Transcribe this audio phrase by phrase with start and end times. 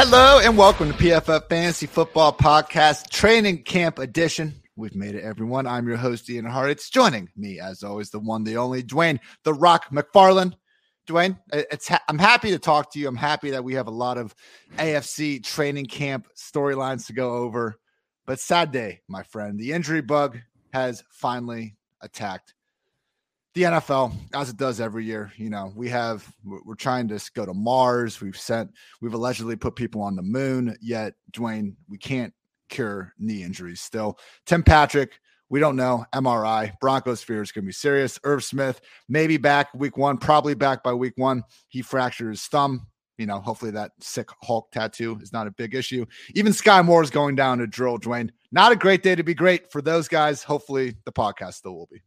[0.00, 4.62] Hello and welcome to PFF Fantasy Football Podcast Training Camp Edition.
[4.76, 5.66] We've made it, everyone.
[5.66, 9.52] I'm your host, Ian Hartitz joining me, as always, the one, the only, Dwain the
[9.52, 10.54] Rock McFarland.
[11.08, 13.08] Dwain, it's ha- I'm happy to talk to you.
[13.08, 14.36] I'm happy that we have a lot of
[14.76, 17.74] AFC training camp storylines to go over.
[18.24, 19.58] But sad day, my friend.
[19.58, 20.38] The injury bug
[20.72, 22.54] has finally attacked
[23.54, 27.46] the NFL, as it does every year, you know, we have we're trying to go
[27.46, 28.20] to Mars.
[28.20, 30.76] We've sent, we've allegedly put people on the moon.
[30.80, 32.32] Yet, Dwain, we can't
[32.68, 33.80] cure knee injuries.
[33.80, 36.04] Still, Tim Patrick, we don't know.
[36.14, 38.18] MRI, Broncos fear is going to be serious.
[38.24, 41.42] Irv Smith, maybe back week one, probably back by week one.
[41.68, 42.86] He fractured his thumb.
[43.16, 46.06] You know, hopefully that sick Hulk tattoo is not a big issue.
[46.36, 48.30] Even Skyy Moore is going down to drill, Dwain.
[48.52, 50.44] Not a great day to be great for those guys.
[50.44, 52.00] Hopefully the podcast still will be.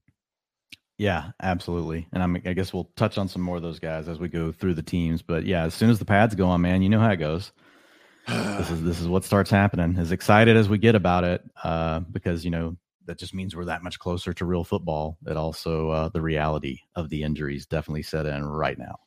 [1.01, 2.07] Yeah, absolutely.
[2.13, 4.51] And I'm, I guess we'll touch on some more of those guys as we go
[4.51, 5.23] through the teams.
[5.23, 7.51] But yeah, as soon as the pads go on, man, you know how it goes.
[8.27, 9.97] this is this is what starts happening.
[9.97, 12.77] As excited as we get about it, uh, because you know
[13.07, 15.17] that just means we're that much closer to real football.
[15.25, 18.99] It also uh, the reality of the injuries definitely set in right now.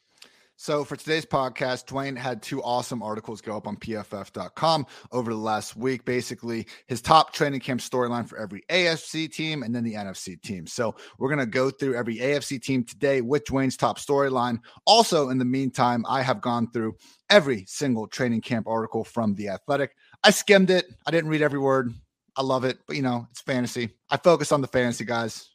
[0.56, 5.38] So for today's podcast, Dwain had two awesome articles go up on pff.com over the
[5.38, 6.05] last week.
[6.05, 10.66] Basically, his top training camp storyline for every AFC team and then the NFC team.
[10.66, 14.58] So we're going to go through every AFC team today with Dwain's top storyline.
[14.86, 16.96] Also, in the meantime, I have gone through
[17.30, 19.96] every single training camp article from The Athletic.
[20.23, 20.86] I skimmed it.
[21.05, 21.92] I didn't read every word.
[22.36, 23.90] I love it, but you know, it's fantasy.
[24.08, 25.50] I focus on the fantasy guys.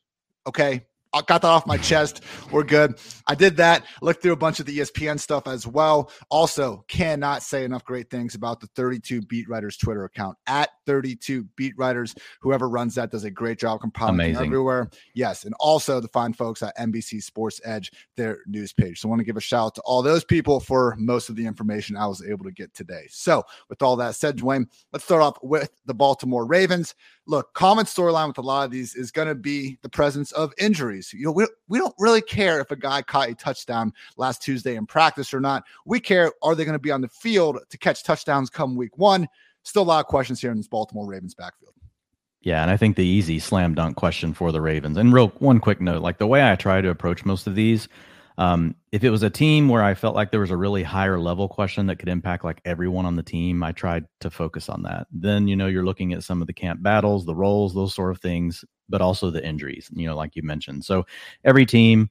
[0.45, 0.85] Okay.
[1.11, 2.23] I got that off my chest.
[2.51, 2.99] We're good.
[3.25, 3.85] I did that.
[4.01, 6.11] Looked through a bunch of the ESPN stuff as well.
[6.29, 11.45] Also, cannot say enough great things about the 32 Beat Writers Twitter account at 32
[11.55, 12.13] Beat Writers.
[12.41, 14.89] Whoever runs that does a great job compiling everywhere.
[15.15, 18.99] Yes, and also the fine folks at NBC Sports Edge, their news page.
[18.99, 21.35] So, I want to give a shout out to all those people for most of
[21.35, 23.07] the information I was able to get today.
[23.09, 26.93] So, with all that said, Dwain, let's start off with the Baltimore Ravens
[27.29, 30.51] look, common storyline with a lot of these is going to be the presence of
[30.57, 31.13] injuries.
[31.13, 34.75] You know, we, we don't really care if a guy caught a touchdown last Tuesday
[34.75, 35.63] in practice or not.
[35.85, 38.97] We care, are they going to be on the field to catch touchdowns come week
[38.97, 39.27] one?
[39.61, 41.73] Still a lot of questions here in this Baltimore Ravens backfield.
[42.41, 44.97] Yeah, and I think the easy slam dunk question for the Ravens.
[44.97, 47.87] And real one quick note, like the way I try to approach most of these
[48.39, 51.19] um, if it was a team where I felt like there was a really higher
[51.19, 54.83] level question that could impact like everyone on the team, I tried to focus on
[54.83, 55.07] that.
[55.11, 58.11] Then, you know, you're looking at some of the camp battles, the roles, those sort
[58.11, 60.85] of things, but also the injuries, you know, like you mentioned.
[60.85, 61.05] So
[61.43, 62.09] every team,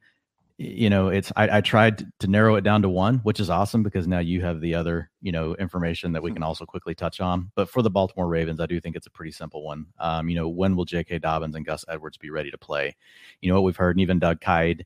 [0.58, 3.82] you know, it's I, I tried to narrow it down to one, which is awesome
[3.82, 7.22] because now you have the other, you know, information that we can also quickly touch
[7.22, 7.50] on.
[7.54, 9.86] But for the Baltimore Ravens, I do think it's a pretty simple one.
[9.98, 11.20] Um, you know, when will J.K.
[11.20, 12.94] Dobbins and Gus Edwards be ready to play?
[13.40, 14.84] You know what we've heard, and even Doug Kyed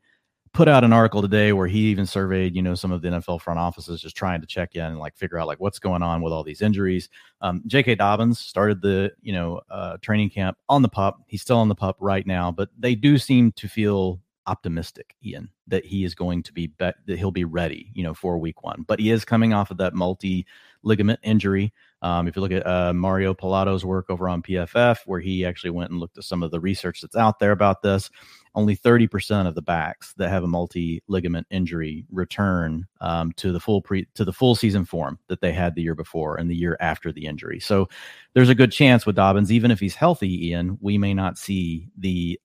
[0.52, 3.40] put out an article today where he even surveyed, you know, some of the NFL
[3.40, 6.20] front offices just trying to check in and like figure out like what's going on
[6.20, 7.08] with all these injuries.
[7.40, 7.94] Um, J.K.
[7.94, 11.20] Dobbins started the, you know, uh, training camp on the pup.
[11.26, 15.48] He's still on the pup right now, but they do seem to feel optimistic, Ian,
[15.68, 18.62] that he is going to be, be- that he'll be ready, you know, for week
[18.62, 18.84] one.
[18.86, 20.46] But he is coming off of that multi
[20.82, 21.72] ligament injury.
[22.02, 25.70] Um, if you look at uh, Mario Pilato's work over on PFF, where he actually
[25.70, 28.10] went and looked at some of the research that's out there about this,
[28.54, 33.60] only 30% of the backs that have a multi ligament injury return um, to the
[33.60, 36.56] full pre to the full season form that they had the year before and the
[36.56, 37.60] year after the injury.
[37.60, 37.88] So
[38.34, 41.88] there's a good chance with Dobbins, even if he's healthy, Ian, we may not see
[41.96, 42.38] the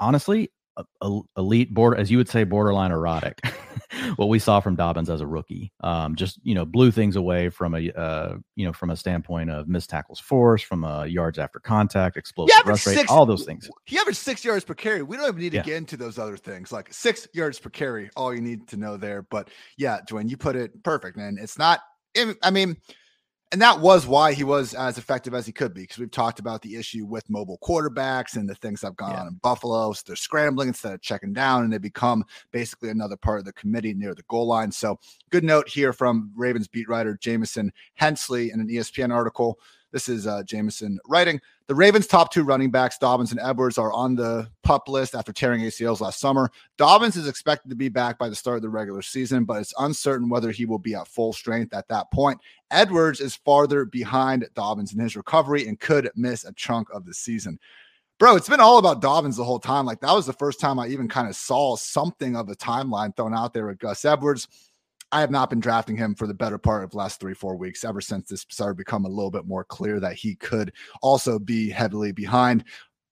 [0.00, 0.50] honestly
[1.36, 3.40] elite border, as you would say, borderline erotic.
[4.16, 7.48] what we saw from Dobbins as a rookie, um, just you know, blew things away
[7.48, 11.38] from a uh, you know from a standpoint of missed tackles force, from a yards
[11.38, 13.68] after contact, explosive rush rate, all those things.
[13.86, 15.02] He averaged six yards per carry.
[15.02, 15.62] We don't even need to yeah.
[15.62, 18.10] get into those other things, like six yards per carry.
[18.16, 19.22] All you need to know there.
[19.22, 21.38] But yeah, Dwain, you put it perfect, man.
[21.40, 21.80] It's not.
[22.42, 22.76] I mean
[23.50, 26.38] and that was why he was as effective as he could be because we've talked
[26.38, 29.20] about the issue with mobile quarterbacks and the things that have gone yeah.
[29.20, 29.92] on in Buffalo.
[29.92, 33.52] So they're scrambling instead of checking down, and they become basically another part of the
[33.54, 34.70] committee near the goal line.
[34.70, 34.98] So,
[35.30, 39.58] good note here from Ravens beat writer Jamison Hensley in an ESPN article.
[39.92, 41.40] This is uh, Jamison writing.
[41.66, 45.32] The Ravens' top two running backs, Dobbins and Edwards, are on the pup list after
[45.32, 46.50] tearing ACLs last summer.
[46.76, 49.74] Dobbins is expected to be back by the start of the regular season, but it's
[49.78, 52.40] uncertain whether he will be at full strength at that point.
[52.70, 57.14] Edwards is farther behind Dobbins in his recovery and could miss a chunk of the
[57.14, 57.58] season.
[58.18, 59.86] Bro, it's been all about Dobbins the whole time.
[59.86, 63.14] Like that was the first time I even kind of saw something of a timeline
[63.14, 64.48] thrown out there with Gus Edwards.
[65.10, 67.84] I have not been drafting him for the better part of last three, four weeks,
[67.84, 70.72] ever since this started to become a little bit more clear that he could
[71.02, 72.64] also be heavily behind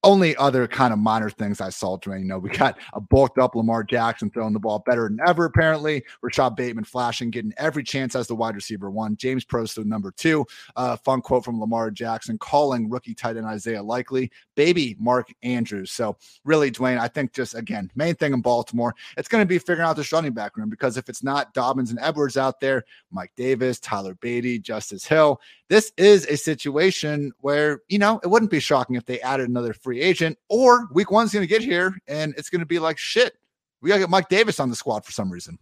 [0.06, 2.20] only other kind of minor things I saw, Dwain.
[2.20, 5.46] You know, we got a bulked up Lamar Jackson throwing the ball better than ever,
[5.46, 6.04] apparently.
[6.22, 9.16] Rashod Bateman flashing, getting every chance as the wide receiver one.
[9.16, 10.46] James Proche, number two.
[10.76, 15.92] Uh, fun quote from Lamar Jackson calling rookie tight end Isaiah Likely, baby Mark Andrews.
[15.92, 19.58] So, really, Dwain, I think just again, main thing in Baltimore, it's going to be
[19.58, 22.84] figuring out this running back room because if it's not Dobbins and Edwards out there,
[23.12, 28.50] Mike Davis, Tyler Badie, Justice Hill, this is a situation where, you know, it wouldn't
[28.50, 31.96] be shocking if they added another free agent or week one's going to get here
[32.08, 33.34] and it's going to be like, shit,
[33.80, 35.58] we got to get Mike Davis on the squad for some reason.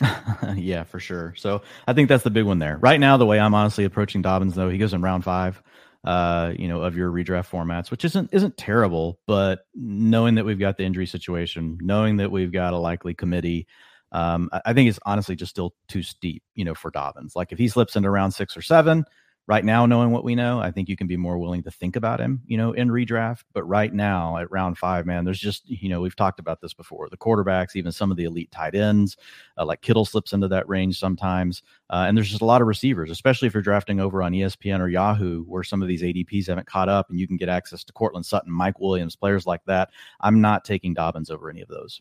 [0.56, 1.34] yeah, for sure.
[1.36, 2.78] So I think that's the big one there.
[2.78, 5.62] Right now, the way I'm honestly approaching Dobbins, though, he goes in round five,
[6.04, 10.58] uh, you know, of your redraft formats, which isn't isn't terrible, but knowing that we've
[10.58, 13.66] got the injury situation, knowing that we've got a likely committee,
[14.12, 17.34] um, I think it's honestly just still too steep, you know, for Dobbins.
[17.34, 19.04] Like if he slips into round six or seven,
[19.46, 21.96] right now, knowing what we know, I think you can be more willing to think
[21.96, 23.44] about him, you know, in redraft.
[23.52, 26.72] But right now at round five, man, there's just, you know, we've talked about this
[26.72, 27.08] before.
[27.10, 29.16] The quarterbacks, even some of the elite tight ends,
[29.58, 31.62] uh, like Kittle slips into that range sometimes.
[31.90, 34.80] Uh, and there's just a lot of receivers, especially if you're drafting over on ESPN
[34.80, 37.84] or Yahoo, where some of these ADPs haven't caught up and you can get access
[37.84, 39.90] to Courtland Sutton, Mike Williams, players like that.
[40.20, 42.00] I'm not taking Dobbins over any of those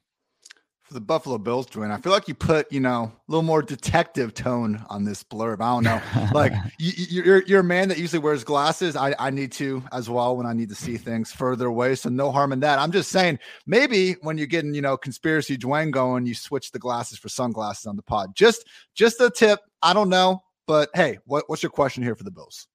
[0.83, 1.91] for the Buffalo Bills, Dwain.
[1.91, 5.61] I feel like you put, you know, a little more detective tone on this blurb.
[5.61, 6.29] I don't know.
[6.33, 8.95] like you, are you're a man that usually wears glasses.
[8.95, 11.95] I, I need to as well when I need to see things further away.
[11.95, 12.79] So no harm in that.
[12.79, 16.79] I'm just saying maybe when you're getting, you know, conspiracy Dwain going, you switch the
[16.79, 18.35] glasses for sunglasses on the pod.
[18.35, 19.61] Just just a tip.
[19.81, 20.43] I don't know.
[20.67, 22.67] But hey, what, what's your question here for the Bills?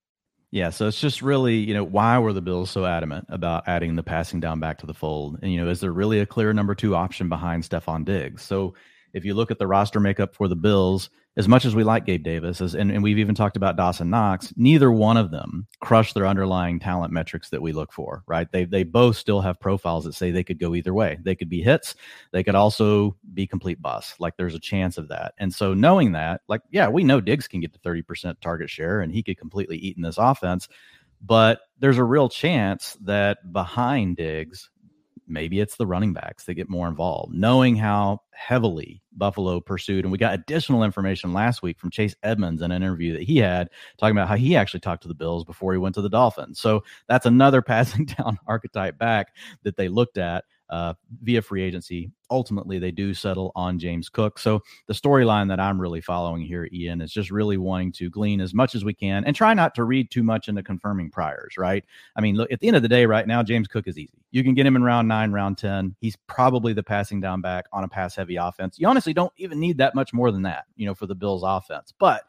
[0.50, 3.96] Yeah, so it's just really, you know, why were the Bills so adamant about adding
[3.96, 5.38] the passing down back to the fold?
[5.42, 8.42] And, you know, is there really a clear number two option behind Stefon Diggs?
[8.42, 8.74] So
[9.12, 12.04] if you look at the roster makeup for the Bills, as much as we like
[12.04, 15.68] Gabe Davis, as, and, and we've even talked about Dawson Knox, neither one of them
[15.80, 18.50] crush their underlying talent metrics that we look for, right?
[18.50, 21.16] They they both still have profiles that say they could go either way.
[21.22, 21.94] They could be hits,
[22.32, 24.18] they could also be complete busts.
[24.18, 25.34] Like there's a chance of that.
[25.38, 29.00] And so knowing that, like, yeah, we know Diggs can get to 30% target share
[29.00, 30.68] and he could completely eat in this offense.
[31.24, 34.70] But there's a real chance that behind Diggs,
[35.28, 40.04] maybe it's the running backs that get more involved, knowing how heavily Buffalo pursued.
[40.04, 43.38] And we got additional information last week from Chase Edmonds in an interview that he
[43.38, 46.08] had talking about how he actually talked to the Bills before he went to the
[46.08, 46.60] Dolphins.
[46.60, 52.10] So that's another passing down archetype back that they looked at uh, via free agency.
[52.30, 54.38] Ultimately, they do settle on James Cook.
[54.38, 58.40] So the storyline that I'm really following here, Ian, is just really wanting to glean
[58.40, 61.56] as much as we can and try not to read too much into confirming priors,
[61.56, 61.84] right?
[62.16, 64.12] I mean, look, at the end of the day, right now, James Cook is easy.
[64.30, 65.96] You can get him in round nine, round 10.
[66.00, 68.78] He's probably the passing down back on a pass heavy offense.
[68.78, 71.42] You honestly don't even need that much more than that, you know, for the Bills
[71.44, 71.94] offense.
[71.98, 72.24] But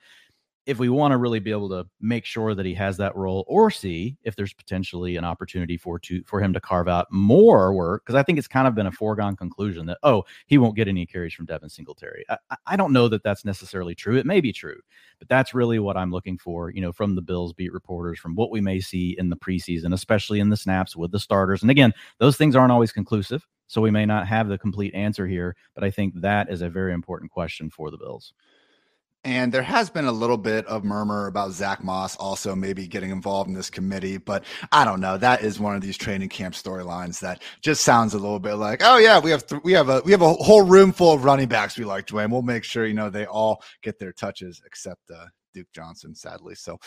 [0.70, 3.44] if we want to really be able to make sure that he has that role
[3.48, 7.74] or see if there's potentially an opportunity for to for him to carve out more
[7.74, 10.76] work because i think it's kind of been a foregone conclusion that oh he won't
[10.76, 12.24] get any carries from devin singletary.
[12.30, 14.16] I, I don't know that that's necessarily true.
[14.16, 14.80] It may be true
[15.18, 18.36] but that's really what i'm looking for you know from the bills beat reporters from
[18.36, 21.64] what we may see in the preseason especially in the snaps with the starters.
[21.64, 25.26] And again those things aren't always conclusive so we may not have the complete answer
[25.26, 28.34] here but i think that is a very important question for the bills
[29.24, 33.10] and there has been a little bit of murmur about Zach Moss also maybe getting
[33.10, 35.18] involved in this committee, but I don't know.
[35.18, 38.82] That is one of these training camp storylines that just sounds a little bit like,
[38.84, 41.26] oh yeah, we have th- we have a we have a whole room full of
[41.26, 42.32] running backs we like, Dwain.
[42.32, 46.56] We'll make sure you know they all get their touches except uh, Duke Johnson, sadly.
[46.56, 46.80] So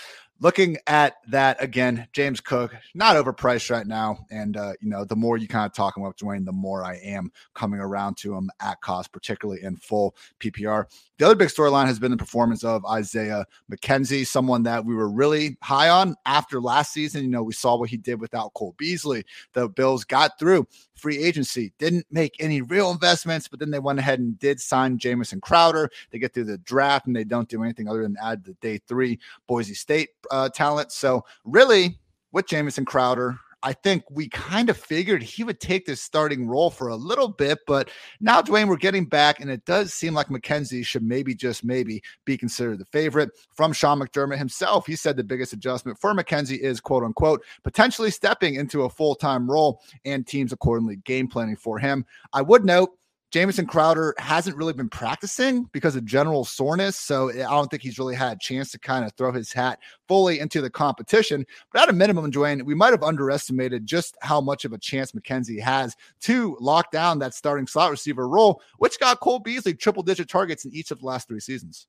[0.43, 4.27] looking at that again, James Cook, not overpriced right now.
[4.31, 6.85] And, uh, you know, the more you kind of talk him up, Dwain, the more
[6.85, 10.87] I am coming around to him at cost, particularly in full PPR.
[11.19, 15.09] The other big storyline has been the performance of Isaiah McKenzie, someone that we were
[15.09, 17.23] really high on after last season.
[17.23, 19.25] You know, we saw what he did without Cole Beasley.
[19.53, 23.99] The Bills got through free agency, didn't make any real investments, but then they went
[24.01, 25.91] ahead and did sign Jamison Crowder.
[26.11, 28.81] They get through the draft and they don't do anything other than add the day
[28.89, 30.91] three Boise State uh, talent.
[30.91, 31.99] So really,
[32.33, 36.71] with Jamison Crowder, I think we kind of figured he would take this starting role
[36.71, 40.29] for a little bit, but now, Dwain, we're getting back, and it does seem like
[40.29, 43.31] McKenzie should maybe just maybe be considered the favorite.
[43.55, 48.11] From Sean McDermott himself, he said the biggest adjustment for McKenzie is quote unquote potentially
[48.11, 52.05] stepping into a full time role and teams accordingly game planning for him.
[52.33, 52.91] I would note
[53.33, 56.99] Jamison Crowder hasn't really been practicing because of general soreness.
[56.99, 59.79] So I don't think he's really had a chance to kind of throw his hat
[60.07, 61.47] fully into the competition.
[61.73, 65.13] But at a minimum, Dwain, we might have underestimated just how much of a chance
[65.13, 70.03] McKenzie has to lock down that starting slot receiver role, which got Cole Beasley triple
[70.03, 71.87] digit targets in each of the last three seasons.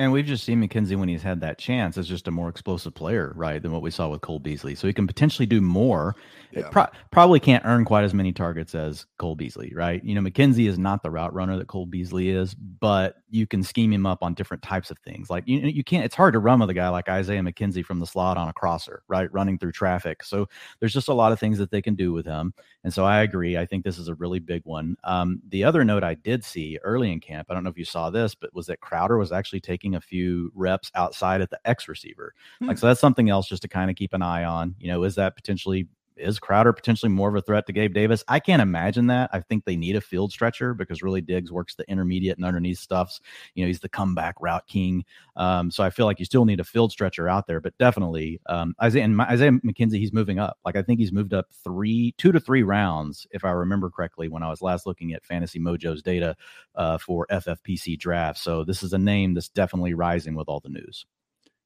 [0.00, 2.94] And we've just seen McKenzie when he's had that chance as just a more explosive
[2.94, 4.74] player, right, than what we saw with Cole Beasley.
[4.74, 6.16] So he can potentially do more.
[6.52, 6.70] Yeah.
[6.70, 10.02] Pro- probably can't earn quite as many targets as Cole Beasley, right?
[10.02, 13.62] You know, McKenzie is not the route runner that Cole Beasley is, but you can
[13.62, 15.30] scheme him up on different types of things.
[15.30, 16.04] Like you, you can't.
[16.04, 18.52] It's hard to run with a guy like Isaiah McKenzie from the slot on a
[18.52, 20.24] crosser, right, running through traffic.
[20.24, 20.48] So
[20.80, 22.52] there's just a lot of things that they can do with him.
[22.82, 23.56] And so I agree.
[23.56, 24.96] I think this is a really big one.
[25.04, 27.84] Um, the other note I did see early in camp, I don't know if you
[27.84, 31.60] saw this, but was that Crowder was actually taking a few reps outside at the
[31.64, 32.34] X receiver.
[32.58, 32.68] Hmm.
[32.68, 34.74] Like so, that's something else just to kind of keep an eye on.
[34.78, 35.86] You know, is that potentially
[36.16, 38.22] is Crowder potentially more of a threat to Gabe Davis?
[38.28, 39.30] I can't imagine that.
[39.32, 42.78] I think they need a field stretcher because really Diggs works the intermediate and underneath
[42.78, 43.20] stuffs.
[43.54, 45.04] You know, he's the comeback route king.
[45.36, 48.40] Um, so I feel like you still need a field stretcher out there, but definitely
[48.46, 50.58] um, Isaiah and Isaiah McKenzie, he's moving up.
[50.64, 54.28] Like I think he's moved up three, two to three rounds, if I remember correctly,
[54.28, 56.36] when I was last looking at Fantasy Mojo's data
[56.74, 58.38] uh, for FFPC draft.
[58.38, 61.06] So this is a name that's definitely rising with all the news.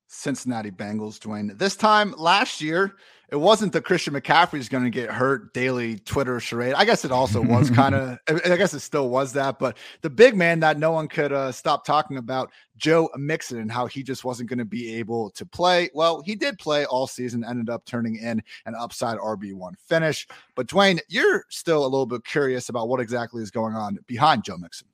[0.06, 1.56] Cincinnati Bengals, Dwain.
[1.58, 2.96] This time last year,
[3.30, 6.74] it wasn't that Christian McCaffrey's going to get hurt daily Twitter charade.
[6.74, 10.10] I guess it also was kind of, I guess it still was that, but the
[10.10, 14.02] big man that no one could uh, stop talking about, Joe Mixon, and how he
[14.02, 15.90] just wasn't going to be able to play.
[15.94, 20.26] Well, he did play all season, ended up turning in an upside RB1 finish.
[20.54, 24.44] But Dwain, you're still a little bit curious about what exactly is going on behind
[24.44, 24.88] Joe Mixon.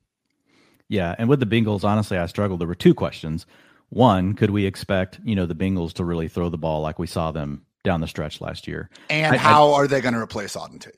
[0.89, 1.15] Yeah.
[1.17, 2.59] And with the Bengals, honestly, I struggled.
[2.59, 3.45] There were two questions.
[3.89, 7.07] One, could we expect, you know, the Bengals to really throw the ball like we
[7.07, 8.89] saw them down the stretch last year?
[9.09, 10.95] And I, how I, are they going to replace Auden Tate?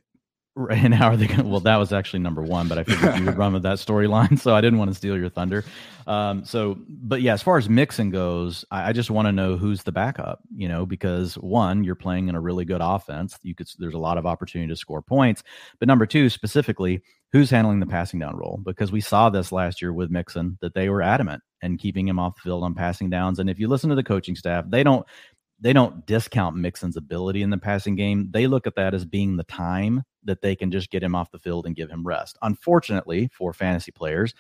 [0.70, 1.48] And how are they going to?
[1.48, 4.40] Well, that was actually number one, but I figured you would run with that storyline,
[4.40, 5.66] so I didn't want to steal your thunder.
[6.06, 9.58] Um, so, but yeah, as far as Mixon goes, I, I just want to know
[9.58, 10.42] who's the backup.
[10.56, 13.40] You know, because one, you're playing in a really good offense.
[13.42, 15.42] You could there's a lot of opportunity to score points,
[15.80, 18.62] but number two, specifically, who's handling the passing down role?
[18.64, 22.20] Because we saw this last year with Mixon that they were adamant and keeping him
[22.20, 23.40] off the field on passing downs.
[23.40, 25.06] And if you listen to the coaching staff, they don't
[25.64, 28.28] they don't discount Mixon's ability in the passing game.
[28.32, 31.32] They look at that as being the time that they can just get him off
[31.32, 32.38] the field and give him rest.
[32.42, 34.34] Unfortunately, for fantasy players,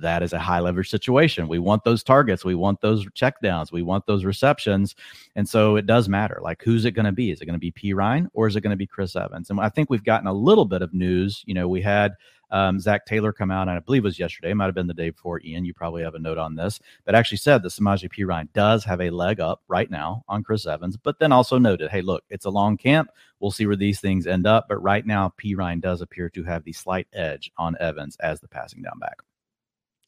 [0.00, 1.48] that is a high leverage situation.
[1.48, 4.94] We want those targets, we want those checkdowns, we want those receptions.
[5.34, 6.38] And so it does matter.
[6.42, 7.30] Like, who's it going to be?
[7.30, 9.50] Is it going to be Perine or is it going to be Chris Evans?
[9.50, 11.42] And I think we've gotten a little bit of news.
[11.46, 12.12] You know, we had
[12.50, 14.86] um, Zac Taylor come out, and I believe it was yesterday, it might have been
[14.86, 15.40] the day before.
[15.40, 18.84] Ian, you probably have a note on this, but actually said that Samaje Perine does
[18.84, 22.24] have a leg up right now on Chris Evans, but then also noted, hey, look,
[22.30, 23.10] it's a long camp.
[23.40, 26.64] We'll see where these things end up, but right now, Perine does appear to have
[26.64, 29.16] the slight edge on Evans as the passing down back.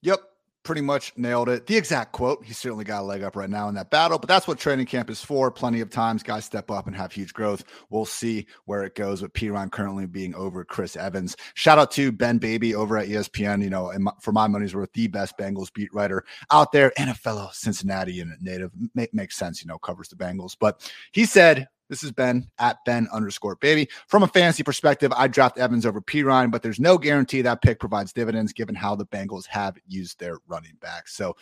[0.02, 0.20] Yep
[0.68, 1.66] pretty much nailed it.
[1.66, 2.44] The exact quote.
[2.44, 4.84] He certainly got a leg up right now in that battle, but that's what training
[4.84, 5.50] camp is for.
[5.50, 7.64] Plenty of times guys step up and have huge growth.
[7.88, 11.38] We'll see where it goes with Perine currently being over Chris Evans.
[11.54, 13.62] Shout out to Ben Baby over at ESPN.
[13.62, 17.08] You know, my, for my money's worth, the best Bengals beat writer out there and
[17.08, 18.70] a fellow Cincinnati and native.
[18.94, 20.54] Make, makes sense, you know, covers the Bengals.
[20.60, 23.88] But he said this is Ben at Ben underscore baby.
[24.06, 27.80] From a fantasy perspective, I draft Evans over Perine, but there's no guarantee that pick
[27.80, 31.08] provides dividends given how the Bengals have used their running back.
[31.08, 31.36] So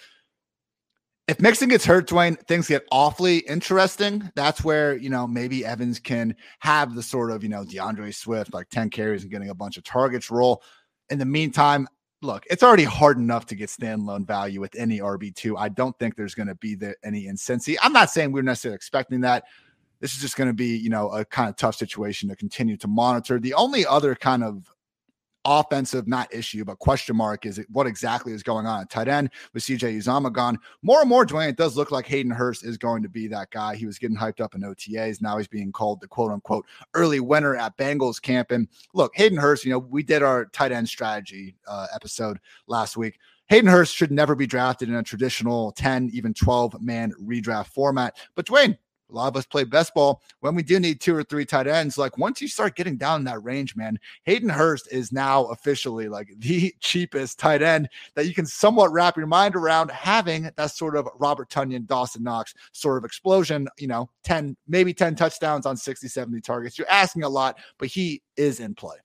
[1.28, 4.30] if Mixon gets hurt, Dwain, things get awfully interesting.
[4.36, 8.54] That's where, you know, maybe Evans can have the sort of, you know, D'Andre Swift,
[8.54, 10.62] like 10 carries and getting a bunch of targets role.
[11.10, 11.88] In the meantime,
[12.22, 15.58] look, it's already hard enough to get standalone value with any RB2.
[15.58, 17.76] I don't think there's going to be the, any incentive.
[17.82, 19.44] I'm not saying we're necessarily expecting that
[20.00, 22.76] this is just going to be, you know, a kind of tough situation to continue
[22.78, 23.38] to monitor.
[23.38, 24.70] The only other kind of
[25.46, 29.30] offensive, not issue, but question mark is what exactly is going on at tight end
[29.54, 30.58] with CJ Uzomah gone.
[30.82, 33.50] More and more, Dwain, it does look like Hayden Hurst is going to be that
[33.50, 33.76] guy.
[33.76, 35.22] He was getting hyped up in OTAs.
[35.22, 38.50] Now he's being called the quote unquote early winner at Bengals camp.
[38.50, 42.96] And look, Hayden Hurst, you know, we did our tight end strategy uh, episode last
[42.96, 43.18] week.
[43.48, 48.16] Hayden Hurst should never be drafted in a traditional 10, even 12 man redraft format.
[48.34, 48.76] But Dwain,
[49.10, 51.66] a lot of us play best ball when we do need two or three tight
[51.66, 51.96] ends.
[51.96, 56.28] Like once you start getting down that range, man, Hayden Hurst is now officially like
[56.38, 60.96] the cheapest tight end that you can somewhat wrap your mind around having that sort
[60.96, 65.76] of Robert Tonyan, Dawson Knox sort of explosion, you know, 10, maybe 10 touchdowns on
[65.76, 66.78] 60, 70 targets.
[66.78, 68.96] You're asking a lot, but he is in play.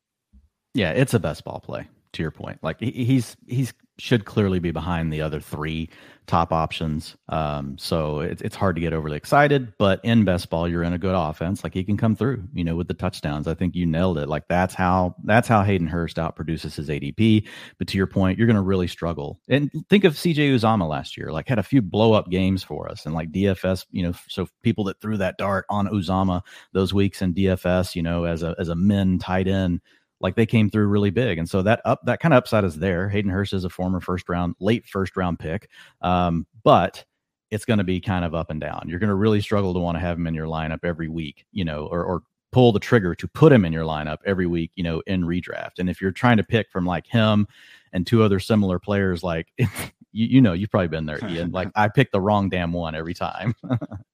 [0.74, 2.60] Yeah, it's a best ball play to your point.
[2.62, 5.88] Like he's he's should clearly be behind the other three
[6.25, 7.15] top options.
[7.29, 9.74] Um, so it's it's hard to get overly excited.
[9.77, 11.63] But in best ball, you're in a good offense.
[11.63, 13.48] Like he can come through, you know, with the touchdowns.
[13.48, 14.27] I think you nailed it.
[14.27, 17.48] Like that's how that's how Hayden Hurst outproduces his ADP.
[17.77, 19.39] But to your point, you're going to really struggle.
[19.50, 21.31] And think of CJ Uzomah last year.
[21.31, 24.48] Like had a few blow up games for us, and like DFS, you know, so
[24.63, 26.41] people that threw that dart on Uzomah
[26.74, 29.79] those weeks in DFS, you know, as a as a men tight end
[30.21, 31.37] like they came through really big.
[31.37, 33.09] And so that up that kind of upside is there.
[33.09, 35.69] Hayden Hurst is a former first round, late first round pick.
[36.01, 37.03] Um, but
[37.49, 38.85] it's going to be kind of up and down.
[38.87, 41.45] You're going to really struggle to want to have him in your lineup every week,
[41.51, 44.71] you know, or, or pull the trigger to put him in your lineup every week,
[44.75, 45.79] you know, in redraft.
[45.79, 47.47] And if you're trying to pick from like him
[47.91, 51.51] and two other similar players, like you, you know, you've probably been there, Ian.
[51.51, 53.55] Like I pick the wrong damn one every time.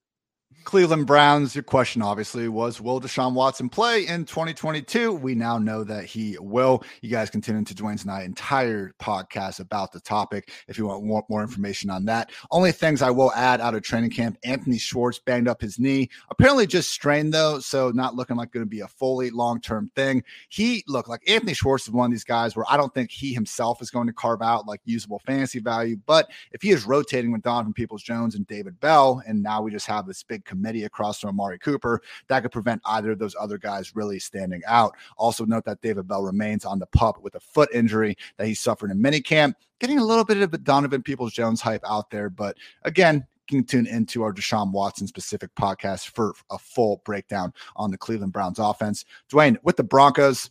[0.67, 5.13] Cleveland Browns, your question obviously was Will Deshaun Watson play in 2022?
[5.13, 6.83] We now know that he will.
[7.01, 10.85] You guys can tune into Dwain's and I entire podcast about the topic if you
[10.85, 12.31] want more, more information on that.
[12.51, 16.09] Only things I will add out of training camp Anthony Schwartz banged up his knee.
[16.31, 19.89] Apparently just strained though, so not looking like going to be a fully long term
[19.95, 20.21] thing.
[20.49, 23.33] He looked like Anthony Schwartz is one of these guys where I don't think he
[23.33, 27.31] himself is going to carve out like usable fantasy value, but if he is rotating
[27.31, 30.83] with Donovan Peoples Jones and David Bell, and now we just have this big committee
[30.85, 32.01] across from Amari Cooper.
[32.27, 34.95] That could prevent either of those other guys really standing out.
[35.17, 38.53] Also, note that David Bell remains on the pup with a foot injury that he
[38.53, 39.53] suffered in minicamp.
[39.79, 43.63] Getting a little bit of a Donovan Peoples Jones hype out there, but again, can
[43.63, 48.59] tune into our Deshaun Watson specific podcast for a full breakdown on the Cleveland Browns
[48.59, 49.05] offense.
[49.31, 50.49] Dwain, with the Broncos,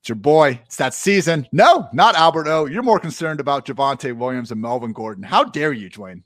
[0.00, 0.60] it's your boy.
[0.64, 1.46] It's that season.
[1.52, 2.64] No, not Albert O.
[2.64, 5.22] You're more concerned about Javonte Williams and Melvin Gordon.
[5.22, 6.22] How dare you, Dwain?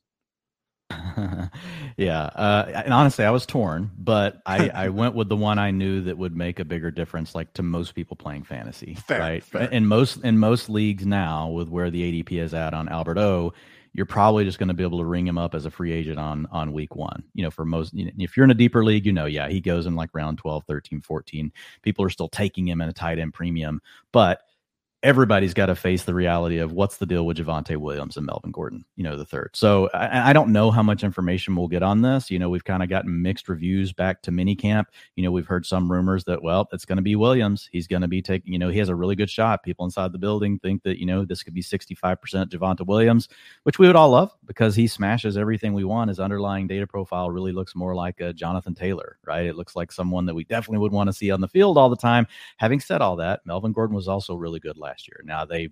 [1.96, 5.70] yeah, uh, and honestly, I was torn, but I, I went with the one I
[5.70, 9.44] knew that would make a bigger difference, like to most people playing fantasy, fair, right?
[9.44, 9.62] Fair.
[9.70, 13.52] In most in most leagues now, with where the ADP is at on Albert O,
[13.94, 16.18] you're probably just going to be able to ring him up as a free agent
[16.18, 17.24] on on week one.
[17.34, 19.48] You know, for most, you know, if you're in a deeper league, you know, yeah,
[19.48, 21.50] he goes in like round 12, 13, 14.
[21.82, 23.80] People are still taking him in a tight end premium,
[24.12, 24.42] but
[25.02, 28.50] everybody's got to face the reality of what's the deal with Javonte Williams and Melvin
[28.50, 29.50] Gordon, you know, the third.
[29.54, 32.30] So I, I don't know how much information we'll get on this.
[32.30, 34.86] You know, we've kind of gotten mixed reviews back to minicamp.
[35.14, 37.68] You know, we've heard some rumors that, well, it's going to be Williams.
[37.70, 39.62] He's going to be taking, you know, he has a really good shot.
[39.62, 42.16] People inside the building think that, you know, this could be 65%
[42.48, 43.28] Javonte Williams,
[43.64, 46.08] which we would all love because he smashes everything we want.
[46.08, 49.46] His underlying data profile really looks more like a Jonathan Taylor, right?
[49.46, 51.90] It looks like someone that we definitely would want to see on the field all
[51.90, 52.26] the time.
[52.56, 55.20] Having said all that, Melvin Gordon was also really good last year.
[55.24, 55.68] Now they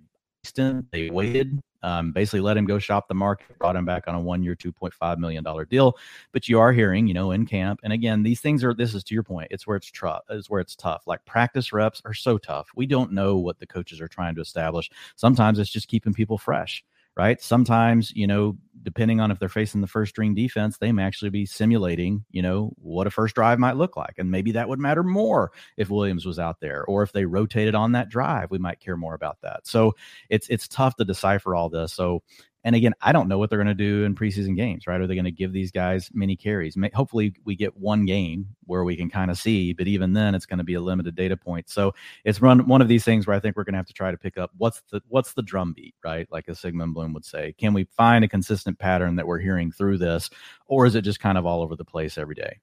[0.92, 4.20] they waited, um, basically let him go shop the market, brought him back on a
[4.20, 5.96] one year, $2.5 million deal.
[6.33, 7.81] But you are hearing, you know, in camp.
[7.83, 10.50] And again, these things are, this is to your point, it's where it's tough, it's
[10.50, 11.05] where it's tough.
[11.07, 12.68] Like practice reps are so tough.
[12.77, 14.90] We don't know what the coaches are trying to establish.
[15.16, 16.85] Sometimes it's just keeping people fresh
[17.16, 17.40] right?
[17.40, 21.31] Sometimes, you know, depending on if they're facing the first string defense, they may actually
[21.31, 24.14] be simulating, you know, what a first drive might look like.
[24.18, 27.75] And maybe that would matter more if Williams was out there or if they rotated
[27.75, 29.66] on that drive, we might care more about that.
[29.66, 29.94] So
[30.29, 31.92] it's it's tough to decipher all this.
[31.92, 32.23] So
[32.64, 34.98] and again, I don't know what they're going to do in preseason games, right?
[34.98, 36.77] Are they going to give these guys many carries?
[36.94, 40.46] Hopefully, we get one game where we can kind of see, but even then, it's
[40.46, 41.68] going to be a limited data point.
[41.68, 43.92] So it's run one of these things where I think we're going to have to
[43.92, 46.27] try to pick up what's the what's the drum beat, right?
[46.31, 47.55] Like a Sigmund Bloom would say.
[47.59, 50.31] Can we find a consistent pattern that we're hearing through this,
[50.66, 52.61] or is it just kind of all over the place every day?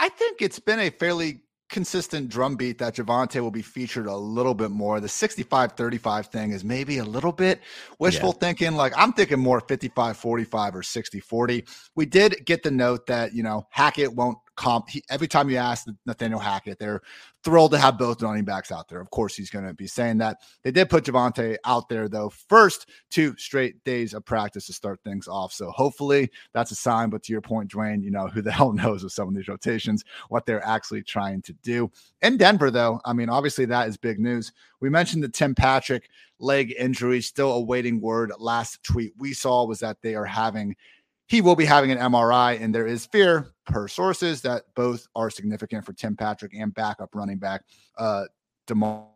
[0.00, 1.43] I think it's been a fairly
[1.74, 5.00] consistent drumbeat that Javonte will be featured a little bit more.
[5.00, 7.60] The 65 35 thing is maybe a little bit
[7.98, 8.46] wishful yeah.
[8.46, 8.76] thinking.
[8.76, 11.64] Like I'm thinking more 55 45 or 60 40.
[11.96, 14.88] We did get the note that, you know, Hackett won't comp.
[14.88, 17.02] He, every time you ask Nathaniel Hackett, they're
[17.42, 19.00] thrilled to have both running backs out there.
[19.00, 20.38] Of course, he's going to be saying that.
[20.62, 25.00] They did put Javonte out there, though, first two straight days of practice to start
[25.04, 25.52] things off.
[25.52, 27.10] So hopefully that's a sign.
[27.10, 29.48] But to your point, Dwain, you know, who the hell knows with some of these
[29.48, 31.90] rotations, what they're actually trying to do.
[32.22, 34.52] In Denver, though, I mean, obviously that is big news.
[34.80, 38.32] We mentioned the Tim Patrick leg injury, still awaiting word.
[38.38, 40.76] Last tweet we saw was that they are having
[41.26, 45.30] he will be having an MRI, and there is fear, per sources, that both are
[45.30, 47.62] significant for Tim Patrick and backup running back
[47.98, 48.24] uh,
[48.66, 49.06] DeMar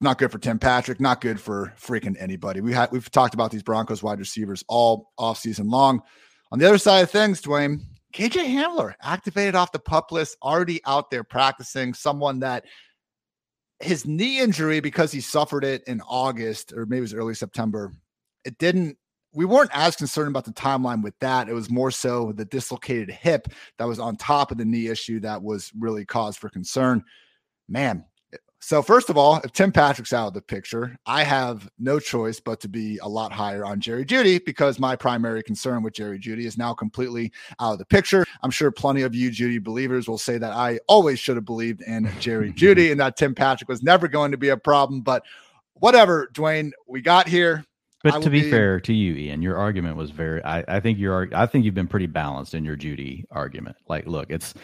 [0.00, 2.60] not good for Tim Patrick, not good for freaking anybody.
[2.60, 6.02] We had we've talked about these Broncos wide receivers all off season long.
[6.52, 7.80] On the other side of things, Dwain,
[8.14, 12.64] KJ Hamler activated off the pup list, already out there practicing, someone that
[13.80, 17.92] his knee injury, because he suffered it in August or maybe it was early September,
[18.44, 18.96] it didn't
[19.34, 21.48] we weren't as concerned about the timeline with that.
[21.48, 25.20] It was more so the dislocated hip that was on top of the knee issue
[25.20, 27.04] that was really cause for concern.
[27.68, 28.04] Man,
[28.60, 32.40] so first of all, if Tim Patrick's out of the picture, I have no choice
[32.40, 36.18] but to be a lot higher on Jerry Jeudy because my primary concern with Jerry
[36.18, 38.24] Jeudy is now completely out of the picture.
[38.42, 41.82] I'm sure plenty of you Jeudy believers will say that I always should have believed
[41.82, 45.02] in Jerry Jeudy and that Tim Patrick was never going to be a problem.
[45.02, 45.22] But
[45.74, 47.64] whatever, Dwain, we got here.
[48.02, 50.42] But to be, be, fair to you, Ian, your argument was very.
[50.44, 51.28] I, I think you're.
[51.32, 53.76] I think you've been pretty balanced in your Jeudy argument.
[53.88, 54.54] Like, look, it's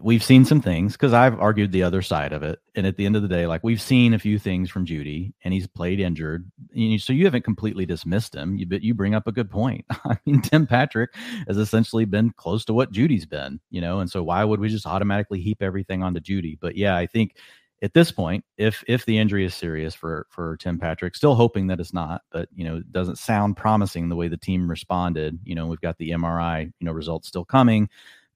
[0.00, 2.60] we've seen some things because I've argued the other side of it.
[2.74, 5.32] And at the end of the day, like we've seen a few things from Jeudy,
[5.42, 6.50] and he's played injured.
[6.72, 9.84] You, So you haven't completely dismissed him, you, but you bring up a good point.
[9.90, 11.10] I mean, Tim Patrick
[11.48, 14.68] has essentially been close to what Jeudy's been, you know, and so why would we
[14.68, 16.58] just automatically heap everything onto Jeudy?
[16.60, 17.36] But yeah, I think
[17.82, 21.66] at this point, if if the injury is serious for for Tim Patrick, still hoping
[21.66, 25.40] that it's not, but you know, it doesn't sound promising the way the team responded.
[25.42, 27.88] You know, we've got the MRI, you know, results still coming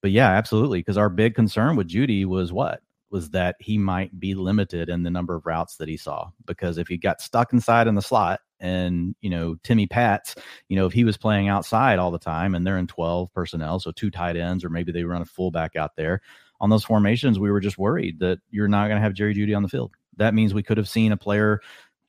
[0.02, 0.80] but yeah, absolutely.
[0.80, 2.80] Because our big concern with Jeudy was what?
[3.10, 6.30] Was that he might be limited in the number of routes that he saw.
[6.44, 10.34] Because if he got stuck inside in the slot and, you know, Timmy Pats,
[10.68, 13.78] you know, if he was playing outside all the time and they're in 12 personnel,
[13.78, 16.20] so two tight ends, or maybe they run a fullback out there
[16.60, 19.56] on those formations, we were just worried that you're not going to have Jerry Jeudy
[19.56, 19.92] on the field.
[20.16, 21.60] That means we could have seen a player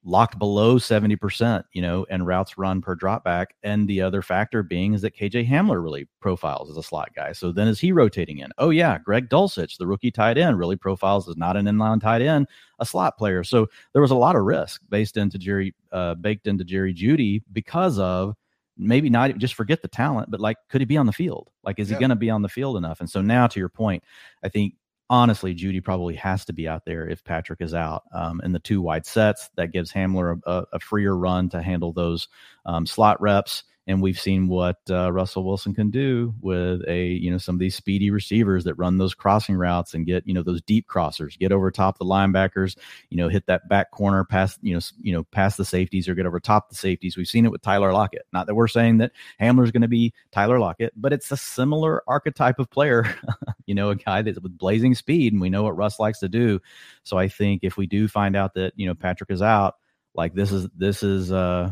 [0.08, 3.48] locked below 70%, you know, and routes run per dropback.
[3.62, 7.34] And the other factor being is that KJ Hamler really profiles as a slot guy.
[7.34, 8.50] So then is he rotating in?
[8.58, 8.98] Oh, yeah.
[9.00, 12.48] Greg Dulcich, the rookie tight end, really profiles as not an inline tight end,
[12.80, 13.44] a slot player.
[13.44, 17.44] So there was a lot of risk based into Jerry, uh, baked into Jerry Jeudy
[17.52, 18.36] because of
[18.78, 21.50] maybe not just forget the talent, but like, could he be on the field?
[21.64, 21.98] Like, is yeah.
[21.98, 23.02] he going to be on the field enough?
[23.02, 24.04] And so now, to your point,
[24.42, 24.76] I think
[25.10, 28.04] honestly, Jeudy probably has to be out there if Patrick is out.
[28.14, 31.94] Um, in the two wide sets, that gives Hamler a, a freer run to handle
[31.94, 32.28] those
[32.66, 37.32] um, slot reps and we've seen what uh, Russell Wilson can do with a you
[37.32, 40.44] know some of these speedy receivers that run those crossing routes and get you know
[40.44, 42.78] those deep crossers, get over top the linebackers,
[43.10, 46.16] you know hit that back corner past you know you know past the safeties or
[46.16, 47.16] get over top the safeties.
[47.16, 48.28] We've seen it with Tyler Lockett.
[48.34, 52.04] Not that we're saying that Hamler's going to be Tyler Lockett, but it's a similar
[52.08, 53.16] archetype of player.
[53.66, 56.30] you know, a guy that's with blazing speed, and we know what Russ likes to
[56.30, 56.60] do.
[57.04, 59.76] So I think if we do find out that you know Patrick is out,
[60.14, 61.72] like this is this is uh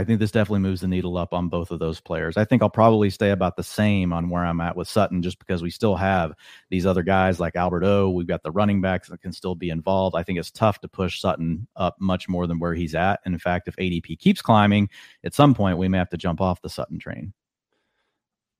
[0.00, 2.38] I think this definitely moves the needle up on both of those players.
[2.38, 5.38] I think I'll probably stay about the same on where I'm at with Sutton just
[5.38, 6.32] because we still have
[6.70, 8.08] these other guys like Albert O.
[8.08, 10.16] We've got the running backs that can still be involved.
[10.16, 13.20] I think it's tough to push Sutton up much more than where he's at.
[13.26, 14.88] And in fact, if ADP keeps climbing,
[15.22, 17.34] at some point we may have to jump off the Sutton train.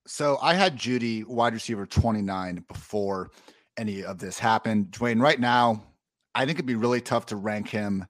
[0.06, 3.30] So I had Jeudy, wide receiver 29 before
[3.78, 4.90] any of this happened.
[4.90, 5.84] Dwain, right now,
[6.34, 8.04] I think it'd be really tough to rank him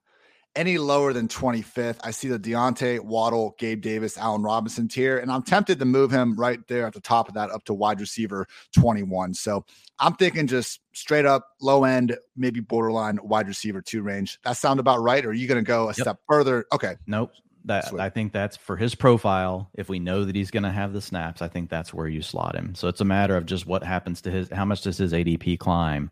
[0.55, 1.97] any lower than 25th.
[2.03, 6.11] I see the Diontae, Waddle, Gabe Davis, Allen Robinson tier, and I'm tempted to move
[6.11, 9.33] him right there at the top of that up to wide receiver 21.
[9.33, 9.65] So
[9.99, 14.39] I'm thinking just straight up low end, maybe borderline wide receiver two range.
[14.43, 15.25] That sound about right?
[15.25, 15.95] Or are you going to go a yep.
[15.95, 16.65] step further?
[16.73, 16.95] Okay.
[17.07, 17.31] Nope.
[17.65, 18.01] That Sweet.
[18.01, 19.69] I think that's for his profile.
[19.75, 22.23] If we know that he's going to have the snaps, I think that's where you
[22.23, 22.73] slot him.
[22.73, 25.59] So it's a matter of just what happens to his, how much does his ADP
[25.59, 26.09] climb?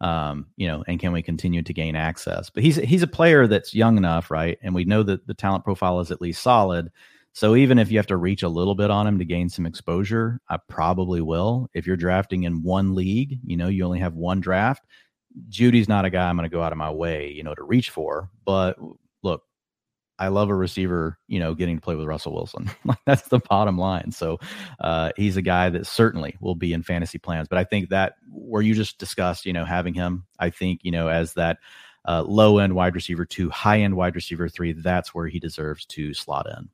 [0.00, 2.50] Um, you know, and can we continue to gain access?
[2.50, 4.58] But he's he's a player that's young enough, right?
[4.62, 6.90] And we know that the talent profile is at least solid.
[7.32, 9.66] So even if you have to reach a little bit on him to gain some
[9.66, 11.68] exposure, I probably will.
[11.74, 14.84] If you're drafting in one league, you know, you only have one draft.
[15.50, 17.62] Jeudy's not a guy I'm going to go out of my way, you know, to
[17.62, 18.30] reach for.
[18.46, 18.78] But
[20.18, 22.70] I love a receiver, you know, getting to play with Russell Wilson.
[23.06, 24.12] that's the bottom line.
[24.12, 24.38] So
[24.80, 27.48] uh, he's a guy that certainly will be in fantasy plans.
[27.48, 30.90] But I think that where you just discussed, you know, having him, I think, you
[30.90, 31.58] know, as that
[32.06, 35.84] uh, low end wide receiver two, high end wide receiver three, that's where he deserves
[35.86, 36.68] to slot in.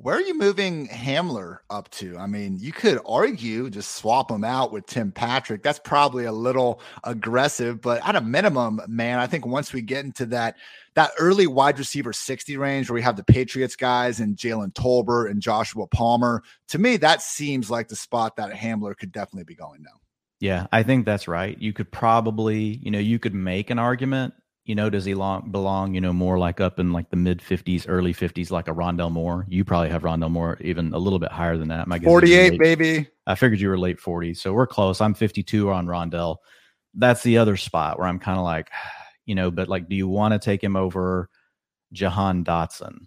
[0.00, 2.16] Where are you moving Hamler up to?
[2.16, 5.64] I mean, you could argue just swap him out with Tim Patrick.
[5.64, 10.04] That's probably a little aggressive, but at a minimum, man, I think once we get
[10.04, 10.56] into that
[10.94, 15.32] that early wide receiver 60 range where we have the Patriots guys and Jalen Tolbert
[15.32, 19.56] and Joshua Palmer, to me, that seems like the spot that Hamler could definitely be
[19.56, 19.98] going now.
[20.38, 21.60] Yeah, I think that's right.
[21.60, 24.34] You could probably, you know, you could make an argument
[24.68, 27.40] you know, does he long, belong, you know, more like up in like the mid
[27.40, 29.46] 50s, early 50s, like a Rondale Moore?
[29.48, 31.88] You probably have Rondale Moore even a little bit higher than that.
[31.88, 33.08] My 48, baby.
[33.26, 34.36] I figured you were late 40s.
[34.36, 35.00] So we're close.
[35.00, 36.36] I'm 52 on Rondale.
[36.92, 38.70] That's the other spot where I'm kind of like,
[39.24, 41.30] you know, but like, do you want to take him over
[41.94, 43.06] Jahan Dotson?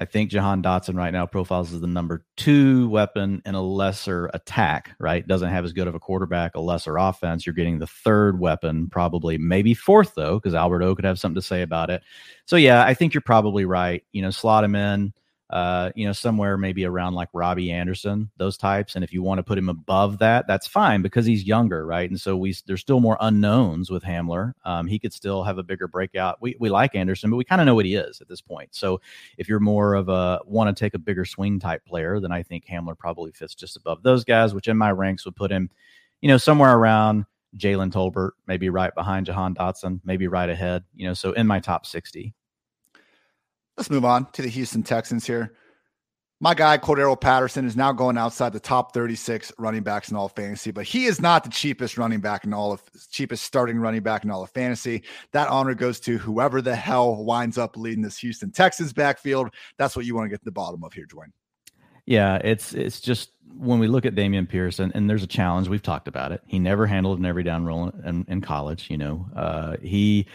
[0.00, 4.30] I think Jahan Dotson right now profiles as the number two weapon in a lesser
[4.32, 5.26] attack, right?
[5.26, 7.44] Doesn't have as good of a quarterback, a lesser offense.
[7.44, 11.34] You're getting the third weapon, probably maybe fourth, though, because Albert O could have something
[11.34, 12.04] to say about it.
[12.44, 14.04] So, yeah, I think you're probably right.
[14.12, 15.12] You know, slot him in
[15.50, 18.94] uh, you know, somewhere maybe around like Robbie Anderson, those types.
[18.94, 22.08] And if you want to put him above that, that's fine because he's younger, right?
[22.08, 24.52] And so we there's still more unknowns with Hamler.
[24.64, 26.36] Um, he could still have a bigger breakout.
[26.42, 28.74] We we like Anderson, but we kind of know what he is at this point.
[28.74, 29.00] So
[29.38, 32.42] if you're more of a want to take a bigger swing type player, then I
[32.42, 35.70] think Hamler probably fits just above those guys, which in my ranks would put him,
[36.20, 37.24] you know, somewhere around
[37.56, 41.60] Jalen Tolbert, maybe right behind Jahan Dotson, maybe right ahead, you know, so in my
[41.60, 42.34] top 60.
[43.78, 45.54] Let's move on to the Houston Texans here.
[46.40, 50.28] My guy, Cordarrelle Patterson, is now going outside the top 36 running backs in all
[50.28, 54.02] fantasy, but he is not the cheapest running back in all of cheapest starting running
[54.02, 55.04] back in all of fantasy.
[55.30, 59.50] That honor goes to whoever the hell winds up leading this Houston Texans backfield.
[59.78, 61.30] That's what you want to get to the bottom of here, Dwain.
[62.04, 65.68] Yeah, it's it's just when we look at Dameon Pierce, and, and there's a challenge.
[65.68, 66.40] We've talked about it.
[66.46, 68.90] He never handled an every down role in, in college.
[68.90, 70.26] You know, uh, he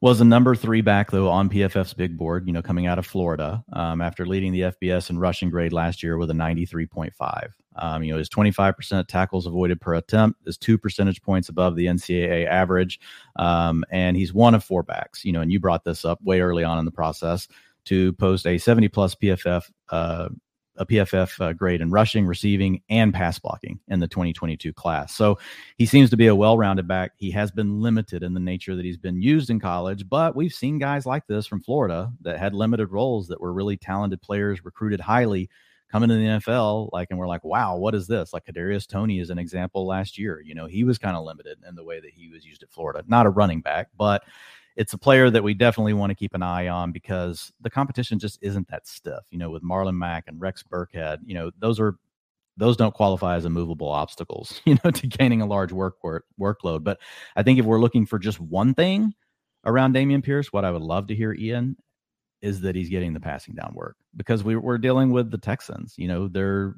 [0.00, 2.46] was a number three back though on PFF's big board.
[2.46, 6.02] You know, coming out of Florida um, after leading the FBS in rushing grade last
[6.02, 7.52] year with a 93.5.
[7.76, 11.86] Um, you know, his 25% tackles avoided per attempt is two percentage points above the
[11.86, 12.98] NCAA average,
[13.36, 15.24] um, and he's one of four backs.
[15.24, 17.46] You know, and you brought this up way early on in the process
[17.86, 20.28] to post a 70 plus PFF uh,
[20.76, 25.14] a PFF uh, grade in rushing, receiving, and pass blocking in the 2022 class.
[25.14, 25.38] So
[25.76, 27.12] he seems to be a well rounded back.
[27.16, 30.54] He has been limited in the nature that he's been used in college, but we've
[30.54, 34.64] seen guys like this from Florida that had limited roles that were really talented players,
[34.64, 35.50] recruited highly,
[35.90, 36.90] coming to the NFL.
[36.92, 38.32] Like, and we're like, wow, what is this?
[38.32, 40.40] Like Kadarius Toney is an example last year.
[40.40, 42.70] You know, he was kind of limited in the way that he was used at
[42.70, 43.04] Florida.
[43.06, 44.22] Not a running back, but
[44.76, 48.18] it's a player that we definitely want to keep an eye on because the competition
[48.18, 49.20] just isn't that stiff.
[49.30, 51.96] You know, with Marlon Mack and Rex Burkhead, you know, those are
[52.56, 56.84] those don't qualify as immovable obstacles, you know, to gaining a large work, work workload.
[56.84, 56.98] But
[57.36, 59.14] I think if we're looking for just one thing
[59.64, 61.76] around Dameon Pierce, what I would love to hear, Ian,
[62.42, 65.94] is that he's getting the passing down work because we, we're dealing with the Texans.
[65.98, 66.74] You know, they're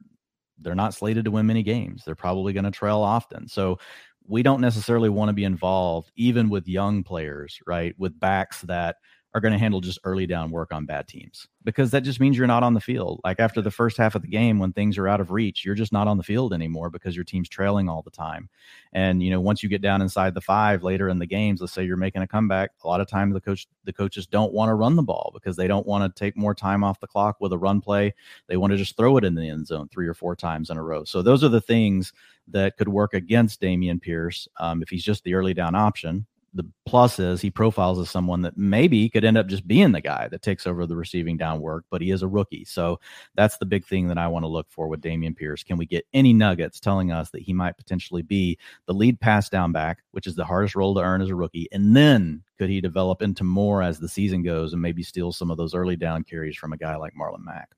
[0.59, 2.05] they're not slated to win many games.
[2.05, 3.49] They're probably going to trail often.
[3.49, 3.79] So
[4.27, 7.95] we don't necessarily want to be involved, even with young players, right?
[7.99, 8.97] With backs that
[9.35, 12.37] are going to handle just early down work on bad teams because that just means
[12.37, 13.21] you're not on the field.
[13.25, 15.75] Like after the first half of the game, when things are out of reach, you're
[15.75, 18.51] just not on the field anymore because your team's trailing all the time.
[18.93, 21.73] And you know, once you get down inside the five later in the games, let's
[21.73, 24.69] say you're making a comeback, a lot of times the coach, the coaches don't want
[24.69, 27.37] to run the ball because they don't want to take more time off the clock
[27.41, 28.15] with a run play.
[28.49, 30.77] They want to just throw it in the end zone three or four times in
[30.77, 31.05] a row.
[31.05, 32.13] So those are the things
[32.49, 36.27] that could work against Dameon Pierce um, if he's just the early down option.
[36.55, 40.01] The plus is he profiles as someone that maybe could end up just being the
[40.01, 42.65] guy that takes over the receiving down work, but he is a rookie.
[42.65, 43.01] So
[43.35, 45.65] that's the big thing that I want to look for with Dameon Pierce.
[45.65, 49.49] Can we get any nuggets telling us that he might potentially be the lead pass
[49.49, 51.69] down back, which is the hardest role to earn as a rookie?
[51.73, 55.51] And then could he develop into more as the season goes and maybe steal some
[55.51, 57.71] of those early down carries from a guy like Marlon Mack?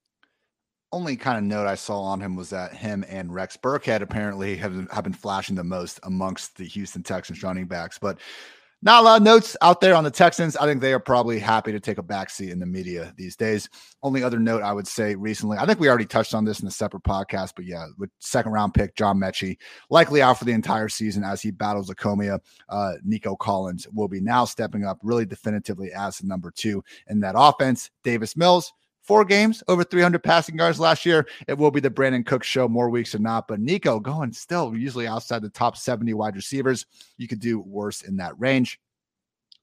[0.94, 4.56] only kind of note I saw on him was that him and Rex Burkhead apparently
[4.56, 7.98] have, have been flashing the most amongst the Houston Texans running backs.
[7.98, 8.20] But
[8.85, 10.57] not a lot of notes out there on the Texans.
[10.59, 13.70] I think they are probably happy to take a backseat in the media these days.
[14.03, 16.68] Only other note I would say recently, I think we already touched on this in
[16.68, 19.57] a separate podcast, but yeah, with second round pick John Metchie
[19.88, 22.40] likely out for the entire season as he battles leukemia.
[22.68, 27.20] Uh, Nico Collins will be now stepping up really definitively as the number two in
[27.20, 27.90] that offense.
[28.03, 28.70] Davis Mills
[29.05, 31.27] four games over 300 passing yards last year.
[31.47, 33.47] It will be the Brandin Cook show more weeks or not.
[33.47, 36.87] But Nico going still usually outside the top 70 wide receivers.
[37.19, 38.81] You could do worse in that range.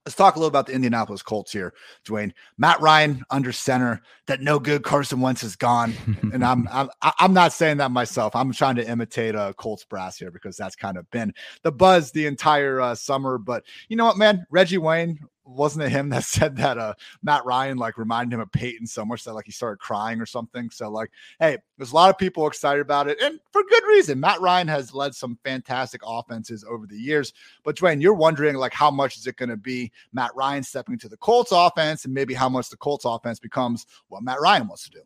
[0.05, 1.75] Let's talk a little about the Indianapolis Colts here,
[2.05, 2.33] Dwain.
[2.57, 4.01] Matt Ryan under center.
[4.25, 5.93] That no good Carson Wentz is gone,
[6.33, 8.35] and I'm I'm I'm not saying that myself.
[8.35, 11.71] I'm trying to imitate a uh, Colts brass here because that's kind of been the
[11.71, 13.37] buzz the entire uh, summer.
[13.37, 14.43] But you know what, man?
[14.49, 15.19] Reggie Wayne
[15.55, 19.05] wasn't it him that said that uh Matt Ryan like reminded him of Peyton so
[19.05, 20.69] much that like he started crying or something?
[20.69, 24.19] So like, hey, there's a lot of people excited about it, and for good reason.
[24.19, 27.33] Matt Ryan has led some fantastic offenses over the years.
[27.63, 30.93] But Dwain, you're wondering like how much is it going to be Matt Ryan stepping
[30.93, 34.67] into the Colts offense, and maybe how much the Colts offense becomes what Matt Ryan
[34.67, 35.01] wants to do.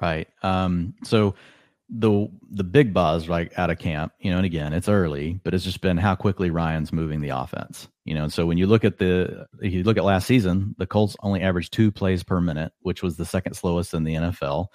[0.00, 0.28] Right.
[0.42, 0.94] Um.
[1.04, 1.34] So
[1.92, 5.54] the the big buzz right out of camp, you know, and again, it's early, but
[5.54, 7.88] it's just been how quickly Ryan's moving the offense.
[8.04, 10.74] You know, and so when you look at the if you look at last season,
[10.78, 14.14] the Colts only averaged two plays per minute, which was the second slowest in the
[14.14, 14.68] NFL.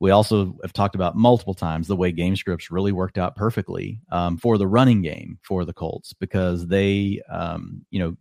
[0.00, 4.00] We also have talked about multiple times the way game scripts really worked out perfectly
[4.12, 8.16] um, for the running game for the Colts because they, um, you know,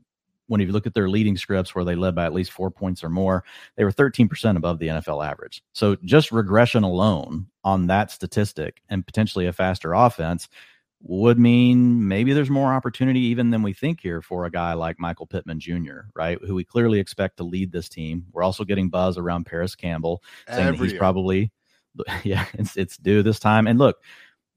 [0.47, 3.03] when you look at their leading scripts where they led by at least four points
[3.03, 3.43] or more,
[3.75, 5.61] they were 13% above the NFL average.
[5.73, 10.47] So just regression alone on that statistic and potentially a faster offense
[11.01, 14.99] would mean maybe there's more opportunity even than we think here for a guy like
[14.99, 16.39] Michael Pittman Jr., right?
[16.43, 18.25] Who we clearly expect to lead this team.
[18.31, 20.99] We're also getting buzz around Parris Campbell saying Every that he's year.
[20.99, 21.51] probably,
[22.23, 23.67] yeah, it's, it's due this time.
[23.67, 23.97] And look,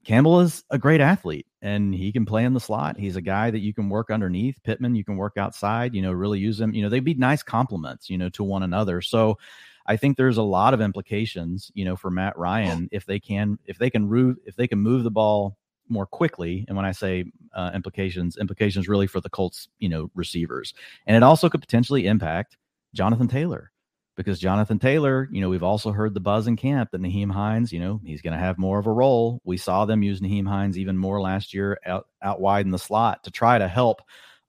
[0.03, 2.97] Campbell is a great athlete and he can play in the slot.
[2.97, 4.61] He's a guy that you can work underneath.
[4.63, 6.73] Pittman, you can work outside, you know, really use him.
[6.73, 9.01] You know, they'd be nice compliments, you know, to one another.
[9.01, 9.37] So
[9.85, 13.59] I think there's a lot of implications, you know, for Matt Ryan if they can
[13.65, 16.65] if they can move if they can move the ball more quickly.
[16.67, 20.73] And when I say uh, implications, implications really for the Colts, you know, receivers.
[21.05, 22.57] And it also could potentially impact
[22.93, 23.71] Jonathan Taylor
[24.15, 27.71] because Jonathan Taylor, you know, we've also heard the buzz in camp that Nyheim Hines,
[27.71, 29.41] you know, he's going to have more of a role.
[29.43, 32.79] We saw them use Nyheim Hines even more last year out, out wide in the
[32.79, 34.01] slot to try to help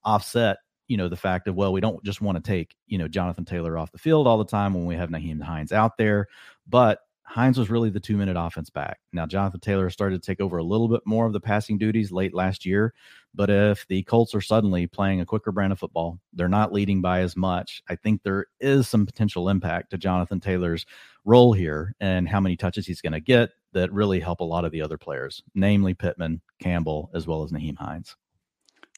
[0.03, 3.07] offset, you know, the fact of, well, we don't just want to take, you know,
[3.07, 6.27] Jonathan Taylor off the field all the time when we have Nyheim Hines out there.
[6.67, 8.99] But Hines was really the two minute offense back.
[9.13, 12.11] Now, Jonathan Taylor started to take over a little bit more of the passing duties
[12.11, 12.93] late last year.
[13.35, 17.01] But if the Colts are suddenly playing a quicker brand of football, they're not leading
[17.01, 17.81] by as much.
[17.89, 20.85] I think there is some potential impact to Jonathan Taylor's
[21.25, 24.65] role here and how many touches he's going to get that really help a lot
[24.65, 28.15] of the other players, namely Pittman, Campbell, as well as Nyheim Hines.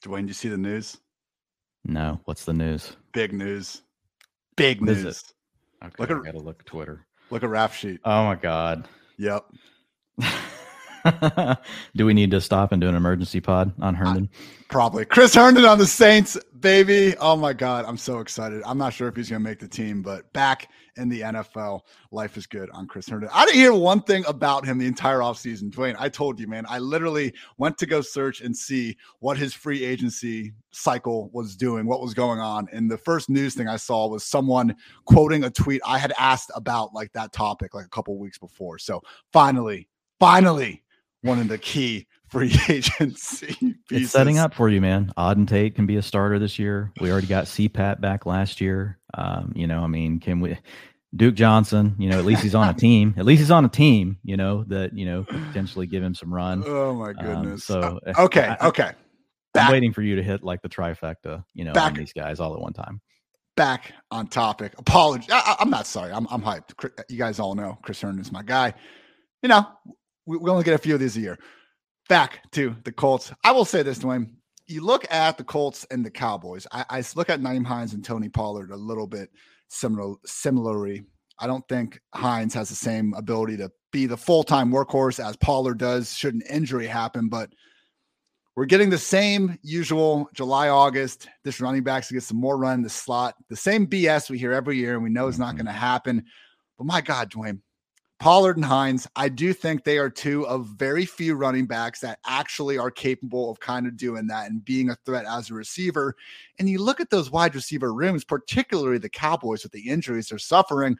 [0.04, 0.98] Dwain, do you see the news?
[1.86, 2.20] No.
[2.26, 2.98] What's the news?
[3.14, 3.84] Big news.
[4.58, 5.24] Big news.
[5.84, 7.06] Okay, look at, I gotta look Twitter.
[7.30, 8.00] Look at rap sheet.
[8.04, 8.88] Oh my god.
[9.18, 9.46] Yep.
[11.96, 14.30] do we need to stop and do an emergency pod on Herndon?
[14.70, 15.06] probably.
[15.06, 17.16] Chris Herndon on the Saints, baby.
[17.20, 17.86] Oh my God.
[17.86, 18.62] I'm so excited.
[18.66, 21.82] I'm not sure if he's going to make the team, but back in the NFL,
[22.12, 23.30] life is good on Chris Herndon.
[23.34, 25.70] I didn't hear one thing about him the entire offseason.
[25.72, 29.54] Dwain, I told you, man, I literally went to go search and see what his
[29.54, 32.68] free agency cycle was doing, what was going on.
[32.72, 36.52] And the first news thing I saw was someone quoting a tweet I had asked
[36.56, 38.80] about like that topic like a couple weeks before.
[38.80, 39.90] So finally,
[40.20, 40.84] finally,
[41.26, 43.76] one of the key free agency pieces.
[43.92, 45.12] It's setting up for you, man.
[45.18, 46.92] Auden Tate can be a starter this year.
[47.00, 49.00] We already got CPAT back last year.
[49.14, 50.58] Um, you know, I mean, can we
[51.16, 53.14] Duke Johnson, you know, at least he's on a team.
[53.18, 56.34] At least he's on a team, you know, that, you know, potentially give him some
[56.34, 56.64] run.
[56.66, 57.70] Oh my um, goodness.
[57.70, 58.92] Um, so uh, okay, I, okay.
[59.54, 62.12] Back, I'm waiting for you to hit like the trifecta, you know, back, on these
[62.12, 63.00] guys all at one time.
[63.56, 64.74] Back on topic.
[64.78, 65.28] Apology.
[65.32, 66.12] I, am not sorry.
[66.12, 66.74] I'm, I'm hyped.
[67.08, 68.74] You guys all know Chris Herndon's my guy.
[69.42, 69.66] You know,
[70.26, 71.40] we, we only get a few of these a year.
[72.10, 73.32] Back to the Colts.
[73.44, 74.32] I will say this, Dwain.
[74.68, 76.66] You look at the Colts and the Cowboys.
[76.72, 79.30] I, I look at Nyheim Hines and Tony Pollard a little bit
[79.68, 81.04] similar, similarly.
[81.40, 85.36] I don't think Hines has the same ability to be the full time workhorse as
[85.38, 86.14] Pollard does.
[86.14, 87.50] Should an injury happen, but
[88.56, 91.28] we're getting the same usual July, August.
[91.44, 93.36] This running backs to get some more run in the slot.
[93.50, 95.58] The same BS we hear every year, and we know it's not mm-hmm.
[95.58, 96.24] going to happen.
[96.78, 97.60] But my God, Dwain,
[98.20, 102.20] Pollard and Hines, I do think they are two of very few running backs that
[102.26, 106.16] actually are capable of kind of doing that and being a threat as a receiver.
[106.58, 110.40] And you look at those wide receiver rooms, particularly the Cowboys with the injuries they're
[110.40, 110.98] suffering.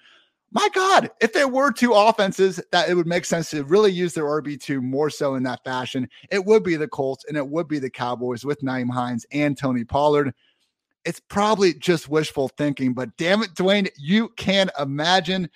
[0.52, 4.14] My God, if there were two offenses that it would make sense to really use
[4.14, 7.68] their RB2 more so in that fashion, it would be the Colts and it would
[7.68, 10.34] be the Cowboys with Nyheim Hines and Tony Pollard.
[11.06, 15.50] It's probably just wishful thinking, but damn it, Dwain, you can imagine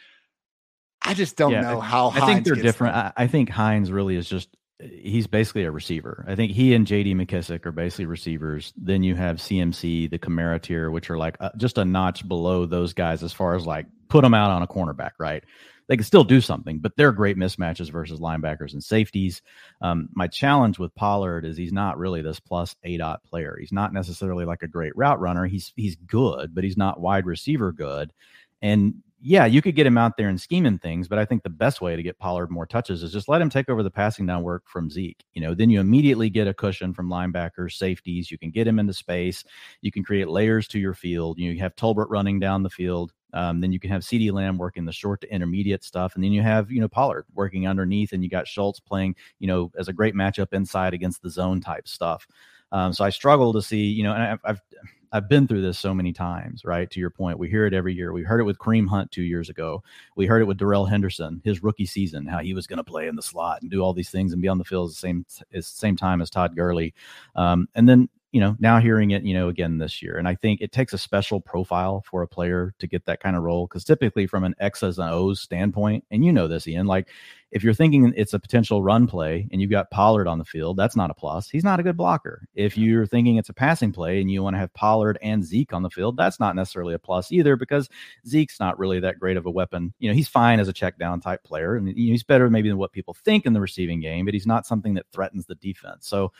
[1.02, 2.10] I just don't yeah, know how.
[2.10, 2.96] I think they're different.
[2.96, 6.26] I, I, think Hines really is just he's basically a receiver.
[6.28, 7.16] I think he and J.D.
[7.16, 8.74] McKissic are basically receivers.
[8.78, 12.66] Then you have CMC, the Kamara tier, which are like uh, just a notch below
[12.66, 15.44] those guys as far as like put them out on a cornerback, right?
[15.88, 19.42] They can still do something, but they're great mismatches versus linebackers and safeties.
[19.82, 23.58] Um, my challenge with Pollard is he's not really this plus A dot player.
[23.60, 25.46] He's not necessarily like a great route runner.
[25.46, 28.14] He's he's good, but he's not wide receiver good.
[28.62, 31.50] And yeah, you could get him out there and scheming things, but I think the
[31.50, 34.26] best way to get Pollard more touches is just let him take over the passing
[34.26, 35.24] down work from Zeke.
[35.34, 38.32] You know, then you immediately get a cushion from linebackers, safeties.
[38.32, 39.44] You can get him into space.
[39.82, 41.38] You can create layers to your field.
[41.38, 43.14] You have Tolbert running down the field.
[43.34, 46.32] Um, then you can have CeeDee Lamb working the short to intermediate stuff, and then
[46.32, 49.88] you have you know Pollard working underneath, and you got Schultz playing you know as
[49.88, 52.28] a great matchup inside against the zone type stuff.
[52.72, 54.62] Um, so I struggle to see you know, and I've, I've
[55.12, 56.90] I've been through this so many times, right?
[56.90, 58.14] To your point, we hear it every year.
[58.14, 59.84] We heard it with Kareem Hunt two years ago.
[60.16, 63.08] We heard it with Darrell Henderson, his rookie season, how he was going to play
[63.08, 65.00] in the slot and do all these things and be on the field at the
[65.00, 66.94] same at same time as Todd Gurley.
[67.36, 70.36] Um, and then you know now hearing it you know again this year and i
[70.36, 73.66] think it takes a special profile for a player to get that kind of role
[73.66, 77.10] because typically from an x's and o's standpoint and you know this ian like
[77.52, 80.78] if you're thinking it's a potential run play and you've got Pollard on the field,
[80.78, 81.50] that's not a plus.
[81.50, 82.48] He's not a good blocker.
[82.54, 85.74] If you're thinking it's a passing play and you want to have Pollard and Zeke
[85.74, 87.90] on the field, that's not necessarily a plus either because
[88.28, 89.94] Zeke's not really that great of a weapon.
[90.00, 92.78] You know, he's fine as a check down type player and he's better maybe than
[92.78, 96.08] what people think in the receiving game, but he's not something that threatens the defense.
[96.08, 96.32] So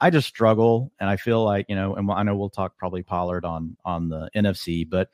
[0.00, 3.02] I just struggle and I feel like, you know, and I know we'll talk probably
[3.02, 5.08] Pollard on on the NFC, but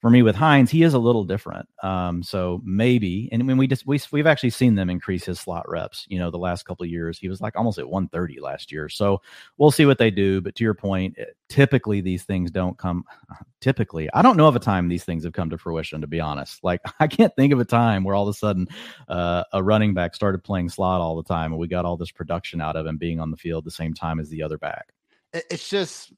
[0.00, 1.68] for me with Hines, he is a little different.
[1.82, 5.68] Um, so maybe, and when we just we we've actually seen them increase his slot
[5.68, 6.06] reps.
[6.08, 8.88] You know, the last couple years, he was like almost at 130 last year.
[8.88, 9.20] So
[9.56, 10.40] we'll see what they do.
[10.40, 13.04] But to your point, eh, typically these things don't come.
[13.60, 16.00] Typically, I don't know of a time these things have come to fruition.
[16.00, 18.68] To be honest, like I can't think of a time where all of a sudden
[19.08, 22.12] uh, a running back started playing slot all the time, and we got all this
[22.12, 24.92] production out of him being on the field the same time as the other back.
[25.32, 26.12] It's just,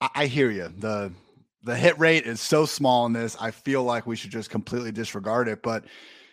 [0.00, 0.72] I hear you.
[0.78, 1.12] The
[1.62, 3.36] the hit rate is so small in this.
[3.40, 5.62] I feel like we should just completely disregard it.
[5.62, 5.84] But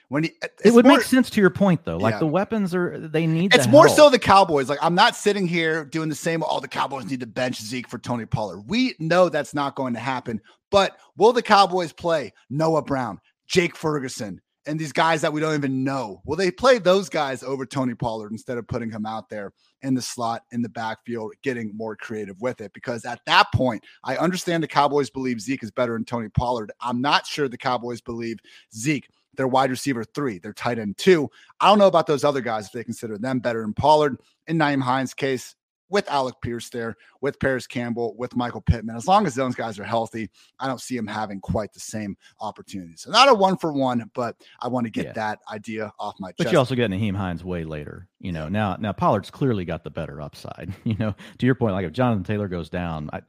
[0.09, 1.97] when he, it would more, make sense to your point though.
[1.97, 2.19] Like yeah.
[2.19, 3.55] the weapons are they need.
[3.55, 3.97] It's more help.
[3.97, 4.69] so the Cowboys.
[4.69, 6.43] Like I'm not sitting here doing the same.
[6.47, 8.61] Oh, the Cowboys need to bench Zeke for Tony Pollard.
[8.67, 10.41] We know that's not going to happen.
[10.71, 15.53] But will the Cowboys play Noah Brown, Jake Ferguson, and these guys that we don't
[15.53, 16.21] even know.
[16.25, 19.93] Will they play those guys over Tony Pollard instead of putting him out there in
[19.93, 22.73] the slot in the backfield, getting more creative with it?
[22.73, 26.71] Because at that point, I understand the Cowboys believe Zeke is better than Tony Pollard.
[26.81, 28.37] I'm not sure the Cowboys believe
[28.75, 29.07] Zeke.
[29.35, 31.29] Their wide receiver three, their tight end two.
[31.59, 34.17] I don't know about those other guys if they consider them better than Pollard.
[34.47, 35.55] In Nyheim Hines' case,
[35.89, 38.95] with Alec Pierce there, with Parris Campbell, with Michael Pittman.
[38.95, 40.29] As long as those guys are healthy,
[40.59, 43.01] I don't see him having quite the same opportunities.
[43.01, 45.13] So not a one for one, but I want to get yeah.
[45.13, 46.37] that idea off my chest.
[46.39, 48.07] But you also get Nyheim Hines way later.
[48.19, 50.73] You know, now now Pollard's clearly got the better upside.
[50.85, 53.21] You know, to your point, like if Jonathan Taylor goes down, I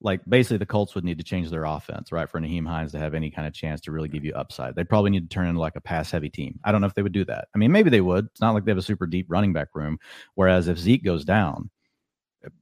[0.00, 2.98] like basically the Colts would need to change their offense, right, for Nyheim Hines to
[2.98, 4.74] have any kind of chance to really give you upside.
[4.74, 6.58] They'd probably need to turn into like a pass heavy team.
[6.64, 7.48] I don't know if they would do that.
[7.54, 8.26] I mean, maybe they would.
[8.26, 9.98] It's not like they have a super deep running back room.
[10.34, 11.70] Whereas if Zeke goes down,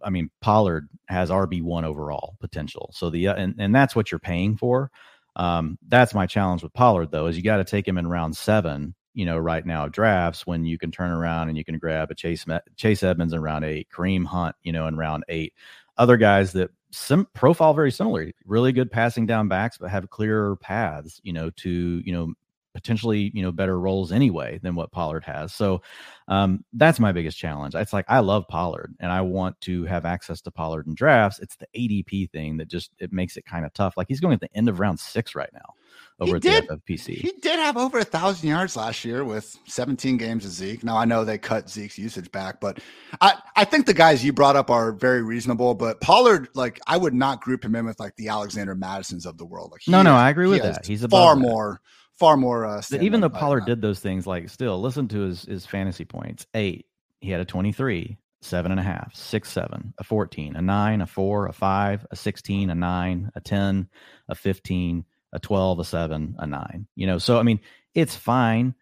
[0.03, 2.91] I mean, Pollard has RB one overall potential.
[2.95, 4.91] So the and and that's what you're paying for.
[5.37, 8.37] Um, that's my challenge with Pollard though, is you got to take him in round
[8.37, 8.95] seven.
[9.15, 12.15] You know, right now drafts when you can turn around and you can grab a
[12.15, 12.45] Chase
[12.77, 15.55] Chase Edmonds in round eight, Kareem Hunt, you know, in round eight,
[15.97, 20.57] other guys that some profile very similar, really good passing down backs, but have clearer
[20.57, 22.35] paths, you know, to you know
[22.77, 25.53] potentially you know better roles anyway than what Pollard has.
[25.55, 25.83] So
[26.29, 27.75] um, that's my biggest challenge.
[27.75, 31.41] It's like I love Pollard and I want to have access to Pollard in drafts.
[31.41, 33.97] It's the ADP thing that just it makes it kind of tough.
[33.97, 35.75] Like he's going at the end of round six right now
[36.19, 37.15] over he at did, the FFPC.
[37.17, 40.83] He did have over a thousand yards last year with 17 games of Zeke.
[40.83, 42.81] Now I know they cut Zeke's usage back, but
[43.21, 45.75] I, I think the guys you brought up are very reasonable.
[45.75, 49.39] But Pollard, like I would not group him in with like the Alexander Mattisons of
[49.39, 49.71] the world.
[49.73, 50.87] Like no, no, I agree with that.
[50.87, 51.81] He's far more
[52.19, 52.67] far more.
[52.67, 56.47] Uh, even though Pollard did those things, like still listen to his his fantasy points.
[56.55, 56.87] Eight,
[57.21, 61.01] he had a twenty three, seven and a half, six, seven, a fourteen, a nine,
[61.01, 63.89] a four, a five, a sixteen, a nine, a ten,
[64.29, 66.87] a fifteen, a twelve, a seven, a nine.
[66.95, 67.61] You know, so I mean,
[67.95, 68.75] it's fine.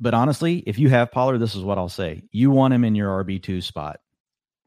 [0.00, 2.94] But honestly, if you have Pollard, this is what I'll say: you want him in
[2.94, 4.00] your RB two spot.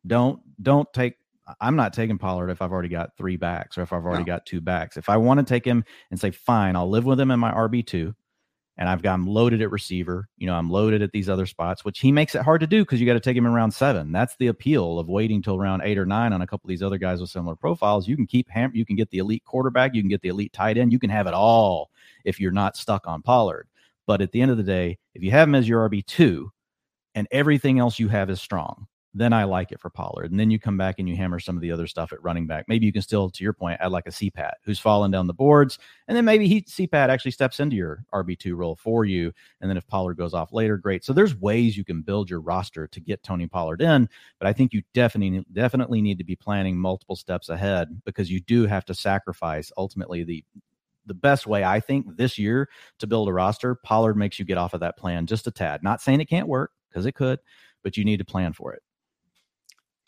[0.05, 1.15] Don't don't take
[1.59, 4.27] I'm not taking Pollard if I've already got three backs or if I've already no.
[4.27, 4.97] got two backs.
[4.97, 7.51] If I want to take him and say, fine, I'll live with him in my
[7.51, 8.13] RB2
[8.77, 11.83] and I've got him loaded at receiver, you know, I'm loaded at these other spots,
[11.83, 13.73] which he makes it hard to do because you got to take him in round
[13.73, 14.11] seven.
[14.11, 16.83] That's the appeal of waiting till round eight or nine on a couple of these
[16.83, 18.07] other guys with similar profiles.
[18.07, 20.53] You can keep ham, you can get the elite quarterback, you can get the elite
[20.53, 21.91] tight end, you can have it all
[22.23, 23.67] if you're not stuck on Pollard.
[24.07, 26.49] But at the end of the day, if you have him as your RB2
[27.13, 30.31] and everything else you have is strong, then I like it for Pollard.
[30.31, 32.47] And then you come back and you hammer some of the other stuff at running
[32.47, 32.65] back.
[32.67, 35.33] Maybe you can still, to your point, add like a CPAT who's falling down the
[35.33, 35.79] boards.
[36.07, 39.33] And then maybe he CPAT actually steps into your RB2 role for you.
[39.59, 41.03] And then if Pollard goes off later, great.
[41.03, 44.07] So there's ways you can build your roster to get Tony Pollard in.
[44.39, 48.39] But I think you definitely definitely need to be planning multiple steps ahead because you
[48.39, 50.43] do have to sacrifice ultimately the
[51.07, 53.75] the best way I think this year to build a roster.
[53.75, 55.83] Pollard makes you get off of that plan just a tad.
[55.83, 57.39] Not saying it can't work because it could,
[57.83, 58.83] but you need to plan for it.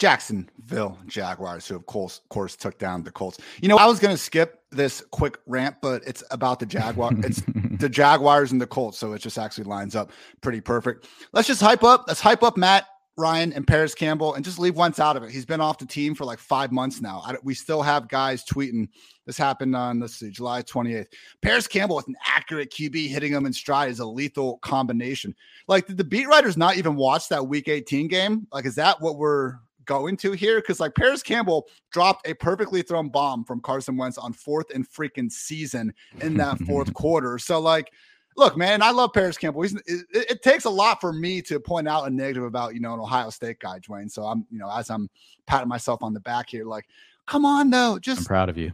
[0.03, 3.37] Jacksonville Jaguars, who of course, of course took down the Colts.
[3.61, 7.11] You know, I was going to skip this quick rant, but it's about the Jaguar.
[7.19, 7.41] it's
[7.79, 11.07] the Jaguars and the Colts, so it just actually lines up pretty perfect.
[11.31, 12.03] Let's just hype up.
[12.05, 12.85] Let's hype up Matt
[13.15, 15.31] Ryan and Parris Campbell, and just leave Wentz out of it.
[15.31, 17.21] He's been off the team for like five months now.
[17.25, 18.89] I, we still have guys tweeting.
[19.25, 21.07] This happened on let's see, July 28th.
[21.41, 25.33] Parris Campbell with an accurate QB hitting him in stride is a lethal combination.
[25.69, 28.47] Like, did the beat writers not even watch that Week 18 game?
[28.51, 32.81] Like, is that what we're going into here because like Parris Campbell dropped a perfectly
[32.81, 37.37] thrown bomb from Carson Wentz on fourth and freaking season in that fourth quarter.
[37.37, 37.91] So like
[38.37, 39.63] look, man, I love Parris Campbell.
[39.63, 42.79] It, it, it, takes a lot for me to point out a negative about, you
[42.79, 44.09] know, an Ohio State guy, Dwain.
[44.09, 45.09] So I'm, you know, as I'm
[45.45, 46.85] patting myself on the back here, like,
[47.25, 47.99] come on, though.
[47.99, 48.71] Just I'm proud of you.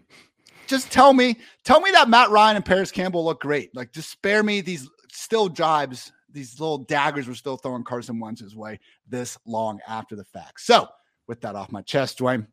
[0.67, 3.75] Just tell me, tell me that Matt Ryan and Parris Campbell look great.
[3.75, 8.55] Like, just spare me these still jibes, these little daggers we're still throwing Carson Wentz's
[8.55, 10.61] way this long after the fact.
[10.61, 10.87] So,
[11.29, 12.45] with that off my chest, Dwain,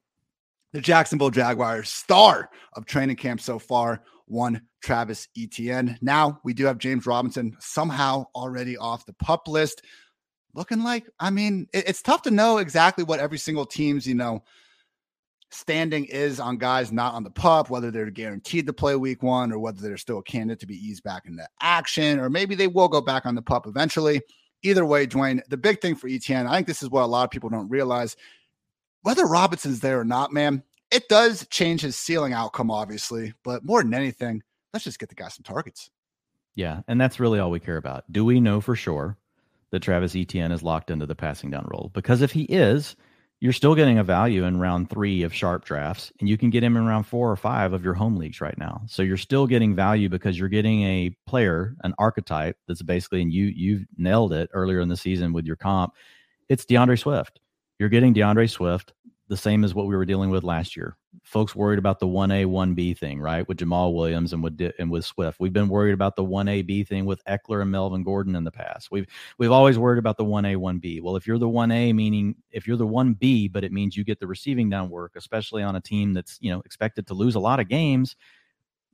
[0.73, 5.99] the Jacksonville Jaguars star of training camp so far one Travis Etienne.
[6.03, 9.83] Now we do have James Robinson somehow already off the pup list.
[10.55, 14.15] Looking like, I mean, it, it's tough to know exactly what every single team's, you
[14.15, 14.43] know,
[15.51, 19.53] standing is on guys not on the pup, whether they're guaranteed to play week one
[19.53, 22.67] or whether they're still a candidate to be eased back into action, or maybe they
[22.67, 24.21] will go back on the pup eventually.
[24.63, 27.25] Either way, Dwain, the big thing for Etienne, I think this is what a lot
[27.25, 28.17] of people don't realize.
[29.07, 33.81] Whether Robinson's there or not, man, it does change his ceiling outcome, obviously, but more
[33.81, 34.43] than anything,
[34.73, 35.93] let's just get the guy some targets.
[36.57, 38.03] Yeah, and that's really all we care about.
[38.11, 39.17] Do we know for sure
[39.71, 41.93] that Travis Etienne is locked into the passing down role?
[41.95, 42.97] Because if he is,
[43.39, 46.65] you're still getting a value in round three of sharp drafts, and you can get
[46.65, 48.83] him in round four or five of your home leagues right now.
[48.89, 53.33] So you're still getting value because you're getting a player, an archetype that's basically, and
[53.33, 55.95] you you nailed it earlier in the season with your comp.
[56.49, 57.39] It's D'Andre Swift.
[57.79, 58.93] You're getting D'Andre Swift
[59.29, 60.97] the same as what we were dealing with last year.
[61.25, 63.47] Folks worried about the 1A, 1B thing, right?
[63.49, 65.41] With Jamaal Williams and with and with Swift.
[65.41, 68.91] We've been worried about the 1AB thing with Ekeler and Melvin Gordon in the past.
[68.93, 69.07] We've
[69.39, 71.03] we've always worried about the 1A, 1B.
[71.03, 74.21] Well, if you're the 1A meaning if you're the 1B, but it means you get
[74.21, 77.41] the receiving down work, especially on a team that's, you know, expected to lose a
[77.41, 78.15] lot of games,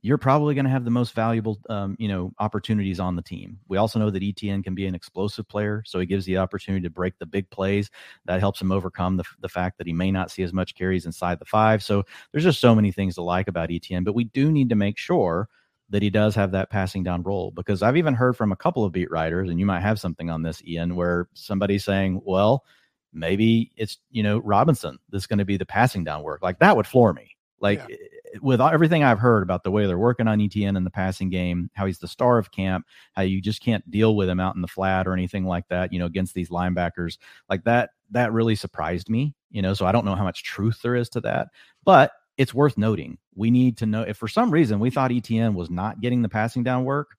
[0.05, 3.57] you're probably going to have the most valuable, um, you know, opportunities on the team.
[3.69, 6.83] We also know that Etienne can be an explosive player, so he gives the opportunity
[6.83, 7.89] to break the big plays.
[8.25, 11.05] That helps him overcome the, the fact that he may not see as much carries
[11.05, 11.81] inside the five.
[11.81, 14.75] So there's just so many things to like about Etienne, but we do need to
[14.75, 15.47] make sure
[15.89, 18.83] that he does have that passing down role because I've even heard from a couple
[18.83, 22.65] of beat writers, and you might have something on this, Ian, where somebody's saying, well,
[23.13, 26.41] maybe it's, you know, Robinson that's going to be the passing down work.
[26.43, 27.37] Like that would floor me.
[27.59, 27.95] Like yeah
[28.41, 31.69] with everything I've heard about the way they're working on Etienne in the passing game,
[31.73, 34.61] how he's the star of camp, how you just can't deal with him out in
[34.61, 37.17] the flat or anything like that, you know, against these linebackers,
[37.49, 39.73] like that, that really surprised me, you know.
[39.73, 41.49] So I don't know how much truth there is to that,
[41.83, 43.17] but it's worth noting.
[43.35, 46.29] We need to know if for some reason we thought Etienne was not getting the
[46.29, 47.15] passing down work,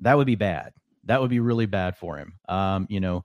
[0.00, 0.72] that would be bad.
[1.04, 2.34] That would be really bad for him.
[2.48, 3.24] Um, you know,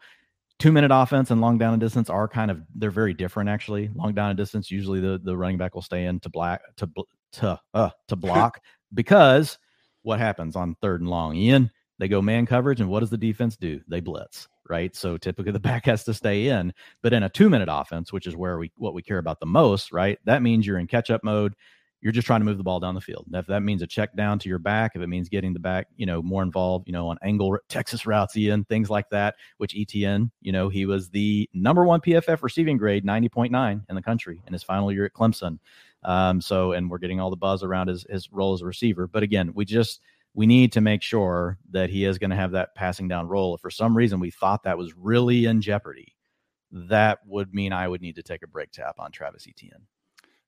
[0.62, 3.90] two minute offense and long down and distance are kind of they're very different actually.
[3.96, 6.88] Long down and distance, usually the the running back will stay in to black to
[7.34, 8.62] to uh, to block
[8.94, 9.58] because
[10.04, 11.36] what happens on third and long?
[11.36, 13.82] Ian, they go man coverage, and what does the defense do?
[13.88, 14.96] They blitz, right?
[14.96, 16.74] So typically the back has to stay in.
[17.02, 19.48] But in a two minute offense, which is where we what we care about the
[19.48, 20.20] most, right?
[20.26, 21.56] That means you're in catch up mode.
[22.02, 23.28] You're just trying to move the ball down the field.
[23.32, 25.88] If that means a check down to your back, if it means getting the back,
[25.98, 29.76] you know, more involved, you know, on angle Texas routes, Ian, things like that, which
[29.78, 34.42] Etienne, you know, he was the number one PFF receiving grade, 90.9 in the country
[34.48, 35.60] in his final year at Clemson.
[36.04, 39.06] Um, so, and we're getting all the buzz around his, his role as a receiver.
[39.06, 40.02] But again, we just,
[40.34, 43.54] we need to make sure that he is going to have that passing down role.
[43.54, 46.16] If for some reason we thought that was really in jeopardy,
[46.72, 49.86] that would mean I would need to take a brake tap on Travis Etienne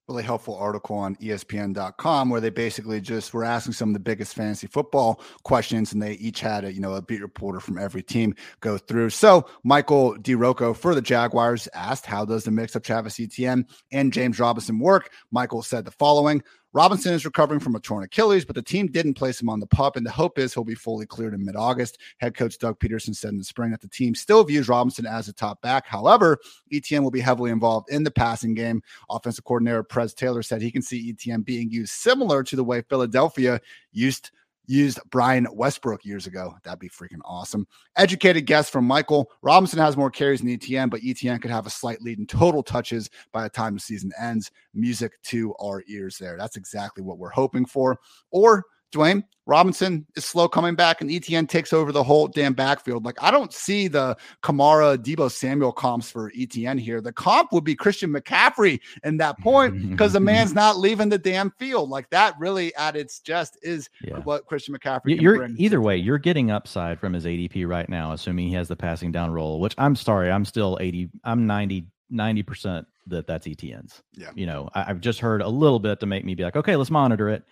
[0.08, 4.36] really helpful article on espn.com where they basically just were asking some of the biggest
[4.36, 8.04] fantasy football questions and they each had a you know a beat reporter from every
[8.04, 9.10] team go through.
[9.10, 14.12] So michael DiRocco for the jaguars asked how does the mix of travis etienne and
[14.12, 15.10] james robinson work?
[15.32, 16.43] Michael said the following
[16.74, 19.67] Robinson is recovering from a torn Achilles, but the team didn't place him on the
[19.67, 21.99] pup, and the hope is he'll be fully cleared in mid August.
[22.17, 25.28] Head coach Doug Pederson said in the spring that the team still views Robinson as
[25.28, 25.86] a top back.
[25.86, 26.39] However,
[26.71, 28.82] Etienne will be heavily involved in the passing game.
[29.09, 32.82] Offensive coordinator Press Taylor said he can see Etienne being used similar to the way
[32.82, 33.61] Philadelphia
[33.91, 34.32] used
[34.66, 36.55] used Brian Westbrook years ago.
[36.64, 37.68] That'd be freaking awesome.
[37.95, 41.72] Educated guess from Michael Robinson has more carries than Etienne, but Etienne could have a
[41.72, 44.51] slight lead in total touches by the time the season ends.
[44.74, 46.38] Music to our ears there.
[46.38, 47.99] That's exactly what we're hoping for.
[48.32, 53.03] Or Dwain Robinson is slow coming back, and Etienne takes over the whole damn backfield.
[53.03, 57.01] Like I don't see the Kamara, Deebo Samuel comps for Etienne here.
[57.01, 61.17] The comp would be Christian McCaffrey in that point because the man's not leaving the
[61.17, 61.89] damn field.
[61.89, 64.19] Like that really at its just is yeah.
[64.19, 65.19] what Christian McCaffrey.
[65.21, 68.77] You're either way, you're getting upside from his ADP right now, assuming he has the
[68.77, 69.59] passing down role.
[69.59, 71.09] Which I'm sorry, I'm still 80.
[71.23, 74.01] I'm 90 90 percent that that's Etienne's.
[74.13, 74.29] Yeah.
[74.35, 76.77] You know, I, I've just heard a little bit to make me be like, okay,
[76.77, 77.43] let's monitor it.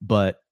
[0.00, 0.42] But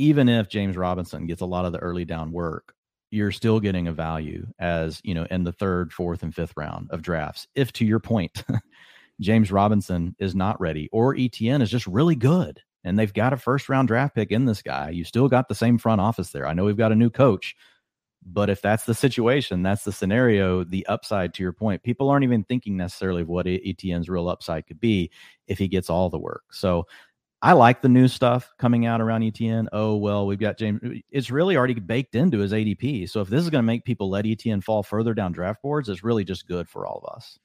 [0.00, 2.74] even if James Robinson gets a lot of the early down work,
[3.10, 6.88] you're still getting a value as, you know, in the third, fourth, and fifth round
[6.90, 7.46] of drafts.
[7.54, 8.42] If to your point,
[9.20, 12.60] James Robinson is not ready or Etienne is just really good.
[12.84, 14.90] and they've got a first round draft pick in this guy.
[14.90, 16.46] You still got the same front office there.
[16.46, 17.54] I know we've got a new coach,
[18.24, 22.24] but if that's the situation, that's the scenario, the upside to your point, people aren't
[22.24, 25.10] even thinking necessarily of what Etienne's real upside could be
[25.46, 26.44] if he gets all the work.
[26.52, 26.86] So
[27.42, 29.68] I like the new stuff coming out around Etienne.
[29.72, 30.80] Oh, well, we've got James.
[31.10, 33.08] It's really already baked into his ADP.
[33.08, 35.88] So if this is going to make people let Etienne fall further down draft boards,
[35.88, 37.38] it's really just good for all of us.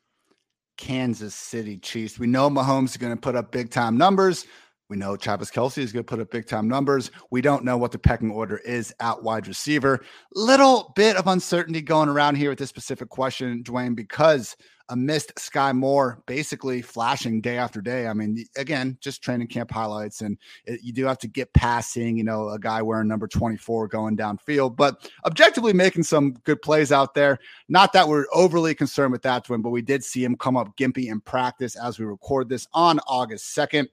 [0.78, 2.20] Kansas City Chiefs.
[2.20, 4.46] We know Mahomes is going to put up big time numbers.
[4.90, 7.10] We know Travis Kelce is going to put up big time numbers.
[7.32, 10.04] We don't know what the pecking order is at wide receiver.
[10.34, 14.56] Little bit of uncertainty going around here with this specific question, Dwain, because
[14.90, 18.08] amidst Skyy Moore basically flashing day after day.
[18.08, 21.92] I mean, again, just training camp highlights, and it, you do have to get past
[21.92, 26.62] seeing, you know, a guy wearing number 24 going downfield, but objectively making some good
[26.62, 27.40] plays out there.
[27.68, 30.78] Not that we're overly concerned with that, Dwain, but we did see him come up
[30.78, 33.88] gimpy in practice as we record this on August 2nd.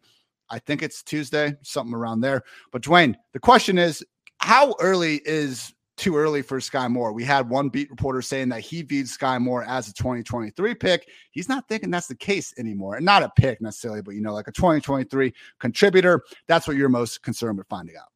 [0.50, 2.42] I think it's Tuesday, something around there.
[2.70, 4.04] But Dwain, the question is,
[4.38, 5.72] how early is
[6.02, 7.12] too early for Skyy Moore?
[7.12, 11.08] We had one beat reporter saying that he viewed Skyy Moore as a 2023 pick.
[11.30, 14.34] He's not thinking that's the case anymore, and not a pick necessarily, but you know,
[14.34, 16.22] like a 2023 contributor.
[16.48, 18.08] That's what you're most concerned with finding out.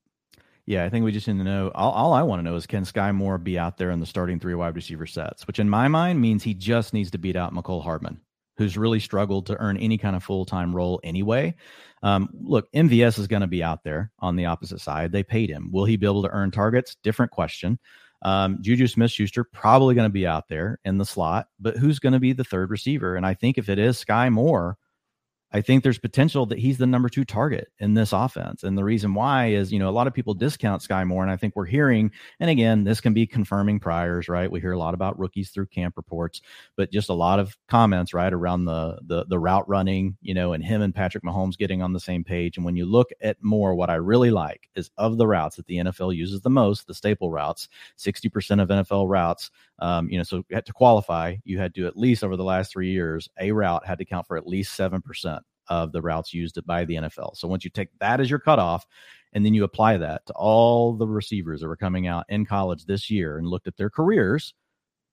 [0.67, 1.71] Yeah, I think we just need to know.
[1.77, 4.07] All, all I want to know is can Skyy Moore be out there in the
[4.07, 7.37] starting three wide receiver sets, which in my mind means he just needs to beat
[7.37, 8.21] out Mecole Hardman
[8.57, 11.55] who's really struggled to earn any kind of full time role anyway.
[12.03, 15.13] Um, look, MVS is going to be out there on the opposite side.
[15.13, 15.71] They paid him.
[15.73, 16.97] Will he be able to earn targets?
[17.03, 17.79] Different question.
[18.23, 21.99] Um, Juju Smith Schuster probably going to be out there in the slot, but who's
[21.99, 23.17] going to be the third receiver?
[23.17, 24.79] And I think if it is Skyy Moore,
[25.53, 28.65] I think there's potential that he's the number two target in this offense.
[28.65, 31.23] And the reason why is, you know, a lot of people discount Skyy Moore.
[31.23, 34.51] And I think we're hearing, and again, this can be confirming priors, right?
[34.51, 36.43] We hear a lot about rookies through camp reports,
[36.77, 40.53] but just a lot of comments, right, around the the the route running, you know,
[40.53, 42.57] and him and Patrick Mahomes getting on the same page.
[42.57, 45.67] And when you look at Moore, what I really like is of the routes that
[45.67, 47.69] the NFL uses the most, the staple routes,
[47.99, 52.25] 60% of NFL routes, um, you know, so to qualify, you had to at least
[52.25, 55.93] over the last three years, a route had to count for at least 7% of
[55.93, 57.37] the routes used by the NFL.
[57.37, 58.87] So once you take that as your cutoff,
[59.33, 62.87] and then you apply that to all the receivers that were coming out in college
[62.87, 64.55] this year and looked at their careers,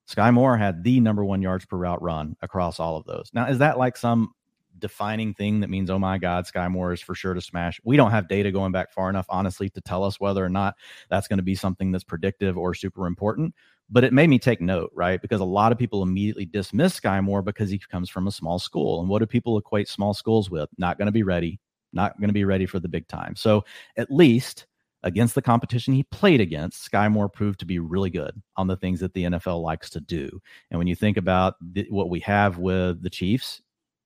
[0.09, 3.29] Skyy Moore had the number one yards per route run across all of those.
[3.33, 4.33] Now, is that like some
[4.79, 7.79] defining thing that means, oh my God, Skyy Moore is for sure to smash?
[7.83, 10.75] We don't have data going back far enough, honestly, to tell us whether or not
[11.09, 13.53] that's going to be something that's predictive or super important
[13.89, 15.21] but it made me take note, right?
[15.21, 18.59] Because a lot of people immediately dismiss Skyy Moore because he comes from a small
[18.59, 18.99] school.
[18.99, 20.69] And what do people equate small schools with?
[20.77, 21.59] Not going to be ready,
[21.91, 23.35] not going to be ready for the big time.
[23.35, 23.65] So
[23.97, 24.65] at least
[25.03, 28.77] against the competition he played against, Skyy Moore proved to be really good on the
[28.77, 30.41] things that the NFL likes to do.
[30.71, 31.55] And when you think about
[31.89, 33.61] what we have with the Chiefs,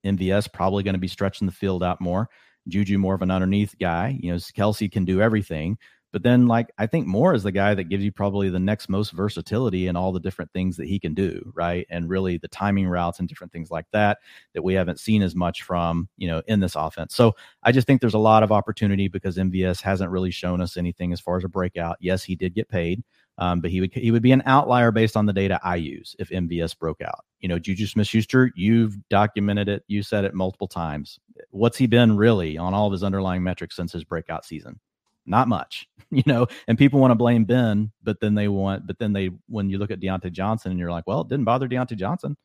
[0.06, 2.30] MVS probably going to be stretching the field out more.
[2.68, 4.18] Juju more of an underneath guy.
[4.20, 5.78] You know, Kelce can do everything.
[6.18, 8.90] But then, like, I think Moore is the guy that gives you probably the next
[8.90, 11.86] most versatility in all the different things that he can do, right?
[11.92, 14.18] And really the timing routes and different things like that
[14.56, 17.14] that we haven't seen as much from, you know, in this offense.
[17.14, 20.76] So I just think there's a lot of opportunity because MVS hasn't really shown us
[20.76, 21.98] anything as far as a breakout.
[22.00, 23.04] Yes, he did get paid.
[23.38, 26.16] Um, but he would he would be an outlier based on the data I use
[26.18, 27.26] if MVS broke out.
[27.42, 31.20] You know, Juju Smith Schuster, you've documented it, you said it multiple times.
[31.52, 34.80] What's he been really on all of his underlying metrics since his breakout season?
[35.28, 39.00] Not much, you know, and people want to blame Ben, but then they want, but
[39.00, 41.68] then they, when you look at Diontae Johnson and you're like, well, it didn't bother
[41.68, 42.38] Diontae Johnson.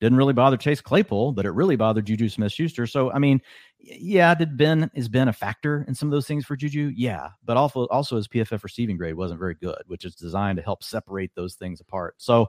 [0.00, 2.88] Didn't really bother Chase Claypool, but it really bothered Juju Smith Schuster.
[2.88, 3.40] So, I mean,
[3.78, 6.90] yeah, did Ben, is Ben a factor in some of those things for Juju?
[6.96, 7.28] Yeah.
[7.44, 10.82] But also, also his PFF receiving grade wasn't very good, which is designed to help
[10.82, 12.16] separate those things apart.
[12.18, 12.48] So,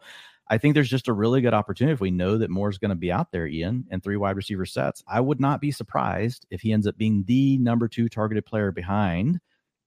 [0.49, 2.95] I think there's just a really good opportunity if we know that Moore's going to
[2.95, 5.03] be out there, Ian, and three wide receiver sets.
[5.07, 8.71] I would not be surprised if he ends up being the number two targeted player
[8.71, 9.39] behind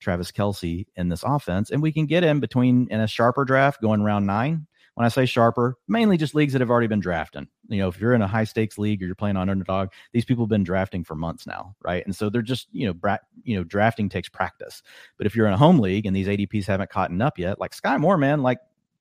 [0.07, 1.73] Travis Kelce in this offense.
[1.73, 4.69] And we can get him between in a sharper draft going round nine.
[4.95, 7.49] When I say sharper, mainly just leagues that have already been drafting.
[7.69, 10.25] You know, if you're in a high stakes league or you're playing on underdog, these
[10.25, 12.07] people have been drafting for months now, right?
[12.07, 14.83] And so they're just, you know, bra- you know, drafting takes practice.
[15.19, 17.73] But if you're in a home league and these ADPs haven't caught up yet, like
[17.73, 18.59] Skyy Moore, man, like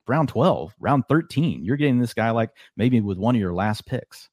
[0.07, 3.85] round 12, round 13, you're getting this guy like maybe with one of your last
[3.85, 4.29] picks.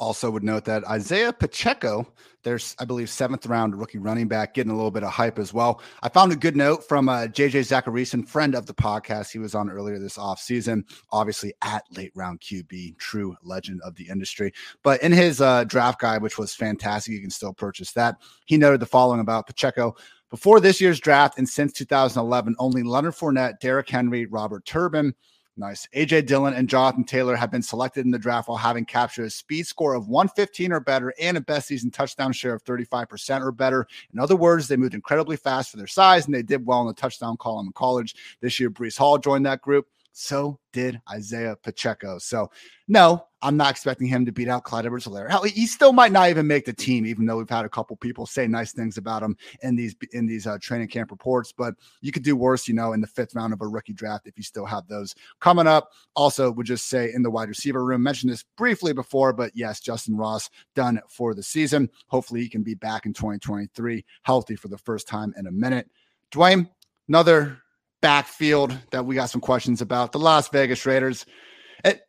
[0.00, 2.10] Also, would note that Isaiah Pacheco,
[2.42, 5.52] there's, I believe, seventh round rookie running back, getting a little bit of hype as
[5.52, 5.82] well.
[6.02, 9.30] I found a good note from uh, JJ Zachariason, friend of the podcast.
[9.30, 14.08] He was on earlier this offseason, obviously at late round QB, true legend of the
[14.08, 14.54] industry.
[14.82, 18.16] But in his uh, draft guide, which was fantastic, you can still purchase that.
[18.46, 19.94] He noted the following about Pacheco.
[20.30, 25.12] Before this year's draft and since 2011, only Leonard Fournette, Derrick Henry, Robert Turbin,
[25.60, 25.86] Nice.
[25.94, 29.30] AJ Dillon and Jonathan Taylor have been selected in the draft while having captured a
[29.30, 33.52] speed score of 115 or better and a best season touchdown share of 35% or
[33.52, 33.86] better.
[34.14, 36.86] In other words, they moved incredibly fast for their size and they did well in
[36.86, 38.14] the touchdown column in college.
[38.40, 39.86] This year, Breece Hall joined that group.
[40.20, 42.18] So did Isaiah Pacheco.
[42.18, 42.50] So,
[42.88, 45.30] no, I'm not expecting him to beat out Clyde Edwards Helaire.
[45.30, 47.96] Hell, he still might not even make the team, even though we've had a couple
[47.96, 51.52] people say nice things about him in these in these uh, training camp reports.
[51.52, 54.26] But you could do worse, you know, in the fifth round of a rookie draft
[54.26, 55.88] if you still have those coming up.
[56.14, 59.80] Also, would just say in the wide receiver room, mentioned this briefly before, but yes,
[59.80, 61.88] Justyn Ross done for the season.
[62.08, 65.88] Hopefully, he can be back in 2023 healthy for the first time in a minute.
[66.30, 66.68] Dwain,
[67.08, 67.62] another
[68.00, 70.12] backfield that we got some questions about.
[70.12, 71.26] The Las Vegas Raiders.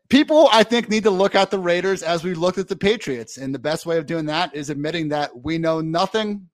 [0.10, 3.38] People, I think, need to look at the Raiders as we looked at the Patriots.
[3.38, 6.50] And the best way of doing that is admitting that we know nothing,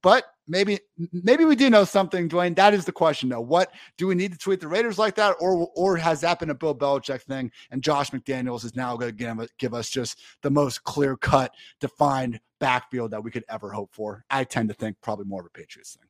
[0.00, 0.80] but maybe
[1.12, 2.56] maybe we do know something, Dwain.
[2.56, 3.42] That is the question, though.
[3.42, 6.50] What do we need to tweet the Raiders like that, or or has that been
[6.50, 7.52] a Bill Belichick thing?
[7.70, 12.40] And Josh McDaniels is now going to give us just the most clear cut, defined
[12.58, 14.24] backfield that we could ever hope for.
[14.30, 16.07] I tend to think probably more of a Patriots thing.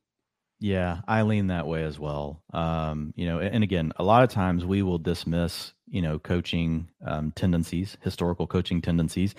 [0.60, 2.42] Yeah, I lean that way as well.
[2.52, 6.88] Um, you know, and again, a lot of times we will dismiss, you know, coaching
[7.06, 9.36] um, tendencies, historical coaching tendencies,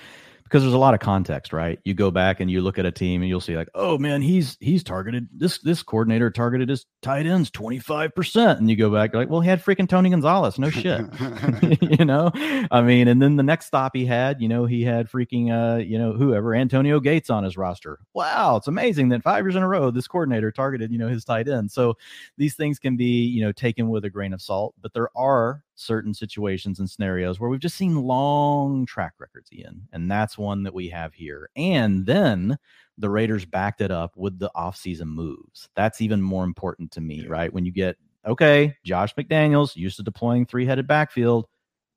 [0.50, 1.80] because there's a lot of context, right?
[1.86, 4.24] You go back and you look at a team and you'll see like, oh man,
[4.24, 8.58] he's he's targeted this this coordinator targeted his tight ends 25%.
[8.58, 10.58] And you go back, like, well, he had freaking Tony Gonzalez.
[10.58, 11.06] No shit.
[12.00, 12.32] you know?
[12.72, 15.78] I mean, and then the next stop he had, you know, he had freaking uh,
[15.78, 18.00] you know, whoever, Antonio Gates on his roster.
[18.16, 21.24] Wow, it's amazing that five years in a row this coordinator targeted, you know, his
[21.24, 21.70] tight end.
[21.70, 21.96] So
[22.38, 25.64] these things can be, you know, taken with a grain of salt, but there are
[25.80, 29.88] certain situations and scenarios where we've just seen long track records, Ian.
[29.94, 31.50] And that's one that we have here.
[31.56, 32.58] And then
[32.98, 35.70] the Raiders backed it up with the offseason moves.
[35.76, 37.52] That's even more important to me, right?
[37.52, 41.46] When you get, okay, Josh McDaniels used to deploying three headed backfield.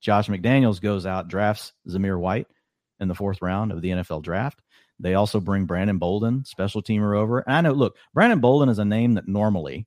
[0.00, 2.46] Josh McDaniels goes out, drafts Zamir White
[3.00, 4.62] in the fourth round of the NFL draft.
[5.00, 7.40] They also bring Brandon Bolden, special teamer, over.
[7.40, 9.86] And I know, look, Brandon Bolden is a name that normally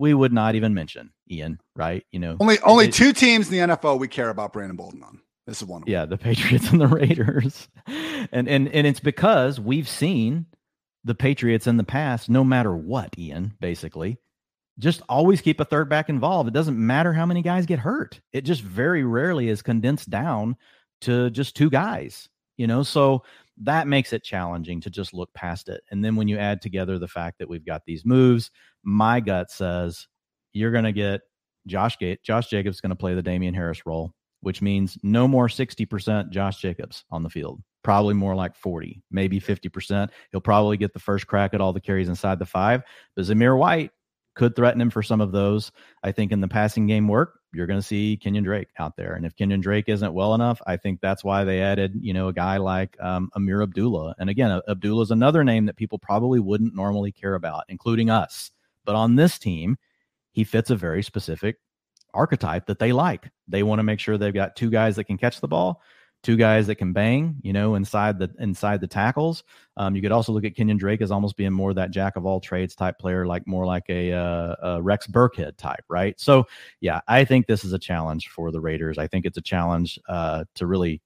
[0.00, 2.04] we would not even mention Ian, right?
[2.10, 5.20] You know, only only two teams in the NFL we care about Brandon Bolden on.
[5.46, 5.84] This is one.
[5.86, 7.68] yeah, the Patriots and the Raiders,
[8.32, 10.46] and and and it's because we've seen
[11.04, 14.18] the Patriots in the past, no matter what, Ian, basically,
[14.78, 16.48] just always keep a third back involved.
[16.48, 18.20] It doesn't matter how many guys get hurt.
[18.32, 20.56] It just very rarely is condensed down
[21.02, 22.28] to just two guys.
[22.56, 23.22] You know, so
[23.60, 25.82] that makes it challenging to just look past it.
[25.90, 28.50] And then when you add together the fact that we've got these moves,
[28.82, 30.08] my gut says
[30.52, 31.20] you're going to get
[31.66, 35.48] Josh Gate, Josh Jacobs going to play the Damien Harris role, which means no more
[35.48, 37.60] 60% Josh Jacobs on the field.
[37.82, 40.10] Probably more like 40, maybe 50%.
[40.32, 42.82] He'll probably get the first crack at all the carries inside the five.
[43.14, 43.90] But Zamir White
[44.40, 45.70] could threaten him for some of those.
[46.02, 49.12] I think in the passing game work, you're going to see Kenyon Drake out there.
[49.12, 52.28] And if Kenyon Drake isn't well enough, I think that's why they added, you know,
[52.28, 54.14] a guy like um, Ameer Abdullah.
[54.18, 58.50] And again, Abdullah is another name that people probably wouldn't normally care about, including us.
[58.86, 59.76] But on this team,
[60.32, 61.56] he fits a very specific
[62.14, 63.28] archetype that they like.
[63.46, 65.82] They want to make sure they've got two guys that can catch the ball,
[66.22, 69.42] two guys that can bang, you know, inside the inside the tackles.
[69.76, 72.26] Um, you could also look at Kenyon Drake as almost being more that jack of
[72.26, 76.18] all trades type player, like more like a, uh, a Rex Burkhead type, right?
[76.20, 76.46] So,
[76.80, 78.98] yeah, I think this is a challenge for the Raiders.
[78.98, 81.00] I think it's a challenge uh, to really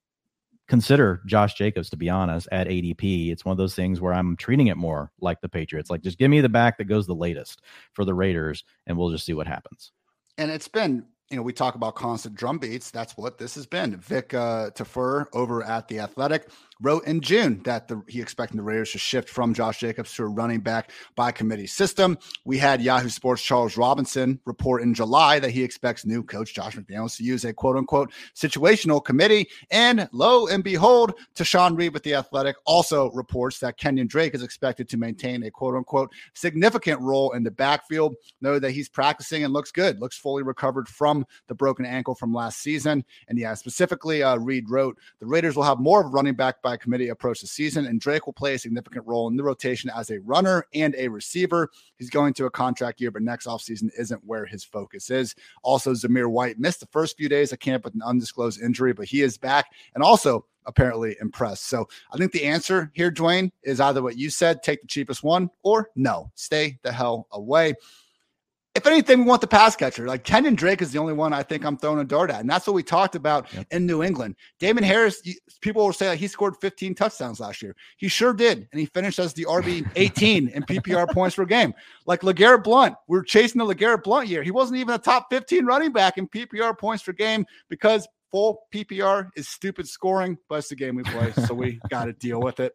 [0.67, 3.31] consider Josh Jacobs, to be honest, at ADP.
[3.31, 5.91] It's one of those things where I'm treating it more like the Patriots.
[5.91, 7.62] Like, just give me the back that goes the latest
[7.93, 9.93] for the Raiders, and we'll just see what happens.
[10.39, 11.05] And it's been
[11.35, 12.93] you know, we talk about constant drum beats.
[12.93, 13.97] That's what this has been.
[13.97, 16.49] Vic uh, Tafur over at the Athletic
[16.81, 20.25] wrote in June that the, he expecting the Raiders to shift from Josh Jacobs to
[20.25, 22.18] a running back by committee system.
[22.45, 26.77] We had Yahoo Sports Charles Robinson report in July that he expects new coach Josh
[26.77, 29.49] McDaniels to use a quote unquote situational committee.
[29.70, 34.43] And lo and behold, Tashan Reed with the Athletic also reports that Kenyon Drake is
[34.43, 38.16] expected to maintain a quote unquote significant role in the backfield.
[38.41, 42.33] Know that he's practicing and looks good, looks fully recovered from the broken ankle from
[42.33, 43.05] last season.
[43.29, 46.62] And yeah, specifically, uh, Reed wrote the Raiders will have more of a running back
[46.65, 49.91] by committee approach the season, and Drake will play a significant role in the rotation
[49.95, 51.71] as a runner and a receiver.
[51.97, 55.37] He's going to a contract year, but next offseason isn't where his focus is.
[55.62, 59.07] Also, Zamir White missed the first few days of camp with an undisclosed injury, but
[59.07, 61.69] he is back and also apparently impressed.
[61.69, 65.23] So I think the answer here, Dwain, is either what you said, take the cheapest
[65.23, 67.75] one, or no, stay the hell away.
[68.75, 70.09] If anything, we want the pass catcher.
[70.09, 72.41] Like Kenyon Drake is the only one I think I'm throwing a dart at.
[72.41, 73.66] And that's what we talked about yep.
[73.70, 74.35] in New England.
[74.59, 75.22] Damien Harris,
[75.61, 77.77] people will say like he scored 15 touchdowns last year.
[77.99, 78.66] He sure did.
[78.72, 81.72] And he finished as the RB 18 in PPR points per game.
[82.07, 84.43] Like LeGarrette Blunt, we are chasing the LeGarrette Blunt year.
[84.43, 88.62] He wasn't even a top 15 running back in PPR points per game because full
[88.75, 91.33] PPR is stupid scoring, but it's the game we play.
[91.47, 92.75] so we got to deal with it.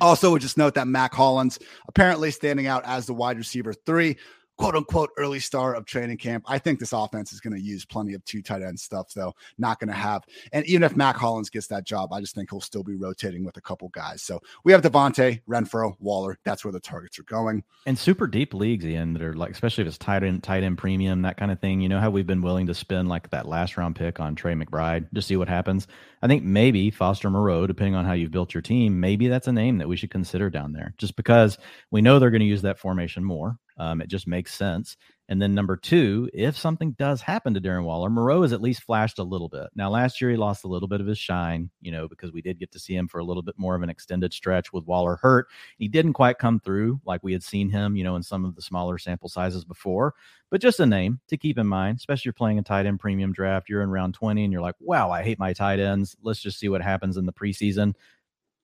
[0.00, 1.58] Also, would just note that Mack Hollins
[1.88, 4.16] apparently standing out as the wide receiver three
[4.58, 6.44] quote unquote early star of training camp.
[6.46, 9.34] I think this offense is going to use plenty of two tight end stuff, though.
[9.56, 12.50] Not going to have, and even if Mack Hollins gets that job, I just think
[12.50, 14.22] he'll still be rotating with a couple guys.
[14.22, 16.38] So we have Davante, Renfrow, Waller.
[16.44, 17.62] That's where the targets are going.
[17.86, 20.76] And super deep leagues, Ian, that are like, especially if it's tight end, tight end
[20.76, 21.80] premium, that kind of thing.
[21.80, 24.54] You know how we've been willing to spend like that last round pick on Trey
[24.54, 25.86] McBride to see what happens.
[26.20, 29.52] I think maybe Foster Moreau, depending on how you've built your team, maybe that's a
[29.52, 31.58] name that we should consider down there, just because
[31.90, 33.56] we know they're going to use that formation more.
[33.78, 34.96] Um, it just makes sense.
[35.30, 38.82] And then number two, if something does happen to Darren Waller, Moreau has at least
[38.82, 39.68] flashed a little bit.
[39.74, 42.40] Now, last year he lost a little bit of his shine, you know, because we
[42.40, 44.86] did get to see him for a little bit more of an extended stretch with
[44.86, 45.48] Waller hurt.
[45.76, 48.56] He didn't quite come through like we had seen him, you know, in some of
[48.56, 50.14] the smaller sample sizes before.
[50.50, 53.32] But just a name to keep in mind, especially you're playing a tight end premium
[53.32, 56.16] draft, you're in round 20 and you're like, wow, I hate my tight ends.
[56.22, 57.94] Let's just see what happens in the preseason.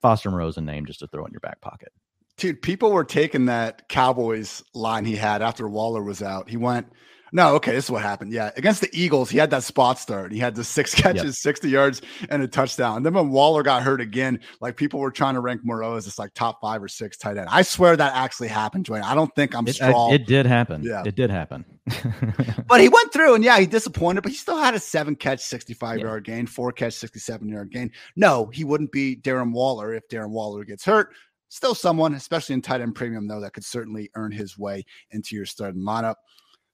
[0.00, 1.92] Foster Moreau's a name just to throw in your back pocket.
[2.37, 6.49] Dude, people were taking that Cowboys line he had after Waller was out.
[6.49, 6.89] He went,
[7.35, 8.32] no, okay, this is what happened.
[8.32, 10.30] Yeah, against the Eagles, he had that spot start.
[10.30, 11.35] He had the six catches, yep.
[11.35, 12.99] 60 yards, and a touchdown.
[12.99, 16.05] And then when Waller got hurt again, like people were trying to rank Moreau as
[16.05, 17.49] this like top five or six tight end.
[17.51, 19.03] I swear that actually happened, Dwain.
[19.03, 20.12] I don't think I'm it, strong.
[20.12, 20.85] it did happen.
[20.85, 21.64] Yeah, it did happen.
[22.68, 25.41] but he went through, and yeah, he disappointed, but he still had a seven catch,
[25.41, 26.05] 65 yeah.
[26.05, 27.91] yard gain, four catch, 67 yard gain.
[28.14, 31.12] No, he wouldn't be Darren Waller if Darren Waller gets hurt
[31.49, 35.36] still someone, especially in tight end premium, though, that could certainly earn his way into
[35.36, 36.16] your starting lineup.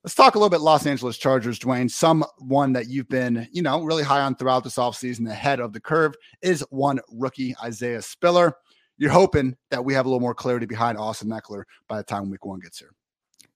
[0.02, 1.90] Let's talk a little bit Los Angeles Chargers, Dwain.
[1.90, 5.80] Someone that you've been, you know, really high on throughout this offseason, ahead of the
[5.80, 8.54] curve, is one rookie, Isaiah Spiller.
[8.96, 12.30] You're hoping that we have a little more clarity behind Austin Ekeler by the time
[12.30, 12.92] week one gets here.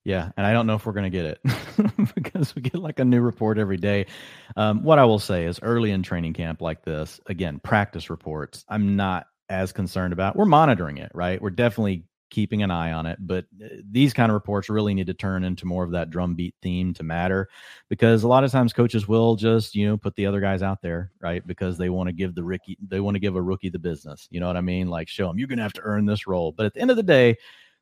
[0.05, 2.99] Yeah, and I don't know if we're going to get it because we get like
[2.99, 4.07] a new report every day.
[4.55, 8.67] Um, what I will say is early in training camp like this, again, practice reports,
[8.69, 10.37] I'm not as concerned about.
[10.37, 11.41] We're monitoring it, right?
[11.41, 15.07] We're definitely keeping an eye on it, but uh, these kind of reports really need
[15.07, 17.49] to turn into more of that drumbeat theme to matter
[17.89, 20.83] because a lot of times coaches will just, you know, put the other guys out
[20.83, 21.47] there, right?
[21.47, 24.27] Because they want to give the rookie, they want to give a rookie the business.
[24.31, 24.89] You know what I mean?
[24.89, 26.51] Like show them you're going to have to earn this role.
[26.51, 27.37] But at the end of the day,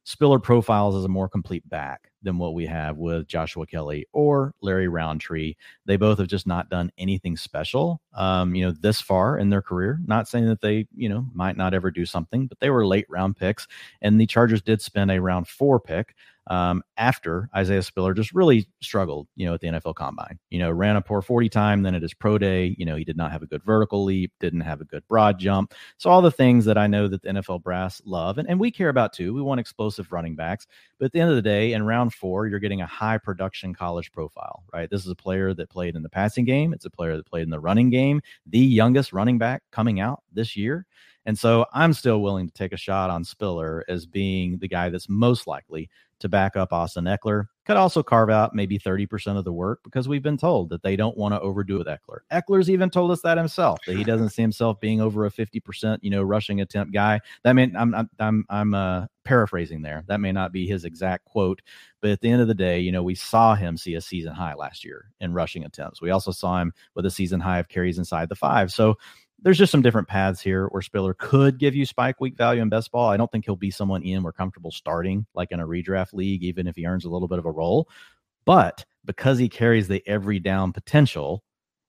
[0.05, 4.55] Spiller profiles as a more complete back than what we have with Joshua Kelley or
[4.61, 5.55] Larry Rountree.
[5.87, 9.63] They both have just not done anything special, um, you know, this far in their
[9.63, 10.01] career.
[10.07, 13.07] Not saying that they, you know, might not ever do something, but they were late
[13.09, 13.67] round picks,
[14.01, 16.15] and the Chargers did spend a round four pick
[16.49, 20.39] um, after Isaiah Spiller just really struggled, you know, at the NFL Combine.
[20.51, 23.05] You know, ran a poor 40 time, then at his pro day, you know, he
[23.05, 25.75] did not have a good vertical leap, didn't have a good broad jump.
[25.99, 28.71] So all the things that I know that the NFL brass love and, and we
[28.71, 29.33] care about too.
[29.33, 30.67] We want explosive running backs.
[30.99, 33.75] But at the end of the day, in round four, you're getting a high production
[33.75, 34.89] college profile, right?
[34.91, 36.73] This is a player that played in the passing game.
[36.73, 40.23] It's a player that played in the running game, the youngest running back coming out
[40.33, 40.87] this year.
[41.25, 44.89] And so I'm still willing to take a shot on Spiller as being the guy
[44.89, 45.89] that's most likely
[46.23, 47.47] to back up Austin Ekeler.
[47.65, 50.97] Could also carve out maybe 30% of the work because we've been told that they
[50.97, 52.21] don't want to overdo with Ekeler.
[52.33, 55.99] Ekeler's even told us that himself, that he doesn't see himself being over a 50%,
[56.03, 57.21] you know, rushing attempt guy.
[57.45, 60.05] That mean I'm I'm I'm, I'm uh, paraphrasing there.
[60.09, 61.63] That may not be his exact quote,
[62.01, 64.35] but at the end of the day, you know, we saw him see a season
[64.35, 66.01] high last year in rushing attempts.
[66.01, 68.73] We also saw him with a season high of carries inside the 5.
[68.73, 68.97] So
[69.43, 72.69] there's just some different paths here where Spiller could give you spike week value in
[72.69, 73.09] best ball.
[73.09, 76.45] I don't think he'll be someone in we're comfortable starting like in a redraft league,
[76.45, 77.89] even if he earns a little bit of a role.
[78.45, 81.43] But because he carries the every down potential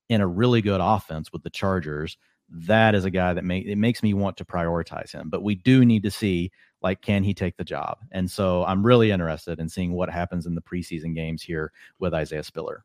[0.08, 2.18] in a really good offense with the Chargers,
[2.50, 5.30] that is a guy that make, it makes me want to prioritize him.
[5.30, 6.50] But we do need to see
[6.84, 7.98] like can he take the job?
[8.12, 12.14] And so I'm really interested in seeing what happens in the preseason games here with
[12.14, 12.84] Isaiah Spiller.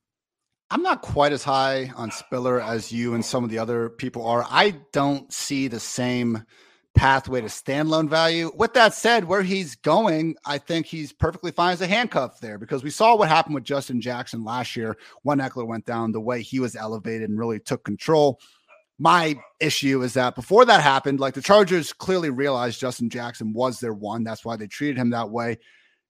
[0.72, 4.26] I'm not quite as high on Spiller as you and some of the other people
[4.26, 4.46] are.
[4.50, 6.46] I don't see the same
[6.96, 8.52] pathway to standalone value.
[8.56, 12.58] With that said, where he's going, I think he's perfectly fine as a handcuff there
[12.58, 16.22] because we saw what happened with Justin Jackson last year when Ekeler went down, the
[16.22, 18.40] way he was elevated and really took control.
[19.00, 23.80] My issue is that before that happened, like the Chargers clearly realized Justin Jackson was
[23.80, 24.24] their one.
[24.24, 25.58] That's why they treated him that way.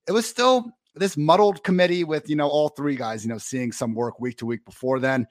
[0.08, 3.72] It was still this muddled committee with you know all three guys you know seeing
[3.72, 5.26] some work week to week before then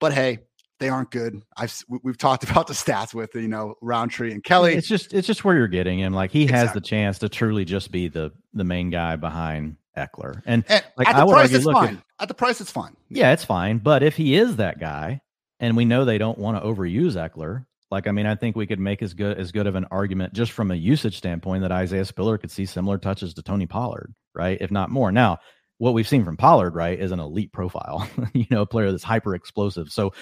[0.00, 0.36] but hey
[0.78, 4.74] they aren't good i've we've talked about the stats with you know Rountree and Kelley.
[4.74, 6.66] it's just it's just where you're getting him like he exactly.
[6.66, 10.42] has the chance to truly just be the the main guy behind Ekeler.
[10.44, 11.94] And, and like at I the would price, argue, it's look, fine.
[11.94, 12.96] if- at the price, it's fine.
[13.08, 13.78] yeah, it's fine.
[13.78, 15.20] But if he is that guy,
[15.60, 18.66] and we know they don't want to overuse Ekeler, like I mean, I think we
[18.66, 21.72] could make as good as good of an argument just from a usage standpoint that
[21.72, 24.58] Isaiah Spiller could see similar touches to Tony Pollard, right?
[24.60, 25.12] If not more.
[25.12, 25.38] Now,
[25.78, 29.04] what we've seen from Pollard, right, is an elite profile, you know, a player that's
[29.04, 29.90] hyper explosive.
[29.90, 30.12] So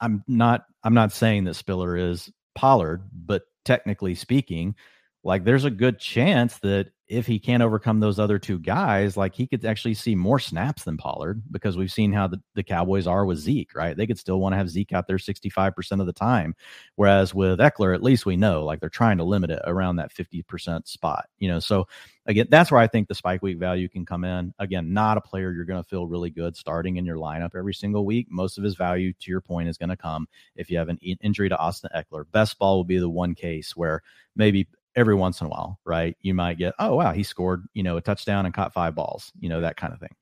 [0.00, 4.74] I'm not I'm not saying that Spiller is Pollard, but technically speaking,
[5.22, 9.34] like there's a good chance that if he can't overcome those other two guys, like
[9.34, 13.06] he could actually see more snaps than Pollard because we've seen how the, the Cowboys
[13.06, 13.94] are with Zeke, right?
[13.94, 16.54] They could still want to have Zeke out there 65% of the time.
[16.96, 20.14] Whereas with Ekeler, at least we know like they're trying to limit it around that
[20.14, 21.58] 50% spot, you know.
[21.58, 21.86] So
[22.24, 24.54] again, that's where I think the spike week value can come in.
[24.58, 27.74] Again, not a player you're going to feel really good starting in your lineup every
[27.74, 28.28] single week.
[28.30, 30.26] Most of his value, to your point, is going to come
[30.56, 32.24] if you have an injury to Austin Ekeler.
[32.32, 34.02] Best ball will be the one case where
[34.36, 36.16] maybe every once in a while, right?
[36.20, 39.32] You might get, oh wow, he scored, you know, a touchdown and caught five balls,
[39.38, 40.14] you know, that kind of thing.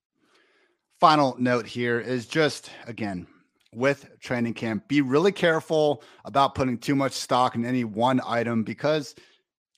[1.00, 3.26] Final note here is just again
[3.74, 8.62] with training camp, be really careful about putting too much stock in any one item
[8.62, 9.14] because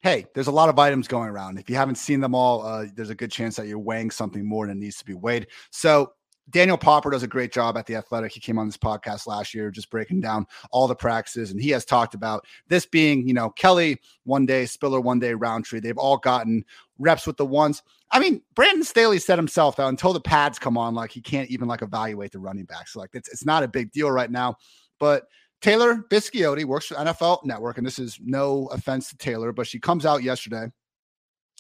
[0.02, 1.58] hey, there's a lot of items going around.
[1.58, 4.44] If you haven't seen them all, uh, there's a good chance that you're weighing something
[4.44, 5.46] more than needs to be weighed.
[5.70, 6.12] So
[6.50, 8.32] Daniel Popper does a great job at the Athletic.
[8.32, 11.70] He came on this podcast last year, just breaking down all the practices, and he
[11.70, 15.80] has talked about this being, you know, Kelley one day, Spiller one day, Rountree.
[15.80, 16.64] They've all gotten
[16.98, 17.82] reps with the ones.
[18.10, 21.50] I mean, Brandon Staley said himself that until the pads come on, like he can't
[21.50, 22.94] even like evaluate the running backs.
[22.94, 24.56] like it's it's not a big deal right now,
[24.98, 25.24] but.
[25.62, 29.80] Taylor Bisciotti works for NFL Network, and this is no offense to Taylor, but she
[29.80, 30.66] comes out yesterday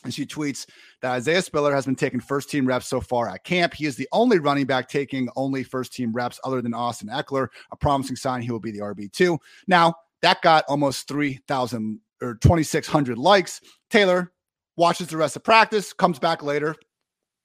[0.04, 0.66] and she tweets
[1.00, 3.74] that Isaiah Spiller has been taking first team reps so far at camp.
[3.74, 7.48] He is the only running back taking only first team reps other than Austin Ekeler,
[7.72, 9.38] a promising sign he will be the RB2.
[9.66, 13.60] Now, that got almost 3,000 or 2,600 likes.
[13.90, 14.32] Taylor
[14.76, 16.74] watches the rest of practice, comes back later,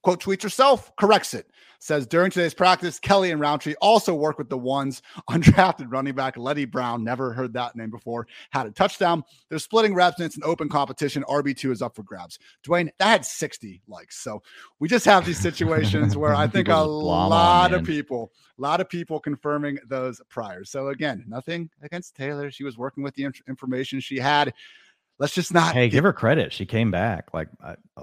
[0.03, 1.49] quote tweets herself, corrects it.
[1.81, 6.35] Says during today's practice, Kelley and Rountree also work with the ones undrafted running back
[6.35, 7.05] Leddie Brown.
[7.05, 8.27] Never heard that name before.
[8.49, 9.23] Had a touchdown.
[9.47, 11.23] They're splitting reps and it's an open competition.
[11.29, 12.37] RB2 is up for grabs.
[12.63, 14.17] Dwain, that had 60 likes.
[14.17, 14.41] So
[14.79, 18.81] we just have these situations where I think a lot on, of people, a lot
[18.81, 20.69] of people confirming those priors.
[20.69, 22.51] So again, nothing against Taylor.
[22.51, 24.53] She was working with the information she had
[25.19, 26.51] let's just not hey give her credit.
[26.51, 27.33] She came back.
[27.33, 27.49] Like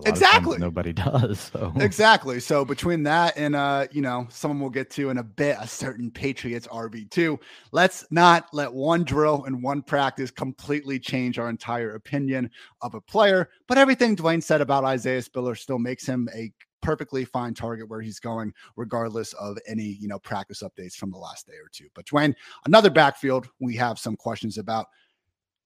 [0.05, 0.59] exactly.
[0.59, 1.73] nobody does so.
[1.77, 2.39] Exactly.
[2.41, 5.67] So between that and uh you know someone we'll get to in a bit a
[5.67, 7.39] certain patriots rb2
[7.73, 12.51] let's not let one drill and one practice completely change our entire opinion
[12.83, 13.49] of a player.
[13.67, 16.53] But everything dwain said about isaiah spiller still makes him a
[16.83, 21.19] perfectly fine target where he's going regardless of any you know practice updates from the
[21.19, 21.87] last day or two.
[21.95, 22.35] But dwain
[22.67, 24.87] another backfield we have some questions about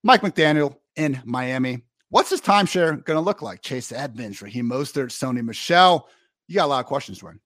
[0.02, 1.82] Mike McDaniel in Miami.
[2.08, 3.62] What's his timeshare going to look like?
[3.62, 6.08] Chase Edmonds, Raheem Mostert, Sony Michel.
[6.48, 7.38] You got a lot of questions, Dwain.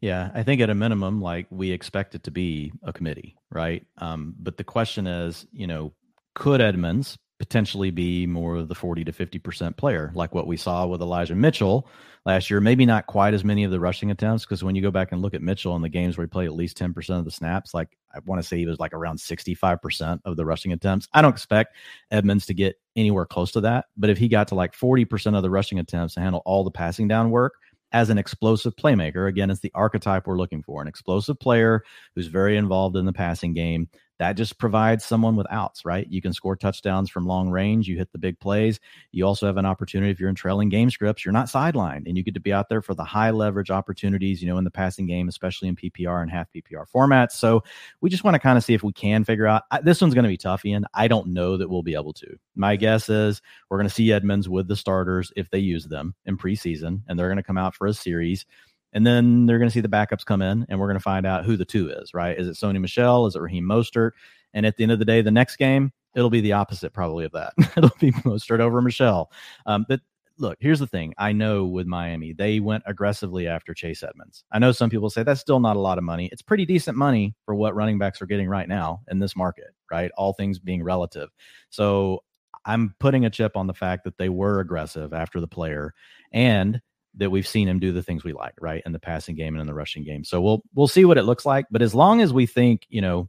[0.00, 3.86] Yeah, I think at a minimum, like we expect it to be a committee, right?
[3.98, 5.92] Um, but the question is, you know,
[6.34, 10.86] could Edmonds potentially be more of the 40 to 50% player, like what we saw
[10.86, 11.88] with Elijah Mitchell
[12.24, 12.60] last year?
[12.60, 15.22] Maybe not quite as many of the rushing attempts, because when you go back and
[15.22, 17.74] look at Mitchell in the games where he played at least 10% of the snaps,
[17.74, 21.08] like I want to say he was like around 65% of the rushing attempts.
[21.12, 21.76] I don't expect
[22.10, 25.42] Edmonds to get anywhere close to that, but if he got to like 40% of
[25.42, 27.54] the rushing attempts to handle all the passing down work,
[27.92, 29.28] as an explosive playmaker.
[29.28, 31.82] Again, it's the archetype we're looking for an explosive player
[32.14, 33.88] who's very involved in the passing game
[34.22, 36.06] that just provides someone with outs, right?
[36.08, 37.88] You can score touchdowns from long range.
[37.88, 38.78] You hit the big plays.
[39.10, 42.16] You also have an opportunity if you're in trailing game scripts, you're not sidelined and
[42.16, 44.70] you get to be out there for the high leverage opportunities, you know, in the
[44.70, 47.32] passing game, especially in PPR and half PPR formats.
[47.32, 47.64] So
[48.00, 50.14] we just want to kind of see if we can figure out I, this one's
[50.14, 50.84] going to be tough, Ian.
[50.94, 52.36] I don't know that we'll be able to.
[52.54, 56.14] My guess is we're going to see Edmonds with the starters if they use them
[56.26, 58.46] in preseason and they're going to come out for a series.
[58.92, 61.26] And then they're going to see the backups come in, and we're going to find
[61.26, 62.38] out who the two is, right?
[62.38, 63.26] Is it Sony Michel?
[63.26, 64.12] Is it Raheem Mostert?
[64.54, 67.24] And at the end of the day, the next game, it'll be the opposite probably
[67.24, 67.54] of that.
[67.76, 69.30] it'll be Mostert over Michel.
[69.66, 70.00] Um, but
[70.38, 71.14] look, here's the thing.
[71.18, 74.44] I know with Miami, they went aggressively after Chase Edmonds.
[74.52, 76.28] I know some people say that's still not a lot of money.
[76.32, 79.68] It's pretty decent money for what running backs are getting right now in this market,
[79.90, 80.10] right?
[80.16, 81.30] All things being relative.
[81.70, 82.24] So
[82.64, 85.94] I'm putting a chip on the fact that they were aggressive after the player
[86.32, 86.80] and
[87.16, 89.60] that we've seen him do the things we like, right, in the passing game and
[89.60, 90.24] in the rushing game.
[90.24, 91.66] So we'll we'll see what it looks like.
[91.70, 93.28] But as long as we think, you know,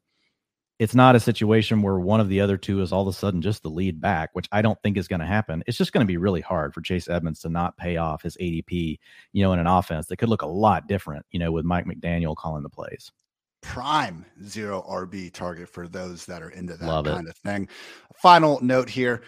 [0.80, 3.42] it's not a situation where one of the other two is all of a sudden
[3.42, 5.64] just the lead back, which I don't think is going to happen.
[5.68, 8.36] It's just going to be really hard for Chase Edmonds to not pay off his
[8.38, 9.00] ADP,
[9.34, 11.86] you know, in an offense that could look a lot different, you know, with Mike
[11.86, 13.12] McDaniel calling the plays.
[13.62, 17.30] Prime zero RB target for those that are into that Love kind it.
[17.30, 17.70] of thing.
[18.16, 19.22] Final note here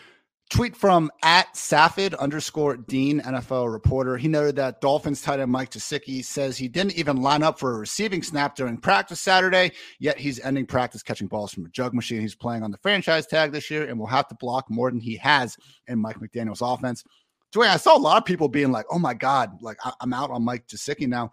[0.51, 4.15] Tweet from at Safid underscore Deen NFL reporter.
[4.15, 7.73] He noted that Dolphins tight end Mike Gesicki says he didn't even line up for
[7.73, 11.95] a receiving snap during practice Saturday, yet he's ending practice catching balls from a jug
[11.95, 12.21] machine.
[12.21, 14.99] He's playing on the franchise tag this year and will have to block more than
[14.99, 17.03] he has in Mike McDaniel's offense.
[17.51, 20.29] Dwain, I saw a lot of people being like, "Oh my God, like I'm out
[20.29, 21.31] on Mike Gesicki now."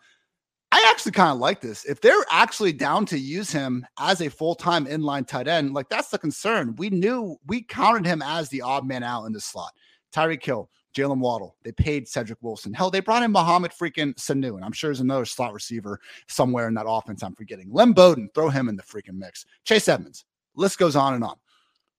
[0.72, 1.84] I actually kind of like this.
[1.84, 5.90] If they're actually down to use him as a full time inline tight end, like
[5.90, 6.74] that's the concern.
[6.76, 9.74] We knew we counted him as the odd man out in the slot.
[10.14, 11.56] Tyreek Hill, Jaylen Waddle.
[11.62, 12.72] They paid Cedric Wilson.
[12.72, 16.68] Hell, they brought in Mohamed freaking Sanu, and I'm sure there's another slot receiver somewhere
[16.68, 17.22] in that offense.
[17.22, 17.68] I'm forgetting.
[17.70, 19.44] Lynn Bowden, throw him in the freaking mix.
[19.64, 20.24] Chase Edmonds.
[20.54, 21.36] List goes on and on.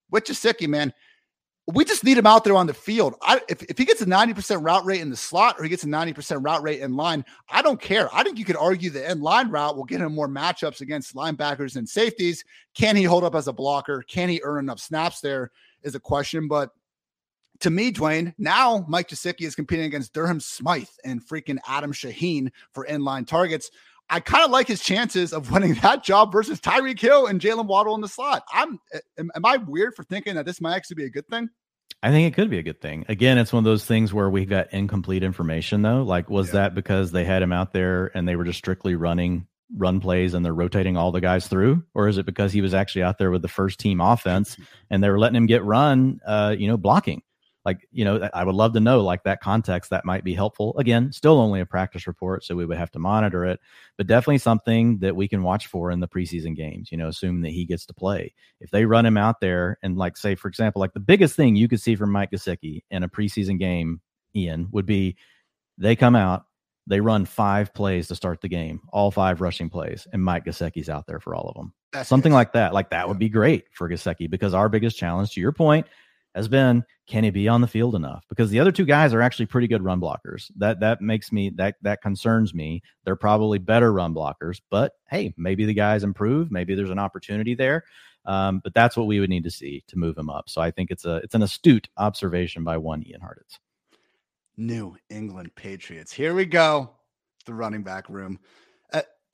[0.10, 0.92] Which With Gesicki, man,
[1.68, 3.16] we just need him out there on the field.
[3.22, 5.84] I, if, if he gets a 90% route rate in the slot or he gets
[5.84, 8.14] a 90% route rate in line, I don't care.
[8.14, 11.16] I think you could argue the end line route will get him more matchups against
[11.16, 12.44] linebackers and safeties.
[12.74, 14.04] Can he hold up as a blocker?
[14.08, 15.52] Can he earn enough snaps there
[15.84, 16.48] is a question.
[16.48, 16.72] But
[17.60, 22.52] to me, Dwain, now Mike Gesicki is competing against Durham Smythe and freaking Adam Shaheen
[22.74, 23.70] for inline targets.
[24.14, 27.66] I kind of like his chances of winning that job versus Tyreek Hill and Jaylen
[27.66, 28.44] Waddle in the slot.
[28.54, 28.80] I'm
[29.18, 31.50] am, am, I weird for thinking that this might actually be a good thing?
[32.04, 33.06] I think it could be a good thing.
[33.10, 36.04] Again, it's one of those things where we got incomplete information though.
[36.04, 36.54] Like, was yeah.
[36.54, 40.36] that because they had him out there and they were just strictly running run plays
[40.36, 43.18] and they're rotating all the guys through, or is it because he was actually out
[43.18, 44.58] there with the first team offense
[44.92, 47.24] and they were letting him get run, uh, you know, blocking?
[47.66, 50.76] Like you know i would love to know like that context that might be helpful.
[50.78, 53.60] Again still only a practice report so we would have to monitor it
[53.98, 57.42] but definitely something that we can watch for in the preseason games you know assuming
[57.42, 58.34] that he gets to play.
[58.60, 61.56] If they run him out there and like say for example like the biggest thing
[61.56, 64.02] you could see from mike Gesicki in a preseason game
[64.36, 65.16] ian would be
[65.78, 66.46] they come out
[66.88, 70.90] they run five plays to start the game all five rushing plays and mike Gesicki's
[70.90, 71.74] out there for all of them.
[71.94, 73.06] That's something like that like that yeah.
[73.06, 75.86] would be great for Gesicki because our biggest challenge to your point
[76.36, 78.26] has been can he be on the field enough?
[78.30, 80.52] Because the other two guys are actually pretty good run blockers.
[80.58, 82.82] That that makes me that that concerns me.
[83.04, 86.52] They're probably better run blockers, but hey, maybe the guys improve.
[86.52, 87.84] Maybe there's an opportunity there.
[88.26, 90.50] Um, but that's what we would need to see to move him up.
[90.50, 93.60] So I think it's a it's an astute observation by one Ian Hartitz.
[94.56, 96.14] New England Patriots.
[96.14, 96.92] Here we go.
[97.46, 98.40] The running back room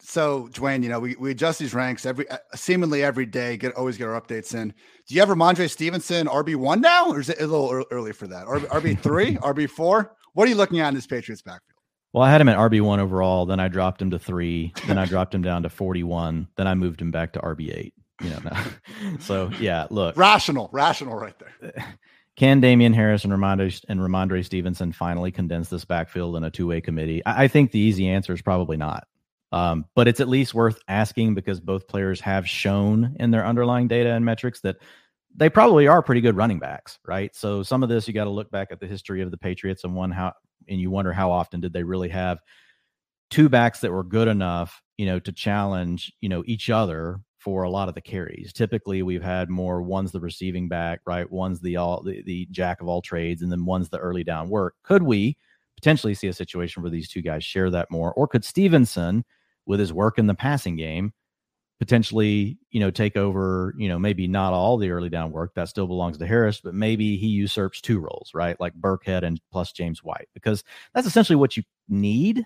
[0.01, 3.75] so Dwain, you know, we, we adjust these ranks every uh, seemingly every day, get
[3.75, 4.69] always get our updates in.
[5.07, 8.27] Do you have Rhamondre Stevenson RB one now, or is it a little early for
[8.27, 8.45] that?
[8.45, 10.15] RB three, RB four?
[10.33, 11.77] What are you looking at in this Patriots backfield?
[12.13, 14.97] Well, I had him at RB one overall, then I dropped him to three, then
[14.97, 17.93] I dropped him down to forty one, then I moved him back to RB eight.
[18.21, 18.39] You know,
[19.19, 21.73] so yeah, look, rational, rational, right there.
[22.39, 26.67] Can Damien Harris and Rhamondre and Rhamondre Stevenson finally condense this backfield in a two
[26.67, 27.21] way committee?
[27.25, 29.05] I, I think the easy answer is probably not.
[29.51, 33.87] Um, but it's at least worth asking because both players have shown in their underlying
[33.87, 34.77] data and metrics that
[35.35, 37.35] they probably are pretty good running backs, right?
[37.35, 39.83] So some of this you got to look back at the history of the Patriots
[39.83, 40.33] and one how
[40.67, 42.39] and you wonder how often did they really have
[43.29, 47.63] two backs that were good enough, you know, to challenge, you know, each other for
[47.63, 48.51] a lot of the carries.
[48.51, 51.29] Typically, we've had more one's the receiving back, right?
[51.31, 54.49] One's the all the, the jack of all trades, and then one's the early down
[54.49, 54.75] work.
[54.83, 55.37] Could we
[55.75, 59.23] potentially see a situation where these two guys share that more, or could Stevenson?
[59.69, 61.13] With his work in the passing game
[61.79, 65.69] potentially, you know, take over, you know, maybe not all the early down work that
[65.69, 68.59] still belongs to Harris, but maybe he usurps two roles, right?
[68.59, 70.63] Like Burkhead and plus James White, because
[70.93, 72.45] that's essentially what you need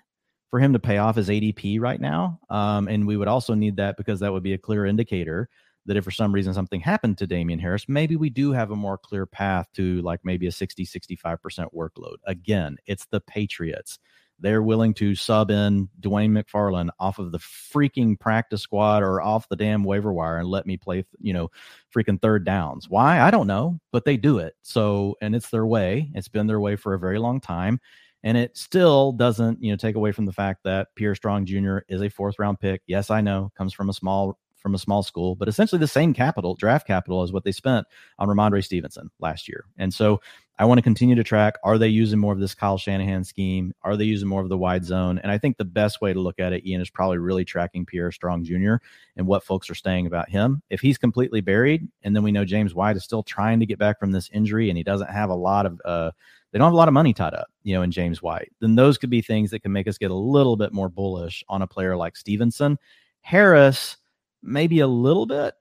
[0.50, 2.38] for him to pay off his ADP right now.
[2.48, 5.48] Um, and we would also need that because that would be a clear indicator
[5.86, 8.76] that if for some reason something happened to Damien Harris, maybe we do have a
[8.76, 12.16] more clear path to like maybe a 60, 65% workload.
[12.24, 13.98] Again, it's the Patriots
[14.40, 19.48] they're willing to sub in Dwain McFarland off of the freaking practice squad or off
[19.48, 21.50] the damn waiver wire and let me play, you know,
[21.94, 22.88] freaking third downs.
[22.88, 23.20] Why?
[23.20, 24.54] I don't know, but they do it.
[24.62, 26.10] So, and it's their way.
[26.14, 27.80] It's been their way for a very long time.
[28.22, 31.78] And it still doesn't, you know, take away from the fact that Pierre Strong Jr.
[31.88, 32.80] is a fourth round pick.
[32.86, 36.14] Yes, I know, comes from a small from a small school, but essentially the same
[36.14, 37.86] capital, draft capital, as what they spent
[38.18, 39.66] on Rhamondre Stevenson last year.
[39.76, 40.22] And so
[40.58, 43.74] I want to continue to track are they using more of this Kyle Shanahan scheme?
[43.82, 45.18] Are they using more of the wide zone?
[45.18, 47.84] And I think the best way to look at it, Ian, is probably really tracking
[47.84, 48.76] Pierre Strong Jr.
[49.18, 50.62] and what folks are saying about him.
[50.70, 53.78] If he's completely buried, and then we know James White is still trying to get
[53.78, 56.10] back from this injury and he doesn't have a lot of, uh,
[56.52, 58.76] they don't have a lot of money tied up, you know, in James White, then
[58.76, 61.60] those could be things that can make us get a little bit more bullish on
[61.60, 62.78] a player like Stevenson.
[63.22, 63.96] Harris,
[64.44, 65.54] maybe a little bit,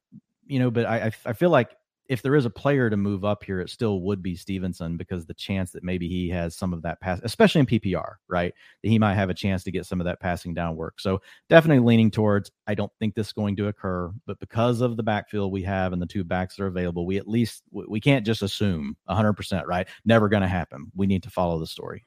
[0.45, 1.75] you know, but I I feel like
[2.09, 5.25] if there is a player to move up here, it still would be Stevenson because
[5.25, 8.53] the chance that maybe he has some of that pass, especially in PPR, right?
[8.81, 10.99] That he might have a chance to get some of that passing down work.
[10.99, 14.97] So definitely leaning towards, I don't think this is going to occur, but because of
[14.97, 18.01] the backfield we have and the two backs that are available, we at least, we
[18.01, 19.87] can't just assume 100%, right?
[20.03, 20.91] Never going to happen.
[20.95, 22.03] We need to follow the story.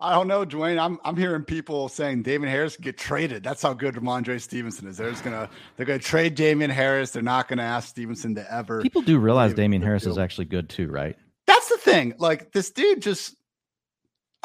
[0.00, 0.78] I don't know, Dwain.
[0.78, 3.42] I'm I'm hearing people saying Damien Harris get traded.
[3.42, 4.96] That's how good Rhamondre Stevenson is.
[4.96, 7.10] They're just gonna they're gonna trade Damien Harris.
[7.10, 8.82] They're not gonna ask Stevenson to ever.
[8.82, 11.16] People do realize Damien Harris is actually good too, right?
[11.46, 12.14] That's the thing.
[12.18, 13.36] Like this dude just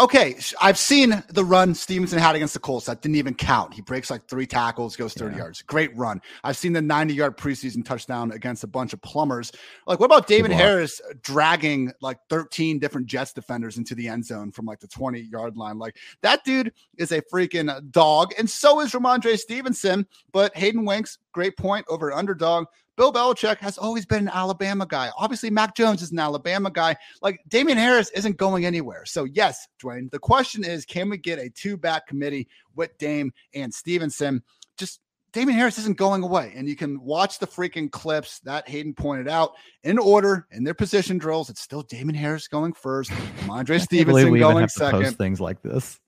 [0.01, 2.87] Okay, I've seen the run Stevenson had against the Colts.
[2.87, 3.71] That didn't even count.
[3.71, 5.37] He breaks like three tackles, goes 30 yeah.
[5.43, 5.61] yards.
[5.61, 6.19] Great run.
[6.43, 9.51] I've seen the 90 yard preseason touchdown against a bunch of plumbers.
[9.85, 14.51] Like, what about David Harris dragging like 13 different Jets defenders into the end zone
[14.51, 15.77] from like the 20 yard line?
[15.77, 18.33] Like, that dude is a freaking dog.
[18.39, 20.07] And so is Rhamondre Stevenson.
[20.31, 22.65] But Hayden Winks, great point over underdog.
[23.01, 25.09] Bill Belichick has always been an Alabama guy.
[25.17, 26.95] Obviously, Mac Jones is an Alabama guy.
[27.23, 29.05] Like Damien Harris isn't going anywhere.
[29.07, 33.33] So, yes, Dwain, the question is can we get a two back committee with Dame
[33.55, 34.43] and Stevenson?
[34.77, 34.99] Just
[35.33, 36.53] Damien Harris isn't going away.
[36.55, 39.53] And you can watch the freaking clips that Hayden pointed out
[39.83, 41.49] in order in their position drills.
[41.49, 43.11] It's still Damien Harris going first,
[43.49, 45.17] Andre Stevenson going second.
[45.17, 45.99] things like this.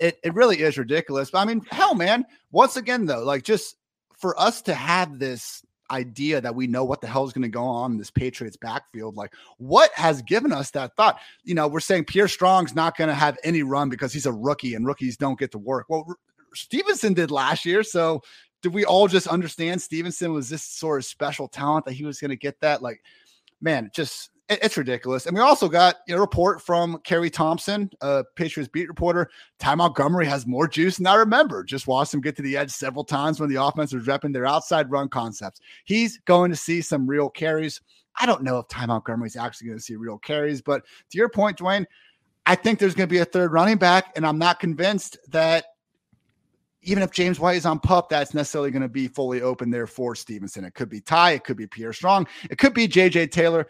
[0.00, 1.30] It, it really is ridiculous.
[1.30, 2.24] But I mean, hell, man.
[2.50, 3.76] Once again, though, like just
[4.18, 7.48] for us to have this idea that we know what the hell is going to
[7.48, 9.16] go on in this Patriots backfield.
[9.16, 11.18] Like, what has given us that thought?
[11.44, 14.32] You know, we're saying Pierre Strong's not going to have any run because he's a
[14.32, 15.86] rookie and rookies don't get to work.
[15.88, 16.06] Well,
[16.54, 17.82] Stevenson did last year.
[17.82, 18.22] So,
[18.62, 22.20] did we all just understand Stevenson was this sort of special talent that he was
[22.20, 22.82] going to get that?
[22.82, 23.02] Like,
[23.60, 25.26] man, just it's ridiculous.
[25.26, 29.30] And we also got a report from Kerry Thompson, a Patriots beat reporter.
[29.58, 31.62] Ty Montgomery has more juice than I remember.
[31.62, 34.46] Just watched him get to the edge several times when the offense was repping their
[34.46, 35.60] outside run concepts.
[35.84, 37.80] He's going to see some real carries.
[38.18, 41.18] I don't know if Ty Montgomery is actually going to see real carries, but to
[41.18, 41.86] your point, Dwain,
[42.44, 45.66] I think there's going to be a third running back, and I'm not convinced that
[46.82, 49.86] even if James White is on pup, that's necessarily going to be fully open there
[49.86, 50.64] for Stevenson.
[50.64, 53.66] It could be Ty, it could be Pierre Strong, it could be JJ Taylor.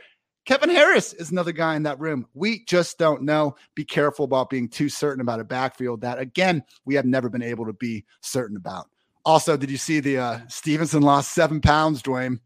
[0.51, 2.27] Kevin Harris is another guy in that room.
[2.35, 3.55] We just don't know.
[3.77, 7.41] Be careful about being too certain about a backfield that, again, we have never been
[7.41, 8.89] able to be certain about.
[9.25, 12.41] Also, did you see the uh, Stevenson lost seven pounds, Dwain?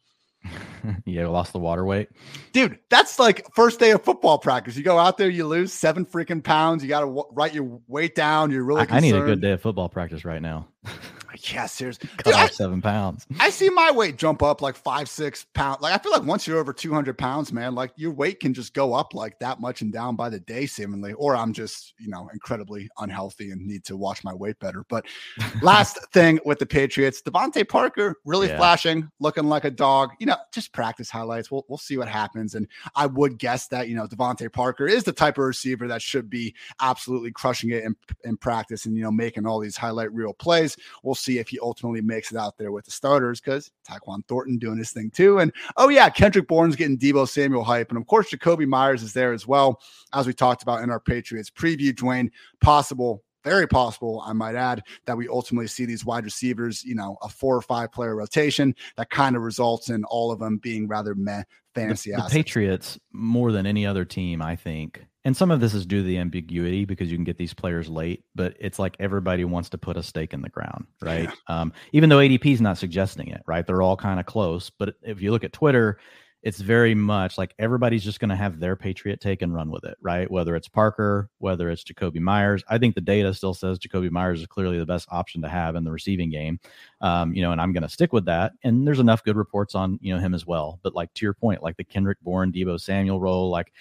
[1.07, 2.11] yeah, lost the water weight.
[2.53, 4.77] Dude, that's like first day of football practice.
[4.77, 6.83] You go out there, you lose seven freaking pounds.
[6.83, 8.51] You got to w- write your weight down.
[8.51, 10.69] You're really I, I need a good day of football practice right now.
[11.52, 12.09] Yeah, seriously.
[12.16, 13.27] Cut Dude, off I, seven pounds.
[13.39, 15.82] I see my weight jump up like five, six pounds.
[15.82, 18.74] Like I feel like once you're over 200 pounds, man, like your weight can just
[18.74, 21.12] go up like that much and down by the day, seemingly.
[21.15, 24.85] Or I'm just, you know, incredibly unhealthy and need to watch my weight better.
[24.89, 25.06] But
[25.62, 28.56] last thing with the Patriots, DeVante Parker really yeah.
[28.56, 30.11] flashing, looking like a dog.
[30.20, 31.51] You know, just practice highlights.
[31.51, 32.55] We'll we'll see what happens.
[32.55, 36.02] And I would guess that you know DeVante Parker is the type of receiver that
[36.02, 40.12] should be absolutely crushing it in, in practice and you know making all these highlight
[40.12, 40.77] reel plays.
[41.02, 44.59] We'll see if he ultimately makes it out there with the starters because Tyquan Thornton
[44.59, 45.39] doing his thing too.
[45.39, 47.91] And oh, yeah, Kendrick Bourne's getting Deebo Samuel hype.
[47.91, 49.81] And of course, Jakobi Meyers is there as well,
[50.13, 52.31] as we talked about in our Patriots preview, Dwain.
[52.61, 57.19] Possible very possible, I might add, that we ultimately see these wide receivers, you know,
[57.23, 60.89] a four or five player rotation that kind of results in all of them being
[60.89, 61.43] rather meh
[61.75, 65.73] fantasy the, the Patriots, more than any other team, I think, and some of this
[65.73, 68.97] is due to the ambiguity because you can get these players late, but it's like
[69.01, 71.31] everybody wants to put a stake in the ground, right?
[71.49, 71.61] Yeah.
[71.61, 73.67] Um, even though ADP is not suggesting it, right?
[73.67, 74.71] They're all kind of close.
[74.71, 75.99] But if you look at Twitter,
[76.43, 79.85] it's very much like everybody's just going to have their Patriot take and run with
[79.85, 80.31] it, right?
[80.31, 82.63] Whether it's Parker, whether it's Jakobi Meyers.
[82.69, 85.75] I think the data still says Jakobi Meyers is clearly the best option to have
[85.75, 86.61] in the receiving game.
[87.01, 88.53] Um, you know, and I'm going to stick with that.
[88.63, 90.81] And there's enough good reports on, you know, him as well.
[90.83, 93.73] But like to your point, like the Kendrick Bourne, Deebo Samuel role, like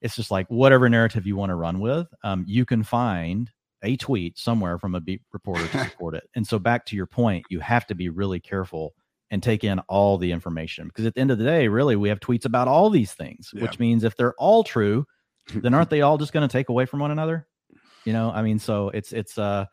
[0.00, 3.50] it's just like whatever narrative you want to run with, um, you can find
[3.82, 6.28] a tweet somewhere from a beat reporter to support it.
[6.34, 8.94] And so back to your point, you have to be really careful
[9.30, 12.08] and take in all the information because at the end of the day, really, we
[12.08, 13.62] have tweets about all these things, yeah.
[13.62, 15.06] which means if they're all true,
[15.54, 17.46] then aren't they all just going to take away from one another?
[18.04, 19.66] You know, I mean, so it's it's uh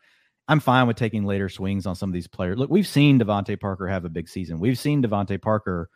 [0.48, 2.58] I'm fine with taking later swings on some of these players.
[2.58, 4.60] Look, we've seen DeVante Parker have a big season.
[4.60, 5.90] We've seen DeVante Parker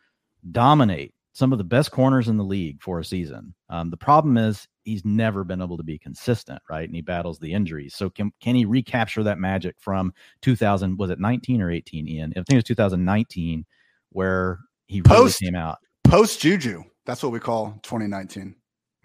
[0.51, 3.53] dominate some of the best corners in the league for a season.
[3.69, 6.87] Um, the problem is he's never been able to be consistent, right?
[6.87, 7.95] And he battles the injuries.
[7.95, 10.97] So can can he recapture that magic from 2000?
[10.97, 12.07] Was it 19 or 18?
[12.07, 13.65] Ian, I think it was 2019
[14.11, 16.83] where he post, really came out post Juju.
[17.05, 18.55] That's what we call 2019.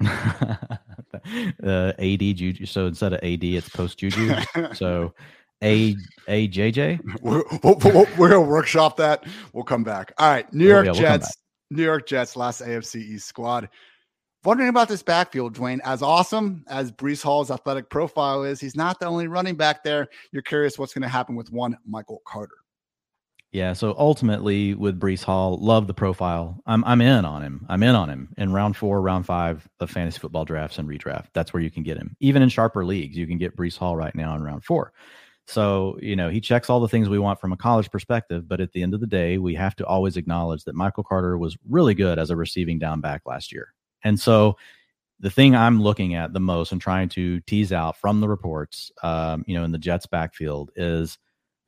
[0.04, 0.56] uh,
[1.98, 2.66] AD Juju.
[2.66, 4.36] So instead of AD, it's post Juju.
[4.74, 5.14] so
[5.62, 5.94] a
[6.28, 7.00] AJJ.
[7.22, 9.24] We're, we're, we're, gonna workshop that.
[9.52, 10.12] We'll come back.
[10.18, 11.36] All right, New York oh, yeah, Jets.
[11.70, 13.68] New York Jets, last AFC East squad.
[14.44, 15.80] Wondering about this backfield, Dwain.
[15.84, 20.08] As awesome as Breece Hall's athletic profile is, he's not the only running back there.
[20.32, 22.54] You're curious what's going to happen with one Michael Carter.
[23.50, 26.60] Yeah, so ultimately with Breece Hall, love the profile.
[26.66, 27.64] I'm I'm in on him.
[27.68, 31.28] I'm in on him in round four, round five of fantasy football drafts and redraft.
[31.32, 32.14] That's where you can get him.
[32.20, 34.92] Even in sharper leagues, you can get Breece Hall right now in round four.
[35.48, 38.60] So, you know, he checks all the things we want from a college perspective, but
[38.60, 41.56] at the end of the day, we have to always acknowledge that Michael Carter was
[41.66, 43.72] really good as a receiving down back last year.
[44.04, 44.58] And so
[45.20, 48.92] the thing I'm looking at the most and trying to tease out from the reports,
[49.02, 51.16] um, you know, in the Jets backfield is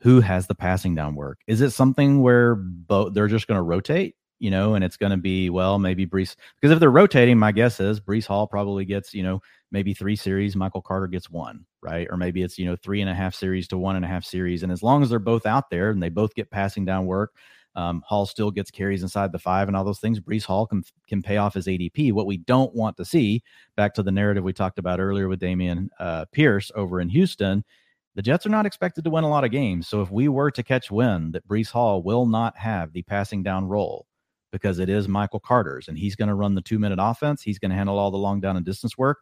[0.02, 1.40] who has the passing down work?
[1.47, 5.11] Is it something where both they're just going to rotate, you know, and it's going
[5.11, 6.36] to be well, maybe Breece.
[6.61, 9.40] because if they're rotating, my guess is Breece Hall probably gets, you know,
[9.71, 12.07] maybe three series, Michael Carter gets one, right?
[12.11, 14.25] Or maybe it's you know three and a half series to one and a half
[14.25, 17.07] series, and as long as they're both out there and they both get passing down
[17.07, 17.33] work.
[17.77, 20.19] Um, Hall still gets carries inside the five and all those things.
[20.19, 22.13] Breece Hall can can pay off his ADP.
[22.13, 23.45] What we don't want to see,
[23.77, 27.65] back to the narrative we talked about earlier with Dameon uh, Pierce over in Houston,
[28.17, 29.89] the Jets are not expected to win a lot of games.
[29.89, 33.43] So if we were to catch wind that Breece Hall will not have the passing
[33.43, 34.07] down role
[34.53, 37.59] because it is Michael Carter's and he's going to run the two minute offense, he's
[37.59, 39.19] going to handle all the long down and distance work.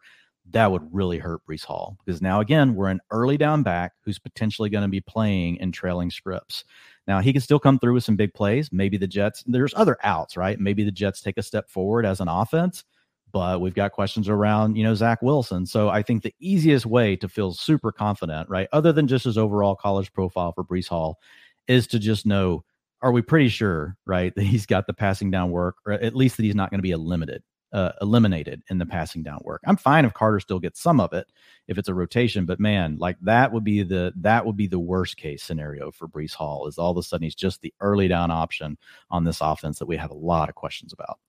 [0.51, 4.19] That would really hurt Breece Hall because now again we're an early down back who's
[4.19, 6.65] potentially going to be playing in trailing scripts.
[7.07, 8.71] Now he can still come through with some big plays.
[8.71, 9.43] Maybe the Jets.
[9.45, 10.59] There's other outs, right?
[10.59, 12.83] Maybe the Jets take a step forward as an offense
[13.31, 15.65] but we've got questions around, you know, Zach Wilson.
[15.65, 19.37] So I think the easiest way to feel super confident, right, other than just his
[19.37, 21.19] overall college profile for Breece Hall,
[21.67, 22.63] is to just know,
[23.01, 26.37] are we pretty sure, right, that he's got the passing down work, or at least
[26.37, 29.61] that he's not going to be eliminated, uh, eliminated in the passing down work.
[29.65, 31.27] I'm fine if Carter still gets some of it
[31.67, 34.79] if it's a rotation, but man, like that would be the that would be the
[34.79, 36.67] worst case scenario for Breece Hall.
[36.67, 38.77] Is all of a sudden he's just the early down option
[39.11, 41.19] on this offense that we have a lot of questions about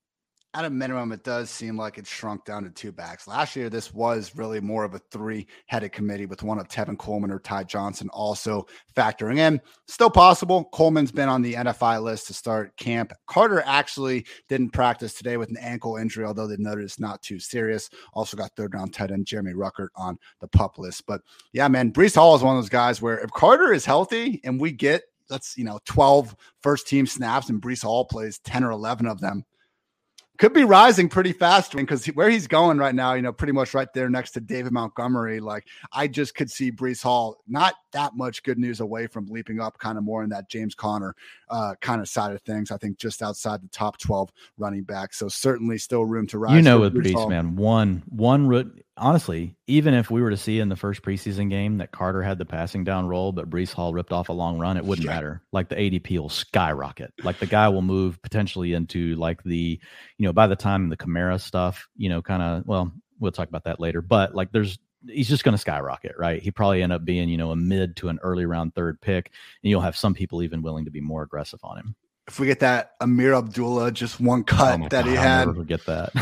[0.53, 3.25] at a minimum, it does seem like it's shrunk down to two backs.
[3.25, 6.97] Last year, this was really more of a three headed committee with one of Tevin
[6.97, 9.61] Coleman or Ty Johnson also factoring in.
[9.87, 10.65] Still possible.
[10.73, 13.13] Coleman's been on the NFI list to start camp.
[13.27, 17.39] Carter actually didn't practice today with an ankle injury, although they noted it's not too
[17.39, 17.89] serious.
[18.13, 21.05] Also got third round tight end Jeremy Ruckert on the pup list.
[21.05, 21.21] But
[21.53, 24.59] yeah, man, Breece Hall is one of those guys where if Carter is healthy and
[24.59, 28.71] we get let's you know 12 first team snaps and Breece Hall plays 10 or
[28.71, 29.45] 11 of them
[30.37, 33.73] could be rising pretty fast because where he's going right now, you know, pretty much
[33.73, 35.39] right there next to David Montgomery.
[35.39, 39.59] Like I just could see Breece Hall not that much good news away from leaping
[39.59, 41.15] up kind of more in that James Conner
[41.49, 42.71] uh, kind of side of things.
[42.71, 45.13] I think just outside the top 12 running back.
[45.13, 46.55] So certainly still room to rise.
[46.55, 50.59] You know, with Breece, man, one, one root, honestly, even if we were to see
[50.59, 53.93] in the first preseason game that Carter had the passing down role, but Breece Hall
[53.93, 55.41] ripped off a long run, it wouldn't matter.
[55.51, 57.13] Like the ADP will skyrocket.
[57.23, 59.79] Like the guy will move potentially into like the,
[60.17, 63.49] you know, by the time the Kamara stuff, you know, kind of, well, we'll talk
[63.49, 64.77] about that later, but like there's,
[65.07, 66.41] he's just going to skyrocket, right?
[66.41, 69.31] He probably end up being, you know, a mid to an early round third pick,
[69.63, 71.95] and you'll have some people even willing to be more aggressive on him.
[72.27, 75.47] If we get that Ameer Abdullah, just one oh cut oh that God, he had,
[75.47, 76.13] I'll forget that.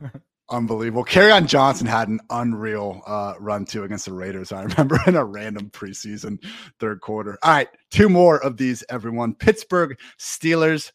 [0.50, 1.04] Unbelievable.
[1.04, 4.50] Kerryon Johnson had an unreal uh, run too against the Raiders.
[4.50, 6.44] I remember in a random preseason
[6.80, 7.38] third quarter.
[7.42, 9.34] All right, two more of these, everyone.
[9.34, 10.90] Pittsburgh Steelers.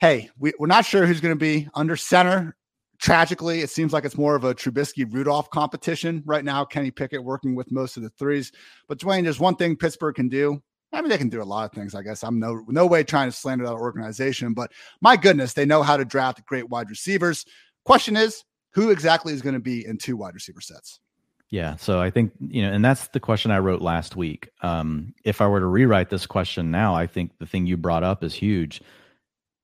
[0.00, 2.56] Hey, we, we're not sure who's going to be under center.
[3.00, 6.64] Tragically, it seems like it's more of a Trubisky Rudolph competition right now.
[6.64, 8.50] Kenny Pickett working with most of the threes.
[8.88, 10.60] But Dwain, there's one thing Pittsburgh can do.
[10.92, 12.24] I mean, they can do a lot of things, I guess.
[12.24, 15.96] I'm no no way trying to slander that organization, but my goodness, they know how
[15.96, 17.46] to draft great wide receivers.
[17.84, 21.00] Question is, who exactly is going to be in two wide receiver sets?
[21.50, 24.50] Yeah, so I think you know, and that's the question I wrote last week.
[24.62, 28.04] Um, if I were to rewrite this question now, I think the thing you brought
[28.04, 28.80] up is huge.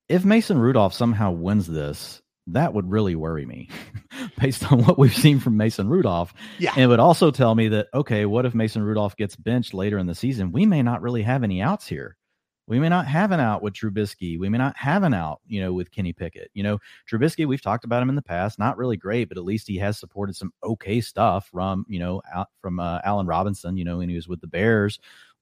[0.08, 3.68] If Mason Rudolph somehow wins this, that would really worry me,
[4.40, 6.34] based on what we've seen from Mason Rudolph.
[6.58, 9.72] Yeah, and it would also tell me that okay, what if Mason Rudolph gets benched
[9.72, 10.50] later in the season?
[10.50, 12.16] We may not really have any outs here.
[12.68, 14.38] We may not have an out with Trubisky.
[14.38, 16.51] We may not have an out, you know, with Kenny Pickett.
[16.52, 16.78] You know,
[17.09, 18.59] Trubisky, we've talked about him in the past.
[18.59, 22.22] Not really great, but at least he has supported some okay stuff from, you know,
[22.34, 24.98] out from uh, Allen Robinson, you know, when he was with the Bears.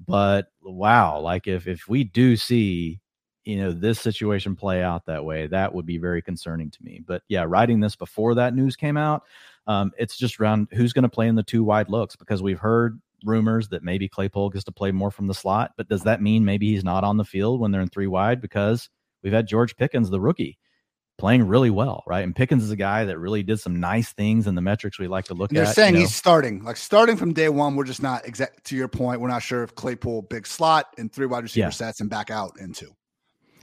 [0.07, 3.01] But wow, like if if we do see,
[3.45, 7.03] you know, this situation play out that way, that would be very concerning to me.
[7.07, 9.23] But yeah, writing this before that news came out,
[9.67, 12.59] um, it's just around who's going to play in the two wide looks because we've
[12.59, 16.23] heard rumors that maybe Claypool gets to play more from the slot, but does that
[16.23, 18.41] mean maybe he's not on the field when they're in three wide?
[18.41, 18.89] Because
[19.23, 20.59] we've had George Pickens, the rookie,
[21.17, 22.25] playing really well, right?
[22.25, 25.09] And Pickens is a guy that really did some nice things in the metrics we
[25.09, 25.65] like to look and at.
[25.65, 26.07] They're saying you know?
[26.07, 27.77] he's starting, like starting from day one.
[27.77, 29.21] We're just not exact to your point.
[29.21, 31.71] We're not sure if Claypool big slot and three wide receiver yeah.
[31.71, 32.89] sets and back out into.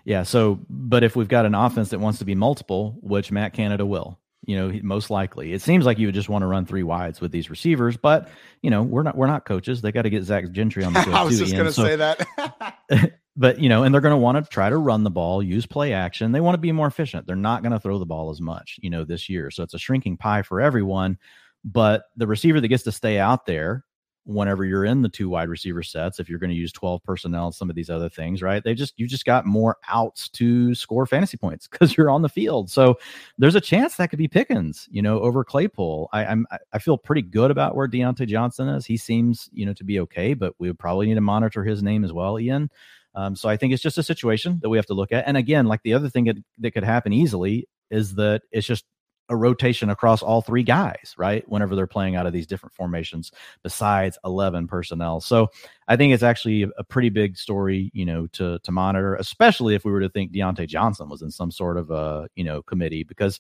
[0.05, 0.23] Yeah.
[0.23, 3.85] So, but if we've got an offense that wants to be multiple, which Matt Canada
[3.85, 6.83] will, you know, most likely, it seems like you would just want to run three
[6.83, 7.95] wides with these receivers.
[7.97, 8.29] But
[8.61, 9.81] you know, we're not we're not coaches.
[9.81, 11.15] They got to get Zach Gentry on the field.
[11.15, 13.19] I was too, just going to so, say that.
[13.35, 15.65] but you know, and they're going to want to try to run the ball, use
[15.65, 16.31] play action.
[16.31, 17.27] They want to be more efficient.
[17.27, 19.51] They're not going to throw the ball as much, you know, this year.
[19.51, 21.17] So it's a shrinking pie for everyone.
[21.63, 23.85] But the receiver that gets to stay out there
[24.25, 27.47] whenever you're in the two wide receiver sets if you're going to use 12 personnel
[27.47, 28.63] and some of these other things right?
[28.63, 32.29] They just you just got more outs to score fantasy points because you're on the
[32.29, 32.69] field.
[32.69, 32.97] So
[33.37, 36.09] there's a chance that could be pickens you know over claypool.
[36.13, 38.85] I i'm i feel pretty good about where Diontae johnson is.
[38.85, 41.81] He seems you know to be okay but we would probably need to monitor his
[41.81, 42.69] name as well ian.
[43.15, 45.27] Um, so i think it's just a situation that we have to look at.
[45.27, 48.85] And again like the other thing that, that could happen easily is that it's just
[49.31, 51.47] a rotation across all three guys, right?
[51.49, 53.31] Whenever they're playing out of these different formations,
[53.63, 55.21] besides eleven personnel.
[55.21, 55.47] So
[55.87, 59.85] I think it's actually a pretty big story, you know, to to monitor, especially if
[59.85, 63.03] we were to think Diontae Johnson was in some sort of a you know committee
[63.03, 63.39] because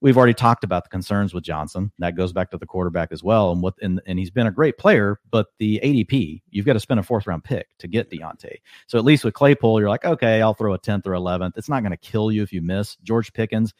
[0.00, 1.90] we've already talked about the concerns with Johnson.
[1.98, 3.52] That goes back to the quarterback as well.
[3.52, 6.80] And what and, and he's been a great player, but the ADP, you've got to
[6.80, 8.56] spend a fourth round pick to get Diontae.
[8.86, 11.56] So at least with Claypool, you're like, okay, I'll throw a tenth or eleventh.
[11.56, 12.96] It's not going to kill you if you miss.
[13.02, 13.74] George Pickens,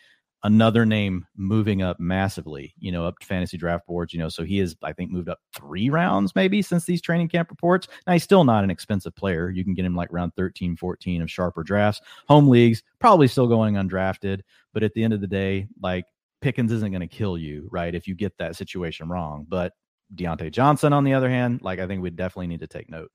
[0.45, 4.45] another name moving up massively, you know, up to fantasy draft boards, you know, so
[4.45, 7.89] he has, I think, moved up three rounds maybe since these training camp reports.
[8.07, 9.51] Now, he's still not an expensive player.
[9.51, 12.01] You can get him like round 13, 14 of sharper drafts.
[12.29, 14.41] Home leagues, probably still going undrafted.
[14.73, 16.05] But at the end of the day, like
[16.41, 17.95] Pickens isn't going to kill you, right?
[17.95, 19.45] If you get that situation wrong.
[19.49, 19.73] But
[20.15, 23.11] Diontae Johnson, on the other hand, like I think we definitely need to take note.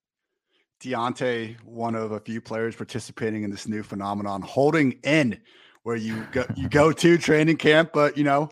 [0.82, 5.40] Diontae, one of a few players participating in this new phenomenon, holding in
[5.84, 8.50] where you go you go to training camp, but you know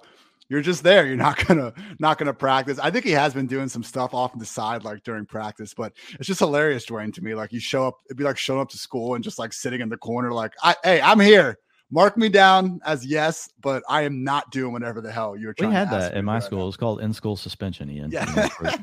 [0.52, 1.06] you're just there.
[1.06, 2.78] You're not gonna not gonna practice.
[2.78, 5.74] I think he has been doing some stuff off on the side, like during practice,
[5.74, 7.34] but it's just hilarious, Dwain, to me.
[7.34, 9.80] Like you show up, it'd be like showing up to school and just like sitting
[9.80, 11.58] in the corner, like, I, hey, I'm here.
[11.94, 15.72] Mark me down as yes, but I am not doing whatever the hell you're trying.
[15.72, 16.60] We had that in my right school.
[16.60, 16.64] Now.
[16.64, 18.12] It was called in school suspension, Ian.
[18.12, 18.50] Yeah.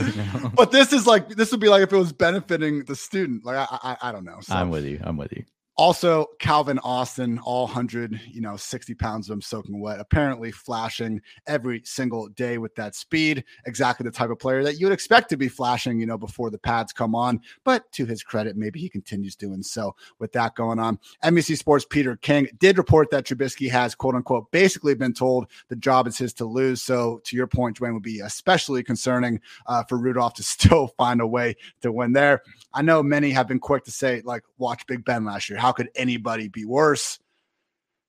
[0.00, 0.52] you know?
[0.54, 3.46] But this is like this would be like if it was benefiting the student.
[3.46, 4.38] Like I, I, I don't know.
[4.42, 5.00] So, I'm with you.
[5.02, 5.44] I'm with you.
[5.76, 11.20] Also, Calvin Austin, all 100, you know, 60 pounds of him soaking wet, apparently flashing
[11.46, 13.42] every single day with that speed.
[13.64, 16.50] Exactly the type of player that you would expect to be flashing, you know, before
[16.50, 17.40] the pads come on.
[17.64, 20.98] But to his credit, maybe he continues doing so with that going on.
[21.24, 25.76] NBC Sports Peter King did report that Trubisky has, quote unquote, basically been told the
[25.76, 26.82] job is his to lose.
[26.82, 31.22] So, to your point, Dwain, would be especially concerning uh, for Rudolph to still find
[31.22, 32.42] a way to win there.
[32.74, 35.58] I know many have been quick to say, like, watch Big Ben last year.
[35.62, 37.20] How could anybody be worse?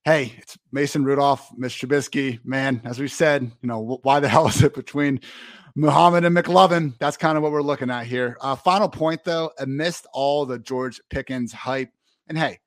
[0.06, 2.44] Hey, it's Mason Rudolph, Mitch Trubisky.
[2.44, 5.20] Man, as we said, you know, why the hell is it between
[5.76, 6.98] Muhammad and McLovin?
[6.98, 8.38] That's kind of what we're looking at here.
[8.42, 11.92] Uh, final point, though, amidst all the George Pickens hype,
[12.28, 12.58] and hey,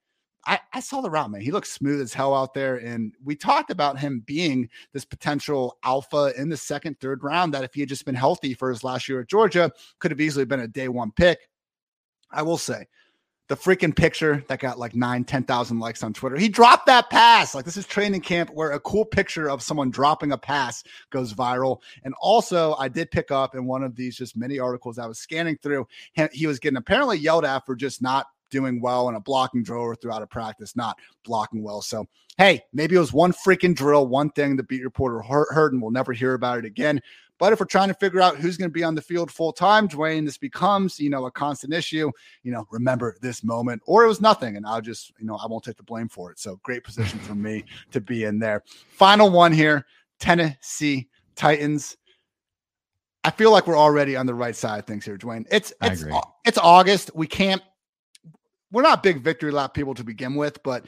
[0.47, 1.41] I, I, saw the route, man.
[1.41, 2.77] He looks smooth as hell out there.
[2.77, 7.65] And we talked about him being this potential alpha in the second, third round that
[7.65, 10.45] if he had just been healthy for his last year at Georgia, could have easily
[10.45, 11.41] been a day one pick.
[12.31, 12.87] I will say,
[13.49, 16.37] the freaking picture that got like nine, 10,000 likes on Twitter.
[16.37, 17.55] He dropped that pass.
[17.55, 21.33] Like this is training camp where a cool picture of someone dropping a pass goes
[21.33, 21.79] viral.
[22.05, 25.19] And also, I did pick up in one of these just many articles I was
[25.19, 25.87] scanning through,
[26.33, 29.81] he was getting apparently yelled at for just not doing well in a blocking drill
[29.83, 31.83] or throughout a practice, not blocking well.
[31.83, 32.07] So,
[32.39, 35.91] hey, maybe it was one freaking drill, one thing the beat reporter heard, and we'll
[35.91, 37.01] never hear about it again.
[37.39, 39.53] But if we're trying to figure out who's going to be on the field full
[39.53, 42.11] time, Dwain, this becomes, you know, a constant issue.
[42.43, 45.47] You know, remember this moment, or it was nothing, and I'll just, you know, I
[45.47, 46.39] won't take the blame for it.
[46.39, 48.63] So great position for me to be in there.
[48.89, 49.85] Final one here
[50.19, 51.97] Tennessee Titans.
[53.23, 55.45] I feel like we're already on the right side of things here, Dwain.
[55.51, 56.05] It's it's
[56.45, 57.11] it's August.
[57.15, 57.61] We can't.
[58.73, 60.85] We're not big victory lap people to begin with, but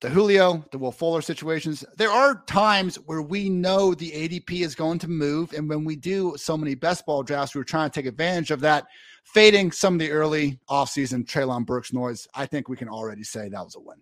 [0.00, 1.82] the Julio, the Will Fuller situations.
[1.96, 5.54] There are times where we know the ADP is going to move.
[5.54, 8.50] And when we do so many best ball drafts, we are trying to take advantage
[8.50, 8.84] of that,
[9.24, 12.28] fading some of the early offseason Treylon Burks noise.
[12.34, 13.96] I think we can already say that was a win.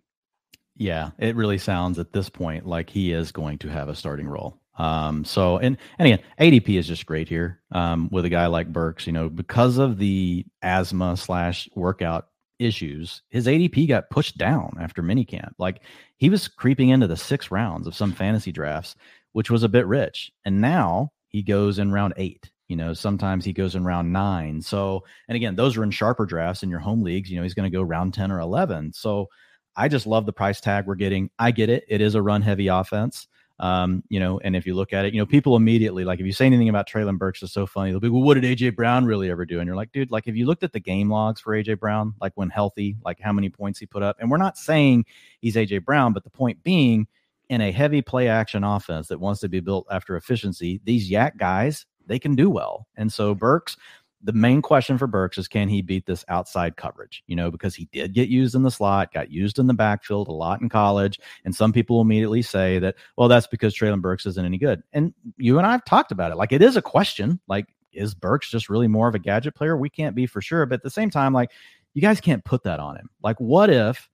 [0.76, 4.26] Yeah, it really sounds at this point like he is going to have a starting
[4.26, 4.58] role.
[4.78, 8.72] Um, so and and again, ADP is just great here um, with a guy like
[8.72, 9.06] Burks.
[9.06, 12.28] You know, because of the asthma slash workout
[12.62, 15.52] issues, his ADP got pushed down after minicamp.
[15.58, 15.82] Like
[16.16, 18.94] he was creeping into the six rounds of some fantasy drafts,
[19.32, 20.32] which was a bit rich.
[20.44, 22.50] And now he goes in round eight.
[22.68, 24.62] You know, sometimes he goes in round nine.
[24.62, 27.30] So, and again, those are in sharper drafts in your home leagues.
[27.30, 28.94] You know, he's going to go round 10 or 11.
[28.94, 29.28] So
[29.76, 31.30] I just love the price tag we're getting.
[31.38, 31.84] I get it.
[31.88, 33.26] It is a run heavy offense.
[33.58, 36.26] Um, you know, and if you look at it, you know, people immediately like if
[36.26, 38.74] you say anything about Treylon Burks is so funny, they'll be, well, what did AJ
[38.74, 39.60] Brown really ever do?
[39.60, 42.14] And you're like, dude, like if you looked at the game logs for AJ Brown,
[42.20, 45.04] like when healthy, like how many points he put up, and we're not saying
[45.40, 47.06] he's AJ Brown, but the point being,
[47.52, 51.36] in a heavy play action offense that wants to be built after efficiency, these YAC
[51.36, 52.86] guys, they can do well.
[52.96, 53.76] And so Burks,
[54.22, 57.22] the main question for Burks is can he beat this outside coverage?
[57.26, 60.28] You know, because he did get used in the slot, got used in the backfield
[60.28, 61.18] a lot in college.
[61.44, 64.82] And some people immediately say that, well, that's because Treylon Burks isn't any good.
[64.92, 66.36] And you and I have talked about it.
[66.36, 67.40] Like it is a question.
[67.48, 69.76] Like, is Burks just really more of a gadget player?
[69.76, 70.64] We can't be for sure.
[70.66, 71.50] But at the same time, like,
[71.94, 73.10] you guys can't put that on him.
[73.22, 74.08] Like, what if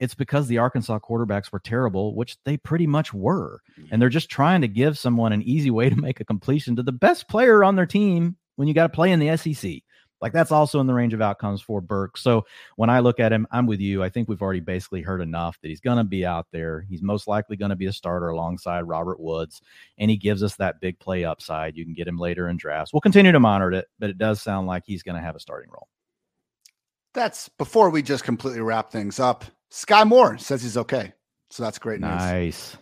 [0.00, 3.60] it's because the Arkansas quarterbacks were terrible, which they pretty much were.
[3.90, 6.82] And they're just trying to give someone an easy way to make a completion to
[6.82, 9.82] the best player on their team when you got to play in the SEC.
[10.20, 12.16] Like that's also in the range of outcomes for Burke.
[12.16, 14.02] So when I look at him, I'm with you.
[14.02, 16.86] I think we've already basically heard enough that he's going to be out there.
[16.88, 19.60] He's most likely going to be a starter alongside Robert Woods,
[19.98, 21.76] and he gives us that big play upside.
[21.76, 22.90] You can get him later in drafts.
[22.90, 25.40] We'll continue to monitor it, but it does sound like he's going to have a
[25.40, 25.88] starting role.
[27.12, 29.44] That's before we just completely wrap things up.
[29.70, 31.12] Skyy Moore says he's okay.
[31.50, 32.10] So that's great news.
[32.10, 32.76] Nice.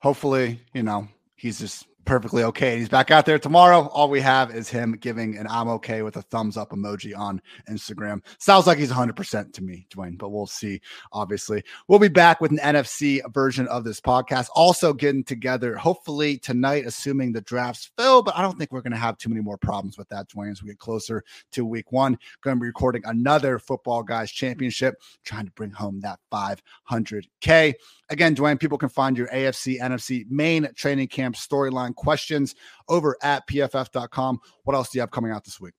[0.00, 2.72] Hopefully, you know, he's just perfectly okay.
[2.72, 3.88] And He's back out there tomorrow.
[3.88, 7.40] All we have is him giving an I'm okay with a thumbs up emoji on
[7.68, 8.22] Instagram.
[8.38, 10.80] Sounds like he's 100% to me, Dwain, but we'll see.
[11.12, 14.48] Obviously, we'll be back with an NFC version of this podcast.
[14.54, 18.92] Also, getting together hopefully tonight, assuming the drafts fill, but I don't think we're going
[18.92, 21.92] to have too many more problems with that, Dwain, as we get closer to week
[21.92, 22.18] one.
[22.42, 27.74] Going to be recording another Football Guys Championship, trying to bring home that 500K.
[28.14, 32.54] Again, Dwain, people can find your AFC, NFC main training camp storyline questions
[32.88, 34.38] over at pff.com.
[34.62, 35.74] What else do you have coming out this week?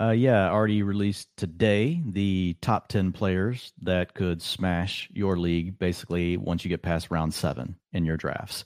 [0.00, 6.38] Uh, yeah, already released today the top 10 players that could smash your league basically
[6.38, 8.64] once you get past round seven in your drafts.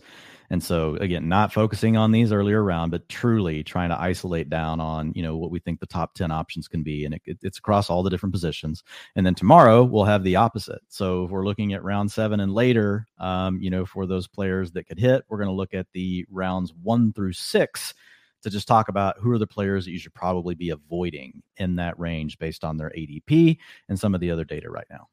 [0.51, 4.81] And so again, not focusing on these earlier round, but truly trying to isolate down
[4.81, 7.05] on, you know, what we think the top 10 options can be.
[7.05, 8.83] And it, it's across all the different positions.
[9.15, 10.81] And then tomorrow we'll have the opposite.
[10.89, 14.73] So if we're looking at round seven and later, um, you know, for those players
[14.73, 17.95] that could hit, we're going to look at the rounds one through six
[18.43, 21.77] to just talk about who are the players that you should probably be avoiding in
[21.77, 23.59] that range based on their ADP
[23.89, 25.09] and some of the other data right now.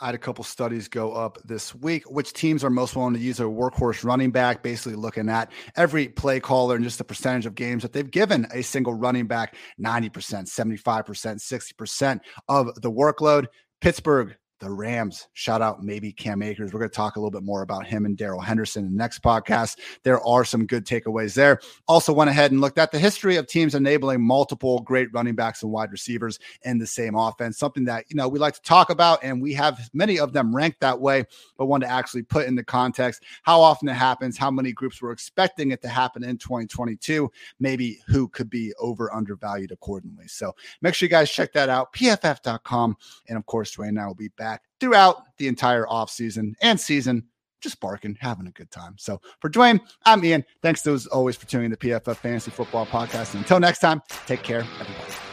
[0.00, 2.08] I had a couple studies go up this week.
[2.08, 4.62] Which teams are most willing to use a workhorse running back?
[4.62, 8.46] Basically, looking at every play caller and just the percentage of games that they've given
[8.52, 13.46] a single running back 90%, 75%, 60% of the workload.
[13.80, 15.28] Pittsburgh the Rams.
[15.34, 16.72] Shout out maybe Cam Akers.
[16.72, 18.98] We're going to talk a little bit more about him and Darrell Henderson in the
[18.98, 19.78] next podcast.
[20.02, 21.60] There are some good takeaways there.
[21.86, 25.62] Also went ahead and looked at the history of teams enabling multiple great running backs
[25.62, 27.58] and wide receivers in the same offense.
[27.58, 30.54] Something that, you know, we like to talk about and we have many of them
[30.54, 31.24] ranked that way,
[31.56, 35.12] but want to actually put into context how often it happens, how many groups were
[35.12, 37.30] expecting it to happen in 2022,
[37.60, 40.26] maybe who could be over undervalued accordingly.
[40.26, 42.96] So make sure you guys check that out, pff.com.
[43.28, 46.80] And of course, Dwain and I will be back back throughout the entire offseason and
[46.80, 47.24] season,
[47.60, 48.94] just barking, having a good time.
[48.98, 50.44] So for Dwain, I'm Ian.
[50.62, 53.34] Thanks as always for tuning in the PFF Fantasy Football Podcast.
[53.34, 55.27] And until next time, take care, everybody.